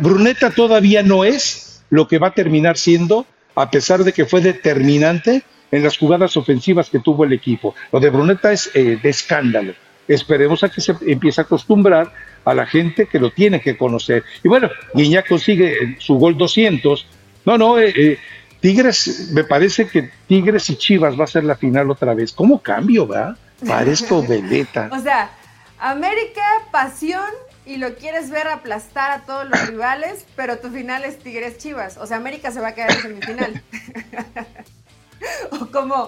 Bruneta 0.01 0.51
todavía 0.51 1.03
no 1.03 1.25
es 1.25 1.83
lo 1.91 2.07
que 2.07 2.19
va 2.19 2.29
a 2.29 2.35
terminar 2.35 2.77
siendo, 2.77 3.27
a 3.55 3.71
pesar 3.71 4.05
de 4.05 4.13
que 4.13 4.27
fue 4.27 4.41
determinante 4.41 5.43
en 5.71 5.83
las 5.83 5.97
jugadas 5.97 6.37
ofensivas 6.37 6.91
que 6.91 7.01
tuvo 7.01 7.25
el 7.25 7.33
equipo. 7.33 7.75
Lo 7.93 8.01
de 8.01 8.11
Bruneta 8.11 8.53
es 8.53 8.71
eh, 8.75 8.99
de 9.03 9.09
escándalo. 9.09 9.75
Esperemos 10.07 10.63
a 10.63 10.69
que 10.69 10.81
se 10.81 10.95
empiece 11.07 11.41
a 11.41 11.45
acostumbrar 11.45 12.13
a 12.45 12.55
la 12.55 12.67
gente 12.67 13.07
que 13.07 13.19
lo 13.19 13.31
tiene 13.31 13.61
que 13.61 13.77
conocer. 13.77 14.25
Y 14.43 14.49
bueno, 14.49 14.71
Guiñac 14.95 15.29
consigue 15.29 15.73
eh, 15.73 15.97
su 15.99 16.17
gol 16.17 16.37
200. 16.37 17.07
No, 17.45 17.59
no, 17.59 17.79
eh, 17.79 18.19
Tigres, 18.61 19.31
me 19.33 19.45
parece 19.45 19.87
que 19.87 20.11
Tigres 20.27 20.71
y 20.71 20.77
Chivas 20.77 21.19
va 21.19 21.25
a 21.25 21.29
ser 21.29 21.45
la 21.45 21.57
final 21.57 21.91
otra 21.91 22.15
vez. 22.15 22.33
¿Cómo 22.33 22.61
cambio, 22.61 23.07
va? 23.07 23.37
Parezco 23.67 24.23
veleta. 24.29 24.89
o 24.93 24.99
sea, 25.01 25.31
América, 25.79 26.43
pasión 26.71 27.31
y 27.67 27.77
lo 27.77 27.95
quieres 27.95 28.31
ver 28.31 28.49
aplastar 28.49 29.11
a 29.11 29.21
todos 29.25 29.49
los 29.49 29.69
rivales, 29.69 30.27
pero 30.37 30.59
tu 30.59 30.71
final 30.71 31.05
es 31.05 31.19
Tigres 31.19 31.59
Chivas. 31.59 31.97
O 31.97 32.07
sea, 32.07 32.19
América 32.19 32.51
se 32.51 32.61
va 32.61 32.69
a 32.69 32.75
quedar 32.75 32.91
en 32.93 33.03
semifinal. 33.03 33.63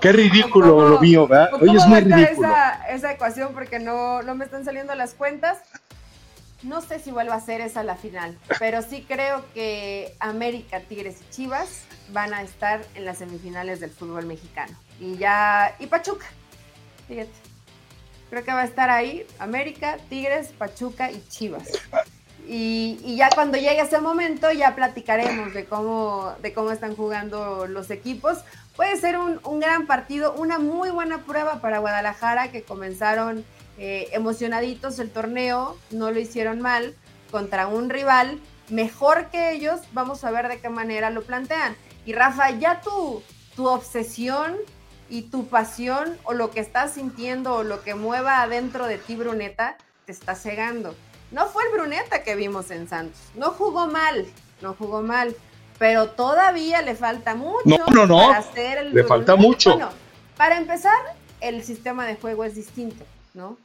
Qué 0.00 0.12
ridículo 0.12 0.88
lo 0.88 1.00
mío, 1.00 1.26
¿verdad? 1.26 1.50
Oye, 1.60 1.76
es 1.76 1.86
muy 1.86 2.00
ridículo. 2.00 2.48
Esa, 2.48 2.88
esa 2.88 3.12
ecuación 3.12 3.52
porque 3.54 3.78
no, 3.78 4.22
no 4.22 4.34
me 4.34 4.44
están 4.44 4.64
saliendo 4.64 4.94
las 4.94 5.14
cuentas. 5.14 5.58
No 6.62 6.80
sé 6.80 6.98
si 6.98 7.10
vuelva 7.10 7.34
a 7.34 7.40
ser 7.40 7.60
esa 7.60 7.82
la 7.82 7.96
final, 7.96 8.38
pero 8.58 8.82
sí 8.82 9.04
creo 9.06 9.44
que 9.52 10.14
América, 10.20 10.80
Tigres 10.80 11.20
y 11.20 11.30
Chivas 11.30 11.82
van 12.12 12.32
a 12.32 12.42
estar 12.42 12.84
en 12.94 13.04
las 13.04 13.18
semifinales 13.18 13.80
del 13.80 13.90
fútbol 13.90 14.26
mexicano. 14.26 14.76
Y 14.98 15.16
ya, 15.16 15.76
y 15.78 15.86
Pachuca, 15.86 16.26
fíjate. 17.08 17.30
Creo 18.30 18.44
que 18.44 18.52
va 18.52 18.62
a 18.62 18.64
estar 18.64 18.90
ahí 18.90 19.24
América, 19.38 19.98
Tigres, 20.08 20.48
Pachuca 20.48 21.10
y 21.12 21.22
Chivas. 21.28 21.68
Y, 22.48 23.16
ya 23.16 23.28
cuando 23.30 23.58
llegue 23.58 23.80
ese 23.80 24.00
momento 24.00 24.52
ya 24.52 24.76
platicaremos 24.76 25.52
de 25.52 25.64
cómo, 25.64 26.32
de 26.42 26.52
cómo 26.52 26.70
están 26.70 26.94
jugando 26.94 27.66
los 27.66 27.90
equipos, 27.90 28.38
puede 28.76 28.96
ser 28.96 29.18
un, 29.18 29.40
gran 29.58 29.86
partido, 29.86 30.32
una 30.34 30.58
muy 30.58 30.90
buena 30.90 31.24
prueba 31.24 31.60
para 31.60 31.78
Guadalajara 31.78 32.52
que 32.52 32.62
comenzaron 32.62 33.44
eh, 33.78 34.08
emocionaditos 34.12 34.98
el 34.98 35.10
torneo, 35.10 35.76
no 35.90 36.10
lo 36.10 36.18
hicieron 36.18 36.60
mal 36.60 36.94
contra 37.30 37.66
un 37.66 37.90
rival 37.90 38.40
mejor 38.68 39.30
que 39.30 39.52
ellos, 39.52 39.80
vamos 39.92 40.24
a 40.24 40.30
ver 40.30 40.48
de 40.48 40.60
qué 40.60 40.68
manera 40.68 41.10
lo 41.10 41.22
plantean. 41.22 41.76
Y 42.04 42.12
Rafa, 42.12 42.50
ya 42.50 42.80
tu, 42.80 43.22
tu 43.54 43.66
obsesión 43.68 44.56
y 45.08 45.22
tu 45.22 45.46
pasión 45.46 46.16
o 46.24 46.34
lo 46.34 46.50
que 46.50 46.60
estás 46.60 46.94
sintiendo 46.94 47.54
o 47.54 47.62
lo 47.62 47.82
que 47.82 47.94
mueva 47.94 48.42
adentro 48.42 48.86
de 48.86 48.98
ti, 48.98 49.16
Bruneta, 49.16 49.76
te 50.04 50.12
está 50.12 50.34
cegando. 50.34 50.94
no 51.30 51.46
fue 51.46 51.64
el 51.64 51.72
Bruneta 51.72 52.22
que 52.22 52.36
vimos 52.36 52.70
en 52.70 52.88
Santos. 52.88 53.20
No 53.34 53.50
jugó 53.50 53.86
mal, 53.86 54.26
no 54.62 54.74
jugó 54.74 55.02
mal, 55.02 55.34
pero 55.78 56.10
todavía 56.10 56.82
le 56.82 56.94
falta 56.94 57.34
mucho 57.34 57.62
no, 57.64 57.86
no, 57.92 58.06
no. 58.06 58.18
para 58.18 58.38
hacer 58.38 58.78
el 58.78 58.94
Le 58.94 59.04
falta 59.04 59.36
mucho. 59.36 59.72
Bueno, 59.72 59.90
para 60.36 60.58
empezar, 60.58 60.96
el 61.40 61.62
sistema 61.64 62.06
de 62.06 62.16
juego 62.16 62.44
es 62.44 62.54
distinto, 62.54 63.04
¿no? 63.34 63.58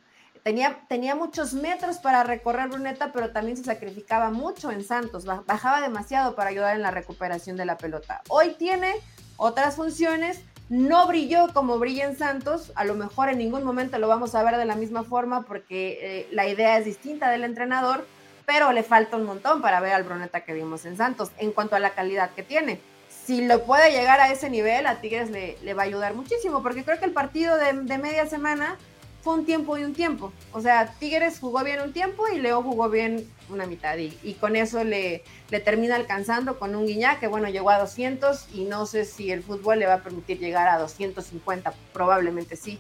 Tenía, 0.44 0.80
tenía 0.88 1.14
muchos 1.14 1.54
metros 1.54 1.98
para 1.98 2.24
recorrer 2.24 2.70
Bruneta, 2.70 3.12
pero 3.14 3.30
también 3.30 3.58
se 3.58 3.64
sacrificaba 3.64 4.32
mucho 4.32 4.72
en 4.72 4.84
Santos, 4.84 5.26
bajaba 5.46 5.82
demasiado 5.82 6.36
para 6.36 6.50
ayudar 6.50 6.76
en 6.76 6.82
la 6.82 6.89
recuperación 6.89 7.58
de 7.58 7.66
la 7.66 7.78
pelota. 7.78 8.22
Hoy 8.28 8.56
tiene 8.58 8.96
otras 9.38 9.76
funciones, 9.76 10.42
no 10.68 11.06
brilló 11.06 11.54
como 11.54 11.78
brilla 11.78 12.06
en 12.06 12.18
Santos, 12.18 12.72
a 12.74 12.86
lo 12.86 12.96
mejor 12.96 13.30
en 13.30 13.38
ningún 13.38 13.64
momento 13.64 14.00
lo 14.00 14.08
vamos 14.08 14.34
a 14.34 14.42
ver 14.42 14.58
de 14.58 14.66
la 14.66 14.76
misma 14.76 15.04
forma 15.04 15.44
porque 15.44 16.00
eh, 16.02 16.28
la 16.32 16.48
idea 16.48 16.78
es 16.80 16.86
distinta 16.86 17.30
del 17.30 17.44
entrenador, 17.44 18.08
pero 18.48 18.72
le 18.72 18.82
falta 18.82 19.18
un 19.18 19.26
montón 19.26 19.62
para 19.62 19.80
ver 19.80 19.94
al 19.94 20.04
Bruneta 20.04 20.42
que 20.42 20.54
vimos 20.54 20.86
en 20.86 20.98
Santos 20.98 21.30
en 21.38 21.52
cuanto 21.52 21.76
a 21.76 21.80
la 21.80 21.92
calidad 21.92 22.32
que 22.32 22.42
tiene. 22.42 22.82
Si 23.10 23.46
lo 23.46 23.64
puede 23.64 23.92
llegar 23.92 24.20
a 24.20 24.32
ese 24.32 24.50
nivel, 24.50 24.88
a 24.88 25.02
Tigres 25.02 25.30
le, 25.30 25.60
le 25.62 25.76
va 25.76 25.84
a 25.84 25.86
ayudar 25.86 26.16
muchísimo, 26.16 26.64
porque 26.64 26.84
creo 26.84 26.98
que 26.98 27.06
el 27.06 27.14
partido 27.14 27.58
de, 27.58 27.74
de 27.74 27.98
media 28.00 28.26
semana 28.26 28.78
fue 29.22 29.36
un 29.36 29.46
tiempo 29.46 29.78
y 29.78 29.84
un 29.84 29.94
tiempo. 29.94 30.34
O 30.52 30.62
sea, 30.62 30.94
Tigres 31.00 31.40
jugó 31.40 31.64
bien 31.64 31.80
un 31.82 31.94
tiempo 31.94 32.28
y 32.28 32.40
Leo 32.40 32.64
jugó 32.64 32.90
bien 32.90 33.30
una 33.50 33.66
mitad. 33.66 33.98
Y, 33.98 34.34
con 34.40 34.56
eso 34.56 34.84
le, 34.84 35.24
le, 35.50 35.60
termina 35.60 35.96
alcanzando 35.96 36.58
con 36.58 36.76
un 36.76 36.86
Guiñac 36.88 37.20
que, 37.20 37.28
bueno, 37.28 37.50
llegó 37.50 37.70
a 37.70 37.80
200 37.80 38.48
y 38.54 38.66
no 38.66 38.86
sé 38.86 39.06
si 39.06 39.32
el 39.32 39.44
fútbol 39.44 39.80
le 39.80 39.88
va 39.88 39.96
a 39.96 40.04
permitir 40.04 40.40
llegar 40.40 40.68
a 40.68 40.78
250, 40.80 41.74
probablemente 41.94 42.56
sí. 42.56 42.80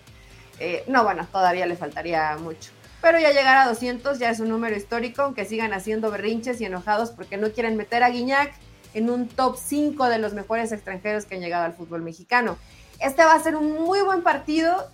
Eh, 0.59 0.83
no, 0.87 1.03
bueno, 1.03 1.27
todavía 1.31 1.65
le 1.65 1.75
faltaría 1.75 2.37
mucho. 2.37 2.71
Pero 3.01 3.19
ya 3.19 3.31
llegar 3.31 3.57
a 3.57 3.67
200 3.67 4.19
ya 4.19 4.29
es 4.29 4.39
un 4.39 4.49
número 4.49 4.75
histórico, 4.75 5.23
aunque 5.23 5.45
sigan 5.45 5.73
haciendo 5.73 6.11
berrinches 6.11 6.61
y 6.61 6.65
enojados 6.65 7.11
porque 7.11 7.37
no 7.37 7.51
quieren 7.51 7.77
meter 7.77 8.03
a 8.03 8.09
Guiñac 8.09 8.53
en 8.93 9.09
un 9.09 9.27
top 9.27 9.57
5 9.57 10.07
de 10.07 10.19
los 10.19 10.33
mejores 10.33 10.71
extranjeros 10.71 11.25
que 11.25 11.35
han 11.35 11.41
llegado 11.41 11.65
al 11.65 11.73
fútbol 11.73 12.01
mexicano. 12.01 12.57
Este 12.99 13.23
va 13.23 13.33
a 13.33 13.41
ser 13.41 13.55
un 13.55 13.71
muy 13.71 14.01
buen 14.01 14.21
partido 14.21 14.87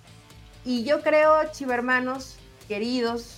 y 0.68 0.84
yo 0.84 1.02
creo, 1.02 1.34
chivermanos, 1.54 2.36
queridos, 2.68 3.38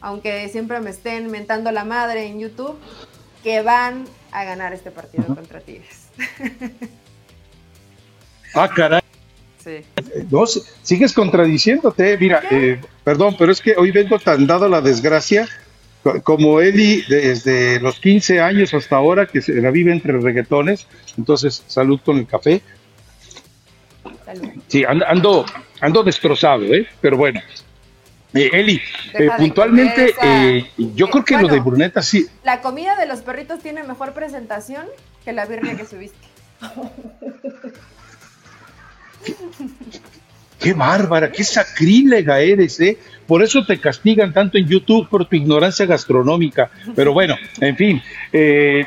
aunque 0.00 0.48
siempre 0.48 0.80
me 0.80 0.90
estén 0.90 1.30
mentando 1.30 1.70
la 1.70 1.84
madre 1.84 2.26
en 2.26 2.40
YouTube, 2.40 2.76
que 3.44 3.62
van 3.62 4.06
a 4.32 4.42
ganar 4.42 4.72
este 4.72 4.90
partido 4.90 5.24
uh 5.28 5.30
-huh. 5.30 5.36
contra 5.36 5.60
Tigres. 5.60 6.08
Ah, 8.54 8.68
caray. 8.74 9.02
Sí. 9.62 9.84
No, 10.30 10.46
sigues 10.46 11.12
contradiciéndote. 11.12 12.16
Mira, 12.16 12.42
eh, 12.50 12.80
perdón, 13.04 13.36
pero 13.38 13.52
es 13.52 13.60
que 13.60 13.74
hoy 13.76 13.90
vengo 13.92 14.18
tan 14.18 14.46
dado 14.46 14.68
la 14.68 14.80
desgracia 14.80 15.46
como 16.24 16.60
Eli 16.60 17.04
desde 17.08 17.78
los 17.78 18.00
15 18.00 18.40
años 18.40 18.72
hasta 18.72 18.96
ahora 18.96 19.26
que 19.26 19.42
se 19.42 19.52
la 19.60 19.70
vive 19.70 19.92
entre 19.92 20.18
reggaetones. 20.18 20.86
Entonces, 21.18 21.62
salud 21.66 22.00
con 22.02 22.16
el 22.16 22.26
café. 22.26 22.62
Salud. 24.24 24.48
Sí, 24.68 24.84
ando, 24.84 25.44
ando 25.80 26.02
destrozado, 26.02 26.64
¿eh? 26.64 26.86
Pero 27.00 27.16
bueno. 27.16 27.40
Eh, 28.34 28.50
Eli, 28.52 28.80
eh, 29.14 29.30
puntualmente, 29.38 30.14
eh, 30.22 30.70
yo 30.76 31.08
creo 31.08 31.24
que 31.24 31.34
bueno, 31.34 31.48
lo 31.48 31.54
de 31.54 31.60
Bruneta 31.60 32.02
sí. 32.02 32.28
La 32.44 32.60
comida 32.60 32.94
de 32.94 33.06
los 33.06 33.22
perritos 33.22 33.60
tiene 33.60 33.82
mejor 33.84 34.12
presentación 34.12 34.84
que 35.24 35.32
la 35.32 35.46
birria 35.46 35.76
que 35.76 35.86
subiste. 35.86 36.28
Qué, 40.58 40.72
bárbara, 40.72 41.30
qué 41.30 41.44
sacrílega 41.44 42.40
eres, 42.40 42.80
¿eh? 42.80 42.98
Por 43.28 43.42
eso 43.42 43.64
te 43.64 43.78
castigan 43.78 44.32
tanto 44.32 44.56
en 44.56 44.66
YouTube 44.66 45.08
por 45.08 45.26
tu 45.26 45.36
ignorancia 45.36 45.84
gastronómica. 45.84 46.70
Pero 46.96 47.12
bueno, 47.12 47.36
en 47.60 47.76
fin. 47.76 48.02
Eh, 48.32 48.86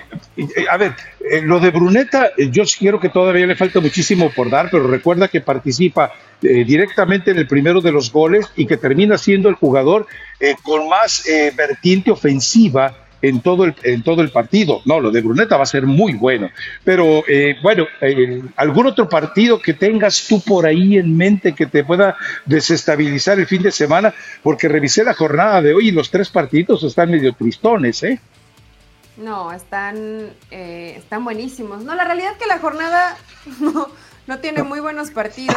a 0.70 0.78
ver, 0.78 0.96
eh, 1.30 1.42
lo 1.42 1.60
de 1.60 1.70
Bruneta, 1.70 2.32
eh, 2.36 2.50
yo 2.52 2.64
quiero 2.78 3.00
que 3.00 3.10
todavía 3.10 3.46
le 3.46 3.56
falta 3.56 3.80
muchísimo 3.80 4.32
por 4.32 4.50
dar, 4.50 4.70
pero 4.72 4.88
recuerda 4.88 5.28
que 5.28 5.42
participa 5.42 6.12
eh, 6.42 6.66
directamente 6.66 7.32
en 7.32 7.38
el 7.38 7.48
primero 7.48 7.82
de 7.82 7.92
los 7.92 8.12
goles 8.12 8.48
y 8.56 8.66
que 8.66 8.78
termina 8.78 9.18
siendo 9.18 9.48
el 9.48 9.56
jugador 9.56 10.08
eh, 10.40 10.56
con 10.64 10.90
más 10.90 11.24
vertiente 11.56 12.10
ofensiva 12.10 12.96
en 13.22 13.42
todo 13.42 13.66
el, 13.66 13.76
en 13.84 14.04
todo 14.04 14.22
el 14.22 14.30
partido. 14.30 14.82
No, 14.86 15.00
lo 15.00 15.12
de 15.12 15.22
Bruneta 15.22 15.58
va 15.58 15.64
a 15.64 15.68
ser 15.68 15.86
muy 15.86 16.14
bueno. 16.14 16.50
Pero 16.84 17.24
eh, 17.28 17.56
bueno, 17.62 17.88
eh, 18.02 18.42
¿algún 18.56 18.88
otro 18.88 19.08
partido 19.08 19.60
que 19.60 19.74
tengas 19.74 20.26
tú 20.28 20.42
por 20.42 20.66
ahí 20.66 20.98
en 20.98 21.16
mente 21.16 21.54
que 21.54 21.66
te 21.66 21.84
pueda 21.84 22.16
desestabilizar 22.46 23.40
el 23.40 23.48
fin 23.48 23.62
de 23.62 23.72
semana? 23.72 24.14
Porque 24.44 24.68
revisé 24.68 25.04
la 25.04 25.14
jornada 25.14 25.62
de 25.62 25.74
hoy 25.74 25.90
y 25.90 25.92
los 25.92 26.10
tres 26.10 26.30
partidos 26.30 26.84
están 26.84 27.12
medio 27.12 27.34
tristones, 27.34 28.04
¿eh? 28.04 28.20
No, 29.18 29.52
están, 29.52 30.32
eh, 30.50 30.96
están 30.98 31.24
buenísimos. 31.24 31.84
No, 31.84 31.96
la 31.96 32.06
realidad 32.06 32.32
es 32.32 32.38
que 32.38 32.48
la 32.48 32.60
jornada 32.60 33.18
no, 33.60 33.88
no 34.28 34.40
tiene 34.40 34.64
muy 34.64 34.80
buenos 34.80 35.12
partidos, 35.12 35.56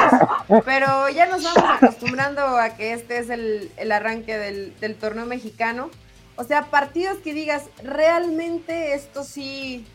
pero 0.65 1.09
ya 1.09 1.27
nos 1.27 1.43
vamos 1.45 1.65
acostumbrando 1.81 2.43
a 2.43 2.77
que 2.77 2.93
este 2.93 3.19
es 3.19 3.31
el, 3.31 3.71
el 3.77 3.93
arranque 3.93 4.37
del, 4.37 4.79
del 4.81 4.97
torneo 4.97 5.27
mexicano. 5.27 5.91
O 6.37 6.45
sea, 6.45 6.71
partidos 6.71 7.19
que 7.19 7.33
digas, 7.33 7.65
realmente 7.83 8.95
esto 8.95 9.23
sí, 9.23 9.87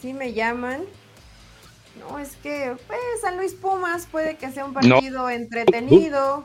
sí 0.00 0.12
me 0.14 0.32
llaman. 0.32 0.84
No, 1.98 2.18
es 2.18 2.36
que 2.36 2.74
pues, 2.86 3.00
San 3.20 3.36
Luis 3.36 3.52
Pumas 3.52 4.06
puede 4.06 4.36
que 4.36 4.50
sea 4.50 4.64
un 4.64 4.72
partido 4.72 5.22
no. 5.22 5.30
entretenido. 5.30 6.44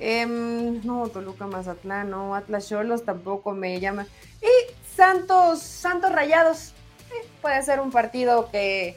Eh, 0.00 0.24
no, 0.26 1.08
Toluca 1.08 1.46
Mazatlán, 1.46 2.10
no, 2.10 2.34
Atlas 2.34 2.68
Cholos 2.68 3.04
tampoco 3.04 3.52
me 3.52 3.78
llama. 3.80 4.06
Y 4.40 4.72
Santos, 4.96 5.60
Santos 5.60 6.12
Rayados, 6.12 6.72
eh, 7.10 7.26
puede 7.42 7.62
ser 7.62 7.80
un 7.80 7.90
partido 7.90 8.50
que, 8.50 8.96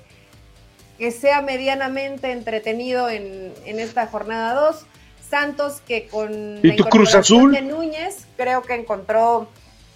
que 0.98 1.12
sea 1.12 1.42
medianamente 1.42 2.32
entretenido 2.32 3.10
en, 3.10 3.54
en 3.66 3.80
esta 3.80 4.08
jornada 4.08 4.54
2. 4.54 4.86
Santos 5.32 5.82
que 5.88 6.08
con 6.08 6.60
¿Y 6.62 6.76
tu 6.76 6.84
Cruz 6.84 7.16
Azul? 7.16 7.54
de 7.54 7.62
Núñez 7.62 8.28
creo 8.36 8.62
que 8.62 8.76
encontró 8.76 9.48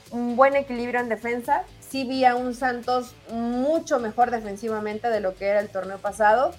un 0.10 0.38
buen 0.38 0.56
equilibrio 0.56 1.02
en 1.02 1.10
defensa. 1.10 1.64
Sí 1.82 2.06
vi 2.06 2.24
a 2.24 2.36
un 2.36 2.56
Santos 2.56 3.14
mucho 3.30 4.00
mejor 4.00 4.32
defensivamente 4.32 5.10
de 5.10 5.20
lo 5.20 5.36
que 5.36 5.48
era 5.48 5.60
el 5.60 5.68
torneo 5.68 5.98
pasado. 5.98 6.54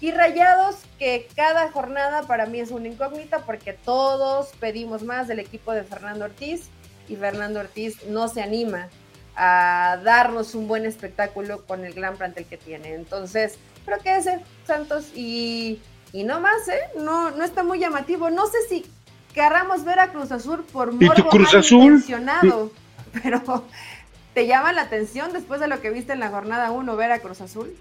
Y 0.00 0.12
Rayados 0.12 0.76
que 0.98 1.26
cada 1.34 1.72
jornada 1.72 2.22
para 2.22 2.44
mí 2.44 2.60
es 2.60 2.70
una 2.70 2.88
incógnita 2.88 3.40
porque 3.40 3.72
todos 3.72 4.50
pedimos 4.60 5.02
más 5.02 5.26
del 5.26 5.38
equipo 5.38 5.72
de 5.72 5.82
Fernando 5.82 6.26
Ortiz 6.26 6.68
y 7.08 7.16
Fernando 7.16 7.60
Ortiz 7.60 8.04
no 8.08 8.28
se 8.28 8.42
anima 8.42 8.90
a 9.36 9.98
darnos 10.04 10.54
un 10.54 10.68
buen 10.68 10.84
espectáculo 10.84 11.64
con 11.64 11.84
el 11.86 11.94
gran 11.94 12.16
plantel 12.16 12.44
que 12.44 12.58
tiene. 12.58 12.92
Entonces, 12.92 13.58
creo 13.86 13.98
que 14.00 14.16
ese 14.16 14.40
Santos 14.66 15.06
y 15.16 15.80
y 16.12 16.24
no 16.24 16.40
más, 16.40 16.68
¿eh? 16.68 16.80
No, 16.96 17.30
no 17.30 17.44
está 17.44 17.62
muy 17.62 17.78
llamativo. 17.78 18.30
No 18.30 18.46
sé 18.46 18.58
si 18.68 18.86
querramos 19.34 19.84
ver 19.84 20.00
a 20.00 20.10
Cruz 20.10 20.32
Azul 20.32 20.64
por 20.72 20.92
morbo 20.92 21.12
¿Y 21.12 21.16
tu 21.16 21.28
Cruz 21.28 21.54
Azul? 21.54 22.02
pero 23.22 23.64
¿te 24.34 24.46
llama 24.46 24.72
la 24.72 24.82
atención 24.82 25.32
después 25.32 25.60
de 25.60 25.68
lo 25.68 25.80
que 25.80 25.90
viste 25.90 26.12
en 26.12 26.20
la 26.20 26.30
jornada 26.30 26.70
1 26.70 26.96
ver 26.96 27.12
a 27.12 27.20
Cruz 27.20 27.40
Azul? 27.40 27.74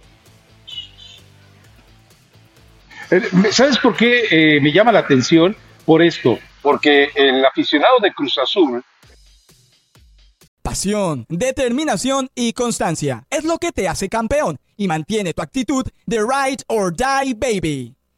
Eh, 3.11 3.21
¿Sabes 3.51 3.77
por 3.77 3.95
qué 3.95 4.25
eh, 4.29 4.61
me 4.61 4.71
llama 4.71 4.91
la 4.91 4.99
atención? 4.99 5.55
Por 5.85 6.01
esto, 6.01 6.37
porque 6.61 7.09
el 7.15 7.45
aficionado 7.45 7.99
de 8.01 8.13
Cruz 8.13 8.37
Azul 8.37 8.83
Pasión, 10.61 11.25
determinación 11.29 12.29
y 12.35 12.51
constancia 12.51 13.23
es 13.29 13.45
lo 13.45 13.57
que 13.57 13.71
te 13.71 13.87
hace 13.87 14.09
campeón 14.09 14.59
y 14.75 14.89
mantiene 14.89 15.33
tu 15.33 15.41
actitud 15.41 15.87
de 16.05 16.17
ride 16.19 16.61
or 16.67 16.93
die 16.93 17.33
baby 17.33 17.96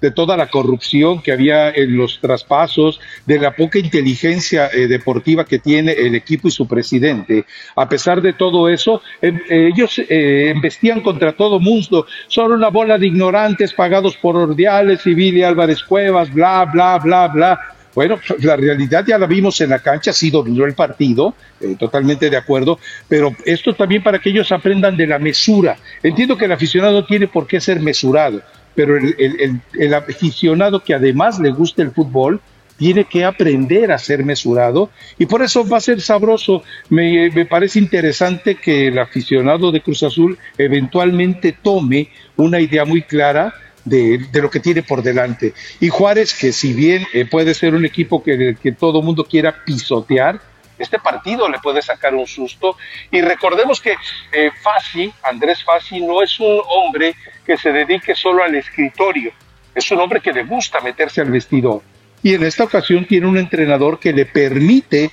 de 0.00 0.10
toda 0.10 0.36
la 0.36 0.48
corrupción 0.48 1.22
que 1.22 1.32
había 1.32 1.70
en 1.70 1.96
los 1.96 2.20
traspasos, 2.20 3.00
de 3.26 3.38
la 3.38 3.54
poca 3.54 3.78
inteligencia 3.78 4.68
eh, 4.72 4.86
deportiva 4.86 5.44
que 5.44 5.58
tiene 5.58 5.92
el 5.92 6.14
equipo 6.14 6.48
y 6.48 6.50
su 6.50 6.66
presidente. 6.66 7.44
A 7.76 7.88
pesar 7.88 8.20
de 8.20 8.32
todo 8.32 8.68
eso, 8.68 9.02
em, 9.22 9.40
ellos 9.48 9.98
eh, 9.98 10.50
embestían 10.54 11.00
contra 11.00 11.32
todo 11.32 11.60
mundo. 11.60 12.06
Son 12.28 12.52
una 12.52 12.68
bola 12.68 12.98
de 12.98 13.06
ignorantes 13.06 13.72
pagados 13.72 14.16
por 14.16 14.36
Ordiales 14.36 15.06
y 15.06 15.14
Billy 15.14 15.42
Álvarez 15.42 15.82
Cuevas, 15.82 16.32
bla, 16.32 16.64
bla, 16.72 16.98
bla, 16.98 17.28
bla. 17.28 17.60
Bueno, 17.94 18.18
la 18.40 18.56
realidad 18.56 19.04
ya 19.06 19.18
la 19.18 19.26
vimos 19.26 19.60
en 19.60 19.70
la 19.70 19.78
cancha, 19.78 20.12
sí 20.12 20.30
dominó 20.30 20.64
el 20.64 20.74
partido, 20.74 21.34
eh, 21.60 21.76
totalmente 21.78 22.28
de 22.28 22.36
acuerdo, 22.36 22.78
pero 23.08 23.34
esto 23.44 23.72
también 23.74 24.02
para 24.02 24.18
que 24.18 24.30
ellos 24.30 24.50
aprendan 24.50 24.96
de 24.96 25.06
la 25.06 25.20
mesura. 25.20 25.76
Entiendo 26.02 26.36
que 26.36 26.46
el 26.46 26.52
aficionado 26.52 27.06
tiene 27.06 27.28
por 27.28 27.46
qué 27.46 27.60
ser 27.60 27.78
mesurado, 27.80 28.42
pero 28.74 28.96
el, 28.96 29.94
aficionado 29.94 30.80
que 30.80 30.94
además 30.94 31.38
le 31.38 31.50
gusta 31.50 31.82
el 31.82 31.92
fútbol 31.92 32.40
tiene 32.76 33.04
que 33.04 33.24
aprender 33.24 33.92
a 33.92 33.98
ser 33.98 34.24
mesurado 34.24 34.90
y 35.18 35.26
por 35.26 35.42
eso 35.42 35.66
va 35.66 35.76
a 35.76 35.80
ser 35.80 36.00
sabroso. 36.00 36.62
Me, 36.90 37.30
me, 37.30 37.46
parece 37.46 37.78
interesante 37.78 38.56
que 38.56 38.88
el 38.88 38.98
aficionado 38.98 39.70
de 39.70 39.80
Cruz 39.80 40.02
Azul 40.02 40.36
eventualmente 40.58 41.56
tome 41.62 42.08
una 42.36 42.60
idea 42.60 42.84
muy 42.84 43.02
clara 43.02 43.54
de, 43.84 44.26
lo 44.32 44.50
que 44.50 44.60
tiene 44.60 44.82
por 44.82 45.02
delante. 45.02 45.54
Y 45.80 45.88
Juárez, 45.88 46.34
que 46.34 46.52
si 46.52 46.72
bien 46.72 47.06
eh, 47.12 47.26
puede 47.26 47.54
ser 47.54 47.74
un 47.74 47.84
equipo 47.84 48.22
que, 48.22 48.56
que 48.60 48.72
todo 48.72 49.02
mundo 49.02 49.24
quiera 49.24 49.64
pisotear, 49.64 50.40
este 50.78 50.98
partido 50.98 51.48
le 51.48 51.58
puede 51.58 51.82
sacar 51.82 52.14
un 52.14 52.26
susto. 52.26 52.76
Y 53.10 53.20
recordemos 53.20 53.80
que 53.80 53.96
eh, 54.32 54.50
Fassi, 54.62 55.12
Andrés 55.22 55.62
Fassi, 55.64 56.00
no 56.00 56.22
es 56.22 56.38
un 56.40 56.60
hombre 56.66 57.14
que 57.46 57.56
se 57.56 57.72
dedique 57.72 58.14
solo 58.14 58.42
al 58.42 58.54
escritorio, 58.54 59.32
es 59.74 59.90
un 59.90 60.00
hombre 60.00 60.20
que 60.20 60.32
le 60.32 60.44
gusta 60.44 60.80
meterse 60.80 61.20
al 61.20 61.30
vestidor. 61.30 61.82
Y 62.22 62.34
en 62.34 62.44
esta 62.44 62.64
ocasión 62.64 63.04
tiene 63.06 63.26
un 63.26 63.36
entrenador 63.36 63.98
que 63.98 64.12
le 64.12 64.24
permite 64.24 65.10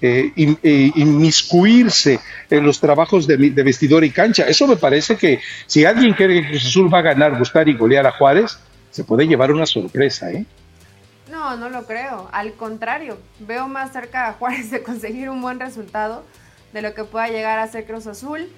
eh, 0.00 0.32
eh, 0.36 0.92
inmiscuirse 0.94 2.20
en 2.50 2.64
los 2.64 2.80
trabajos 2.80 3.26
de, 3.26 3.36
vestidor 3.36 4.04
y 4.04 4.10
cancha. 4.10 4.44
Eso 4.44 4.66
me 4.66 4.76
parece 4.76 5.16
que 5.16 5.40
si 5.66 5.84
alguien 5.84 6.14
cree 6.14 6.42
que 6.42 6.48
Cruz 6.48 6.66
Azul 6.66 6.92
va 6.92 6.98
a 6.98 7.02
ganar, 7.02 7.38
gustar 7.38 7.68
y 7.68 7.74
golear 7.74 8.06
a 8.06 8.12
Juárez, 8.12 8.58
se 8.90 9.04
puede 9.04 9.26
llevar 9.26 9.52
una 9.52 9.66
sorpresa, 9.66 10.30
¿eh? 10.30 10.46
No, 11.28 11.56
no 11.56 11.68
lo 11.68 11.86
creo. 11.86 12.28
Al 12.32 12.54
contrario, 12.54 13.18
veo 13.40 13.68
más 13.68 13.92
cerca 13.92 14.28
a 14.28 14.32
Juárez 14.34 14.70
de 14.70 14.82
conseguir 14.82 15.28
un 15.28 15.42
buen 15.42 15.58
resultado 15.58 16.24
de 16.72 16.82
lo 16.82 16.94
que 16.94 17.04
pueda 17.04 17.28
llegar 17.28 17.58
a 17.58 17.66
ser 17.66 17.86
Cruz 17.86 18.06
Azul. 18.06 18.52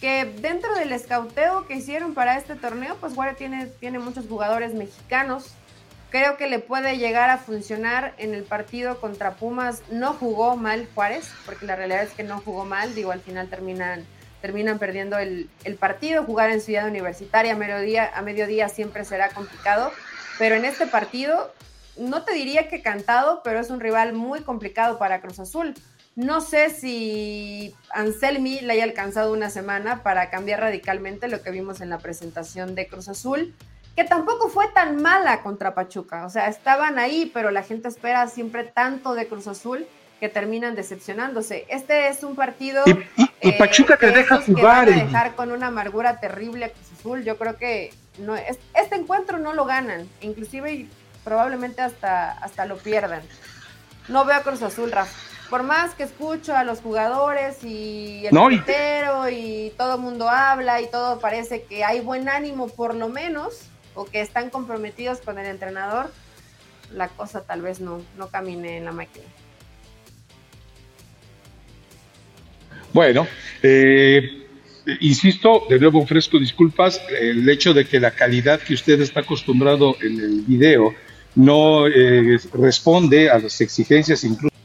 Que 0.00 0.24
dentro 0.24 0.74
del 0.74 0.92
escauteo 0.92 1.66
que 1.66 1.74
hicieron 1.74 2.14
para 2.14 2.36
este 2.36 2.54
torneo, 2.54 2.96
pues 3.00 3.14
Juárez 3.14 3.36
tiene, 3.36 3.66
tiene 3.66 3.98
muchos 3.98 4.26
jugadores 4.28 4.74
mexicanos. 4.74 5.54
Creo 6.10 6.36
que 6.36 6.46
le 6.46 6.60
puede 6.60 6.98
llegar 6.98 7.30
a 7.30 7.38
funcionar 7.38 8.14
en 8.18 8.34
el 8.34 8.44
partido 8.44 9.00
contra 9.00 9.32
Pumas. 9.32 9.82
No 9.90 10.12
jugó 10.12 10.56
mal 10.56 10.88
Juárez, 10.94 11.32
porque 11.44 11.66
la 11.66 11.76
realidad 11.76 12.04
es 12.04 12.12
que 12.12 12.22
no 12.22 12.40
jugó 12.40 12.64
mal. 12.64 12.94
Digo, 12.94 13.10
al 13.10 13.20
final 13.20 13.48
terminan, 13.48 14.06
terminan 14.40 14.78
perdiendo 14.78 15.18
el, 15.18 15.50
el 15.64 15.74
partido. 15.74 16.24
Jugar 16.24 16.50
en 16.50 16.60
Ciudad 16.60 16.86
Universitaria 16.86 17.54
a 17.54 17.56
mediodía, 17.56 18.12
a 18.14 18.22
mediodía 18.22 18.68
siempre 18.68 19.04
será 19.04 19.30
complicado. 19.30 19.90
Pero 20.38 20.54
en 20.54 20.66
este 20.66 20.86
partido 20.86 21.50
no 21.98 22.22
te 22.22 22.32
diría 22.34 22.68
que 22.68 22.82
cantado, 22.82 23.40
pero 23.42 23.60
es 23.60 23.70
un 23.70 23.80
rival 23.80 24.12
muy 24.12 24.40
complicado 24.40 24.98
para 24.98 25.20
Cruz 25.20 25.38
Azul. 25.38 25.74
No 26.14 26.40
sé 26.40 26.70
si 26.70 27.74
Anselmi 27.90 28.60
le 28.60 28.72
haya 28.72 28.84
alcanzado 28.84 29.32
una 29.32 29.50
semana 29.50 30.02
para 30.02 30.30
cambiar 30.30 30.60
radicalmente 30.60 31.28
lo 31.28 31.42
que 31.42 31.50
vimos 31.50 31.80
en 31.80 31.90
la 31.90 31.98
presentación 31.98 32.74
de 32.74 32.86
Cruz 32.86 33.08
Azul, 33.08 33.54
que 33.94 34.04
tampoco 34.04 34.48
fue 34.48 34.66
tan 34.68 35.02
mala 35.02 35.42
contra 35.42 35.74
Pachuca. 35.74 36.24
O 36.24 36.30
sea, 36.30 36.48
estaban 36.48 36.98
ahí, 36.98 37.30
pero 37.34 37.50
la 37.50 37.62
gente 37.62 37.88
espera 37.88 38.26
siempre 38.28 38.64
tanto 38.64 39.14
de 39.14 39.28
Cruz 39.28 39.46
Azul 39.46 39.86
que 40.18 40.30
terminan 40.30 40.74
decepcionándose. 40.74 41.66
Este 41.68 42.08
es 42.08 42.22
un 42.22 42.34
partido. 42.34 42.82
Y, 43.16 43.24
eh, 43.40 43.58
Pachuca 43.58 43.98
te 43.98 44.10
deja 44.10 44.40
jugar. 44.40 44.88
Que 44.88 44.94
dejar 44.94 45.34
con 45.34 45.52
una 45.52 45.66
amargura 45.66 46.20
terrible 46.20 46.64
a 46.64 46.70
Cruz 46.70 46.92
Azul. 46.98 47.24
Yo 47.24 47.36
creo 47.36 47.58
que 47.58 47.92
no, 48.18 48.34
este 48.36 48.94
encuentro 48.94 49.38
no 49.38 49.52
lo 49.52 49.66
ganan. 49.66 50.08
Inclusive 50.22 50.88
probablemente 51.26 51.82
hasta, 51.82 52.30
hasta 52.30 52.66
lo 52.66 52.78
pierdan. 52.78 53.20
No 54.06 54.24
veo 54.24 54.36
a 54.36 54.42
Cruz 54.42 54.62
Azul, 54.62 54.92
Rafa. 54.92 55.12
Por 55.50 55.64
más 55.64 55.92
que 55.94 56.04
escucho 56.04 56.56
a 56.56 56.62
los 56.62 56.78
jugadores 56.78 57.64
y 57.64 58.26
el 58.26 58.32
no, 58.32 58.48
y... 58.48 59.72
todo 59.76 59.96
el 59.96 60.00
mundo 60.00 60.30
habla 60.30 60.80
y 60.80 60.88
todo 60.88 61.18
parece 61.18 61.64
que 61.64 61.82
hay 61.82 61.98
buen 62.00 62.28
ánimo 62.28 62.68
por 62.68 62.94
lo 62.94 63.08
menos 63.08 63.62
o 63.94 64.04
que 64.04 64.20
están 64.20 64.50
comprometidos 64.50 65.18
con 65.20 65.38
el 65.38 65.46
entrenador, 65.46 66.12
la 66.92 67.08
cosa 67.08 67.42
tal 67.42 67.60
vez 67.60 67.80
no, 67.80 68.02
no 68.16 68.28
camine 68.28 68.78
en 68.78 68.84
la 68.84 68.92
máquina. 68.92 69.26
Bueno, 72.92 73.26
eh, 73.62 74.46
insisto, 75.00 75.64
de 75.68 75.80
nuevo 75.80 76.02
ofrezco 76.02 76.38
disculpas, 76.38 77.00
el 77.20 77.48
hecho 77.48 77.74
de 77.74 77.84
que 77.84 77.98
la 77.98 78.12
calidad 78.12 78.60
que 78.60 78.74
usted 78.74 79.00
está 79.00 79.20
acostumbrado 79.20 79.96
en 80.00 80.20
el 80.20 80.42
video 80.42 80.94
no 81.36 81.86
eh, 81.86 82.38
responde 82.54 83.30
a 83.30 83.38
las 83.38 83.60
exigencias 83.60 84.24
incluso 84.24 84.56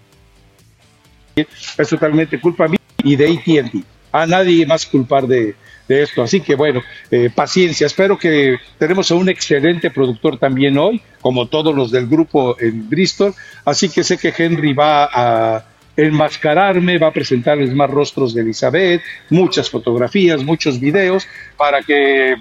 es 1.36 1.88
totalmente 1.88 2.40
culpa 2.40 2.68
mía 2.68 2.80
y 3.04 3.16
de 3.16 3.28
AT&T. 3.28 3.84
A 4.12 4.26
nadie 4.26 4.66
más 4.66 4.86
culpar 4.86 5.26
de, 5.28 5.56
esto. 5.88 6.24
Así 6.24 6.40
que 6.40 6.56
bueno, 6.56 6.82
eh, 7.10 7.30
paciencia. 7.34 7.88
Espero 7.88 8.18
que 8.18 8.58
tenemos 8.78 9.12
a 9.12 9.16
un 9.16 9.28
excelente 9.28 9.90
productor 9.90 10.38
también 10.38 10.78
hoy, 10.78 11.02
como 11.20 11.48
todos 11.48 11.76
los 11.76 11.92
del 11.92 12.08
grupo 12.08 12.56
en 12.60 12.90
Bristol. 12.90 13.34
Así 13.66 13.90
que 13.90 14.04
sé 14.04 14.18
que 14.18 14.34
Henry 14.38 14.74
va 14.74 15.10
a 15.12 15.66
enmascararme, 15.98 16.98
va 16.98 17.08
a 17.08 17.12
presentarles 17.14 17.74
más 17.74 17.90
rostros 17.90 18.34
de 18.34 18.42
Elizabeth, 18.42 19.02
muchas 19.30 19.70
fotografías, 19.70 20.44
muchos 20.44 20.80
videos, 20.80 21.28
para 21.58 21.82
que 21.82 22.36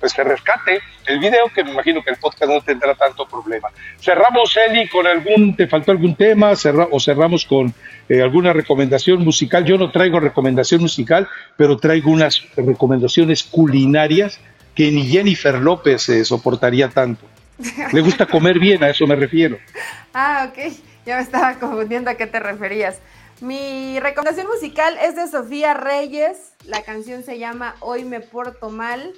pues 0.00 0.12
se 0.12 0.24
rescate 0.24 0.80
el 1.06 1.18
video, 1.18 1.46
que 1.54 1.64
me 1.64 1.72
imagino 1.72 2.02
que 2.02 2.10
el 2.10 2.16
podcast 2.16 2.50
no 2.50 2.60
tendrá 2.60 2.94
tanto 2.94 3.26
problema. 3.26 3.68
Cerramos, 4.00 4.56
Eli, 4.56 4.88
con 4.88 5.06
algún, 5.06 5.56
¿te 5.56 5.66
faltó 5.66 5.92
algún 5.92 6.14
tema? 6.14 6.52
o 6.90 7.00
cerramos 7.00 7.44
con 7.44 7.74
eh, 8.08 8.22
alguna 8.22 8.52
recomendación 8.52 9.24
musical. 9.24 9.64
Yo 9.64 9.76
no 9.76 9.90
traigo 9.90 10.20
recomendación 10.20 10.80
musical, 10.80 11.28
pero 11.56 11.76
traigo 11.76 12.10
unas 12.10 12.42
recomendaciones 12.56 13.42
culinarias 13.42 14.40
que 14.74 14.90
ni 14.90 15.06
Jennifer 15.06 15.54
López 15.56 16.08
eh, 16.08 16.24
soportaría 16.24 16.88
tanto. 16.88 17.26
Le 17.92 18.00
gusta 18.00 18.26
comer 18.26 18.58
bien, 18.58 18.82
a 18.82 18.90
eso 18.90 19.06
me 19.06 19.16
refiero. 19.16 19.58
Ah, 20.16 20.48
ok. 20.48 20.72
Ya 21.04 21.16
me 21.16 21.22
estaba 21.22 21.54
confundiendo 21.58 22.08
a 22.08 22.14
qué 22.14 22.28
te 22.28 22.38
referías. 22.38 23.00
Mi 23.40 23.98
recomendación 23.98 24.46
musical 24.46 24.96
es 25.02 25.16
de 25.16 25.26
Sofía 25.28 25.74
Reyes. 25.74 26.52
La 26.66 26.82
canción 26.82 27.24
se 27.24 27.38
llama 27.38 27.74
Hoy 27.80 28.04
me 28.04 28.20
porto 28.20 28.70
mal. 28.70 29.12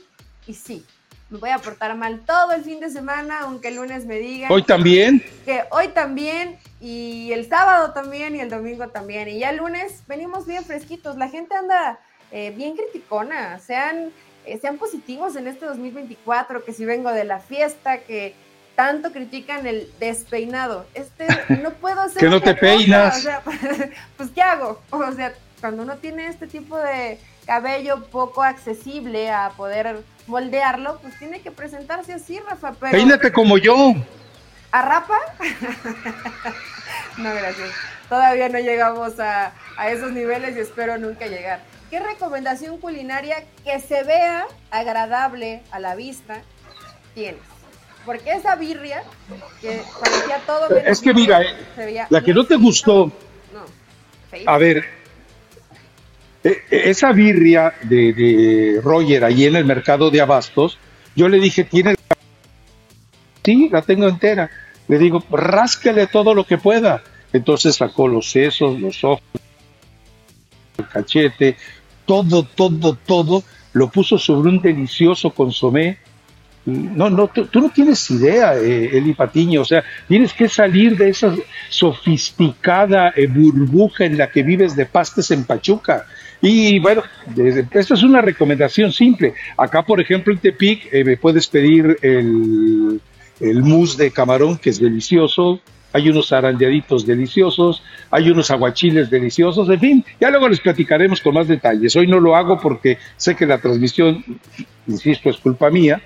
Y 0.47 0.55
sí, 0.55 0.85
me 1.29 1.39
voy 1.39 1.51
a 1.51 1.59
portar 1.59 1.95
mal 1.97 2.25
todo 2.25 2.53
el 2.53 2.65
fin 2.65 2.81
de 2.81 2.89
semana, 2.89 3.41
aunque 3.41 3.69
el 3.69 3.77
lunes 3.77 4.07
me 4.07 4.19
digan. 4.19 4.51
¿Hoy 4.51 4.63
también? 4.63 5.23
Que 5.45 5.65
hoy 5.71 5.89
también, 5.89 6.59
y 6.81 7.31
el 7.33 7.49
sábado 7.49 7.93
también, 7.93 8.35
y 8.35 8.41
el 8.41 8.49
domingo 8.49 8.89
también. 8.89 9.29
Y 9.29 9.41
ya 9.41 9.51
el 9.51 9.59
lunes 9.59 10.03
venimos 10.07 10.47
bien 10.47 10.65
fresquitos. 10.65 11.17
La 11.17 11.29
gente 11.29 11.55
anda 11.55 11.99
eh, 12.33 12.55
bien 12.57 12.75
criticona. 12.75 13.59
Sean, 13.59 14.13
eh, 14.47 14.59
sean 14.59 14.79
positivos 14.79 15.37
en 15.37 15.47
este 15.47 15.67
2024, 15.67 16.65
que 16.65 16.73
si 16.73 16.87
vengo 16.87 17.13
de 17.13 17.25
la 17.25 17.41
fiesta, 17.41 17.99
que 17.99 18.35
tanto 18.77 19.11
critican 19.11 19.67
el 19.67 19.91
despeinado. 19.99 20.87
Este, 20.95 21.27
no 21.63 21.73
puedo 21.73 22.01
hacer. 22.03 22.21
que 22.21 22.29
no 22.29 22.41
te 22.41 22.55
peinas. 22.55 23.19
O 23.19 23.21
sea, 23.21 23.41
pues, 24.17 24.31
¿qué 24.33 24.43
hago? 24.43 24.81
O 24.91 25.13
sea, 25.13 25.35
cuando 25.61 25.83
uno 25.83 25.97
tiene 25.97 26.29
este 26.29 26.47
tipo 26.47 26.79
de 26.79 27.19
cabello 27.47 28.07
poco 28.07 28.43
accesible 28.43 29.31
a 29.31 29.51
poder 29.57 30.03
moldearlo, 30.27 30.99
pues 31.01 31.19
tiene 31.19 31.41
que 31.41 31.51
presentarse 31.51 32.13
así, 32.13 32.39
Rafa. 32.39 32.75
Pero... 32.79 32.93
Peínate 32.93 33.33
como 33.33 33.59
yo. 33.59 33.95
¿A 34.71 34.83
Rafa? 34.83 35.15
no, 37.17 37.35
gracias. 37.35 37.71
Todavía 38.09 38.49
no 38.49 38.59
llegamos 38.59 39.19
a, 39.19 39.53
a 39.77 39.91
esos 39.91 40.13
niveles 40.13 40.57
y 40.57 40.61
espero 40.61 40.99
nunca 40.99 41.27
llegar. 41.27 41.61
¿Qué 41.91 42.01
recomendación 42.01 42.79
culinaria 42.79 43.45
que 43.65 43.81
se 43.81 44.03
vea 44.03 44.47
agradable 44.71 45.63
a 45.71 45.79
la 45.79 45.95
vista 45.95 46.43
tienes? 47.15 47.56
Porque 48.07 48.31
esa 48.31 48.55
birria, 48.55 49.03
que 49.61 49.83
parecía 50.01 50.39
todo 50.47 50.69
Es 50.77 51.01
que 51.01 51.13
mira, 51.13 51.43
eh, 51.43 52.07
la 52.09 52.23
que 52.23 52.33
no 52.33 52.47
te 52.47 52.55
gustó. 52.55 53.07
No, 53.53 53.65
a 54.47 54.59
ver, 54.59 54.85
e, 56.45 56.51
e, 56.71 56.91
esa 56.91 57.11
birria 57.11 57.75
de, 57.83 58.81
Roger 58.81 59.25
ahí 59.25 59.47
en 59.47 59.57
el 59.57 59.65
mercado 59.65 60.13
de 60.13 60.21
abastos, 60.21 60.79
yo 61.17 61.29
le 61.29 61.41
dije, 61.41 61.65
¿tiene? 61.65 61.97
Sí, 63.45 63.69
la 63.73 63.83
tengo 63.83 64.07
entera. 64.07 64.49
Le 64.87 64.99
digo, 64.99 65.25
rásquele 65.29 66.07
todo 66.07 66.33
lo 66.33 66.47
que 66.47 66.59
pueda. 66.59 67.03
Entonces 67.33 67.75
sacó 67.75 68.07
los 68.07 68.31
sesos, 68.31 68.79
los 68.79 69.03
ojos, 69.03 69.23
el 70.79 70.89
cachete, 70.89 71.57
todo, 72.05 72.45
todo, 72.45 72.95
todo 72.95 73.43
lo 73.73 73.91
puso 73.91 74.17
sobre 74.17 74.51
un 74.51 74.61
delicioso 74.61 75.31
consomé. 75.31 75.99
No, 76.67 77.09
no, 77.09 77.29
tú, 77.29 77.61
no 77.61 77.71
tienes 77.71 78.11
idea, 78.11 78.57
eh, 78.57 78.91
Eli 78.93 79.15
Patiño, 79.15 79.61
o 79.61 79.65
sea, 79.65 79.85
tienes 80.09 80.33
que 80.33 80.49
salir 80.49 80.97
de 80.97 81.11
esa 81.11 81.33
sofisticada 81.69 83.13
eh, 83.15 83.29
burbuja 83.29 84.05
en 84.05 84.19
la 84.19 84.29
que 84.29 84.43
vives 84.43 84.75
de 84.75 84.85
pastes 84.85 85.31
en 85.31 85.45
Pachuca. 85.45 86.07
Y 86.43 86.81
bueno, 86.81 87.05
esto 87.71 87.95
es 87.95 88.03
una 88.03 88.21
recomendación 88.21 88.93
simple. 88.93 89.35
Acá, 89.57 89.83
por 89.83 90.01
ejemplo, 90.01 90.33
en 90.33 90.41
Tepic, 90.41 90.93
eh, 90.93 91.05
me 91.05 91.17
puedes 91.17 91.47
pedir 91.47 91.99
el, 92.03 93.01
el 93.39 93.63
mousse 93.63 93.97
de 93.97 94.11
camarón, 94.11 94.59
que 94.59 94.71
es 94.71 94.81
delicioso, 94.81 95.61
hay 95.93 96.11
unos 96.11 96.33
arandeaditos 96.33 97.07
deliciosos, 97.07 97.83
hay 98.11 98.29
unos 98.29 98.51
aguachiles 98.51 99.09
deliciosos, 99.09 99.69
en 99.71 99.81
fin, 99.81 100.05
ya 100.21 100.31
luego 100.31 100.49
les 100.49 100.61
platicaremos 100.61 101.21
con 101.21 101.35
más 101.35 101.47
detalles. 101.47 101.95
Hoy 101.95 102.09
no 102.09 102.19
lo 102.19 102.35
hago 102.35 102.59
porque 102.59 102.99
sé 103.17 103.37
que 103.37 103.47
la 103.47 103.59
transmisión, 103.59 104.23
insisto, 104.87 105.31
es 105.31 105.37
culpa 105.39 105.71
mía, 105.71 106.03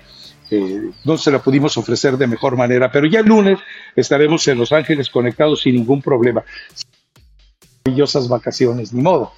eh, 0.51 0.91
no 1.05 1.17
se 1.17 1.31
la 1.31 1.39
pudimos 1.39 1.77
ofrecer 1.77 2.17
de 2.17 2.27
mejor 2.27 2.55
manera, 2.55 2.91
pero 2.91 3.07
ya 3.07 3.19
el 3.19 3.25
lunes 3.25 3.59
estaremos 3.95 4.47
en 4.47 4.57
Los 4.57 4.71
Ángeles 4.71 5.09
conectados 5.09 5.61
sin 5.61 5.75
ningún 5.75 6.01
problema. 6.01 6.43
Maravillosas 7.83 8.27
vacaciones, 8.27 8.93
ni 8.93 9.01
modo. 9.01 9.31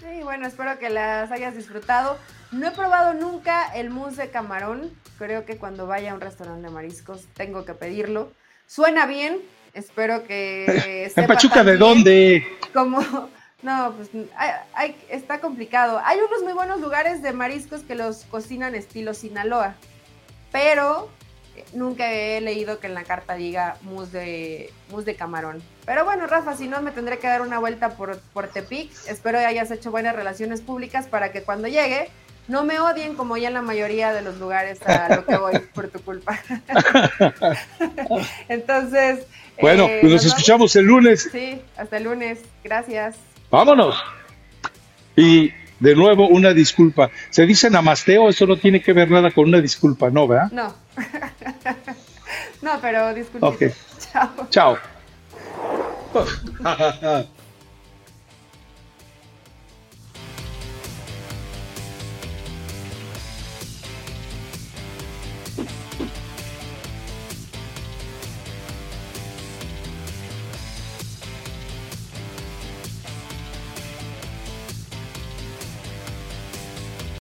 Sí, 0.00 0.22
bueno, 0.22 0.46
espero 0.46 0.78
que 0.78 0.90
las 0.90 1.30
hayas 1.30 1.54
disfrutado. 1.56 2.18
No 2.52 2.68
he 2.68 2.70
probado 2.72 3.14
nunca 3.14 3.72
el 3.74 3.90
mousse 3.90 4.16
de 4.16 4.30
camarón. 4.30 4.90
Creo 5.18 5.44
que 5.44 5.56
cuando 5.56 5.86
vaya 5.86 6.12
a 6.12 6.14
un 6.14 6.20
restaurante 6.20 6.66
de 6.66 6.72
mariscos 6.72 7.26
tengo 7.34 7.64
que 7.64 7.74
pedirlo. 7.74 8.32
Suena 8.66 9.06
bien, 9.06 9.38
Espero 9.76 10.24
que... 10.24 11.12
¿En 11.16 11.26
Pachuca 11.26 11.62
de 11.62 11.76
dónde? 11.76 12.46
Como... 12.72 13.00
No, 13.62 13.94
pues 13.96 14.10
está 15.08 15.40
complicado. 15.40 16.00
Hay 16.04 16.18
unos 16.18 16.42
muy 16.42 16.52
buenos 16.52 16.80
lugares 16.80 17.22
de 17.22 17.32
mariscos 17.32 17.82
que 17.82 17.94
los 17.94 18.24
cocinan 18.24 18.74
estilo 18.74 19.12
Sinaloa, 19.12 19.74
pero 20.52 21.10
nunca 21.72 22.10
he 22.12 22.40
leído 22.40 22.78
que 22.78 22.86
en 22.86 22.94
la 22.94 23.04
carta 23.04 23.34
diga 23.34 23.76
mousse 23.82 24.12
de, 24.12 24.72
mousse 24.90 25.06
de 25.06 25.16
camarón. 25.16 25.62
Pero 25.84 26.04
bueno, 26.04 26.26
Rafa, 26.26 26.56
si 26.56 26.68
no, 26.68 26.82
me 26.82 26.90
tendré 26.90 27.18
que 27.18 27.26
dar 27.26 27.42
una 27.42 27.58
vuelta 27.58 27.90
por, 27.90 28.18
por 28.32 28.48
Tepic. 28.48 28.90
Espero 29.08 29.38
que 29.38 29.46
hayas 29.46 29.70
hecho 29.70 29.90
buenas 29.90 30.14
relaciones 30.14 30.60
públicas 30.60 31.06
para 31.06 31.32
que 31.32 31.42
cuando 31.42 31.68
llegue 31.68 32.10
no 32.48 32.64
me 32.64 32.78
odien 32.78 33.14
como 33.14 33.36
ya 33.36 33.48
en 33.48 33.54
la 33.54 33.62
mayoría 33.62 34.12
de 34.12 34.22
los 34.22 34.38
lugares 34.38 34.80
a 34.86 35.14
lo 35.16 35.26
que 35.26 35.36
voy 35.36 35.58
por 35.74 35.88
tu 35.88 36.00
culpa. 36.00 36.38
Entonces, 38.48 39.26
bueno, 39.60 39.86
eh, 39.86 39.98
pues 40.00 40.12
nos 40.12 40.24
escuchamos 40.24 40.76
el 40.76 40.84
lunes. 40.84 41.28
Sí, 41.32 41.60
hasta 41.76 41.96
el 41.96 42.04
lunes. 42.04 42.40
Gracias. 42.62 43.16
Vámonos. 43.50 43.96
Y 45.16 45.52
de 45.80 45.94
nuevo, 45.94 46.28
una 46.28 46.52
disculpa. 46.52 47.10
Se 47.30 47.46
dice 47.46 47.70
namasteo, 47.70 48.28
eso 48.28 48.46
no 48.46 48.56
tiene 48.56 48.80
que 48.80 48.92
ver 48.92 49.10
nada 49.10 49.30
con 49.30 49.48
una 49.48 49.60
disculpa, 49.60 50.10
¿no, 50.10 50.26
verdad? 50.26 50.50
No. 50.52 50.74
no, 52.62 52.78
pero 52.80 53.14
disculpe. 53.14 53.46
Ok. 53.46 53.62
Chao. 54.12 54.48
Chao. 54.50 54.78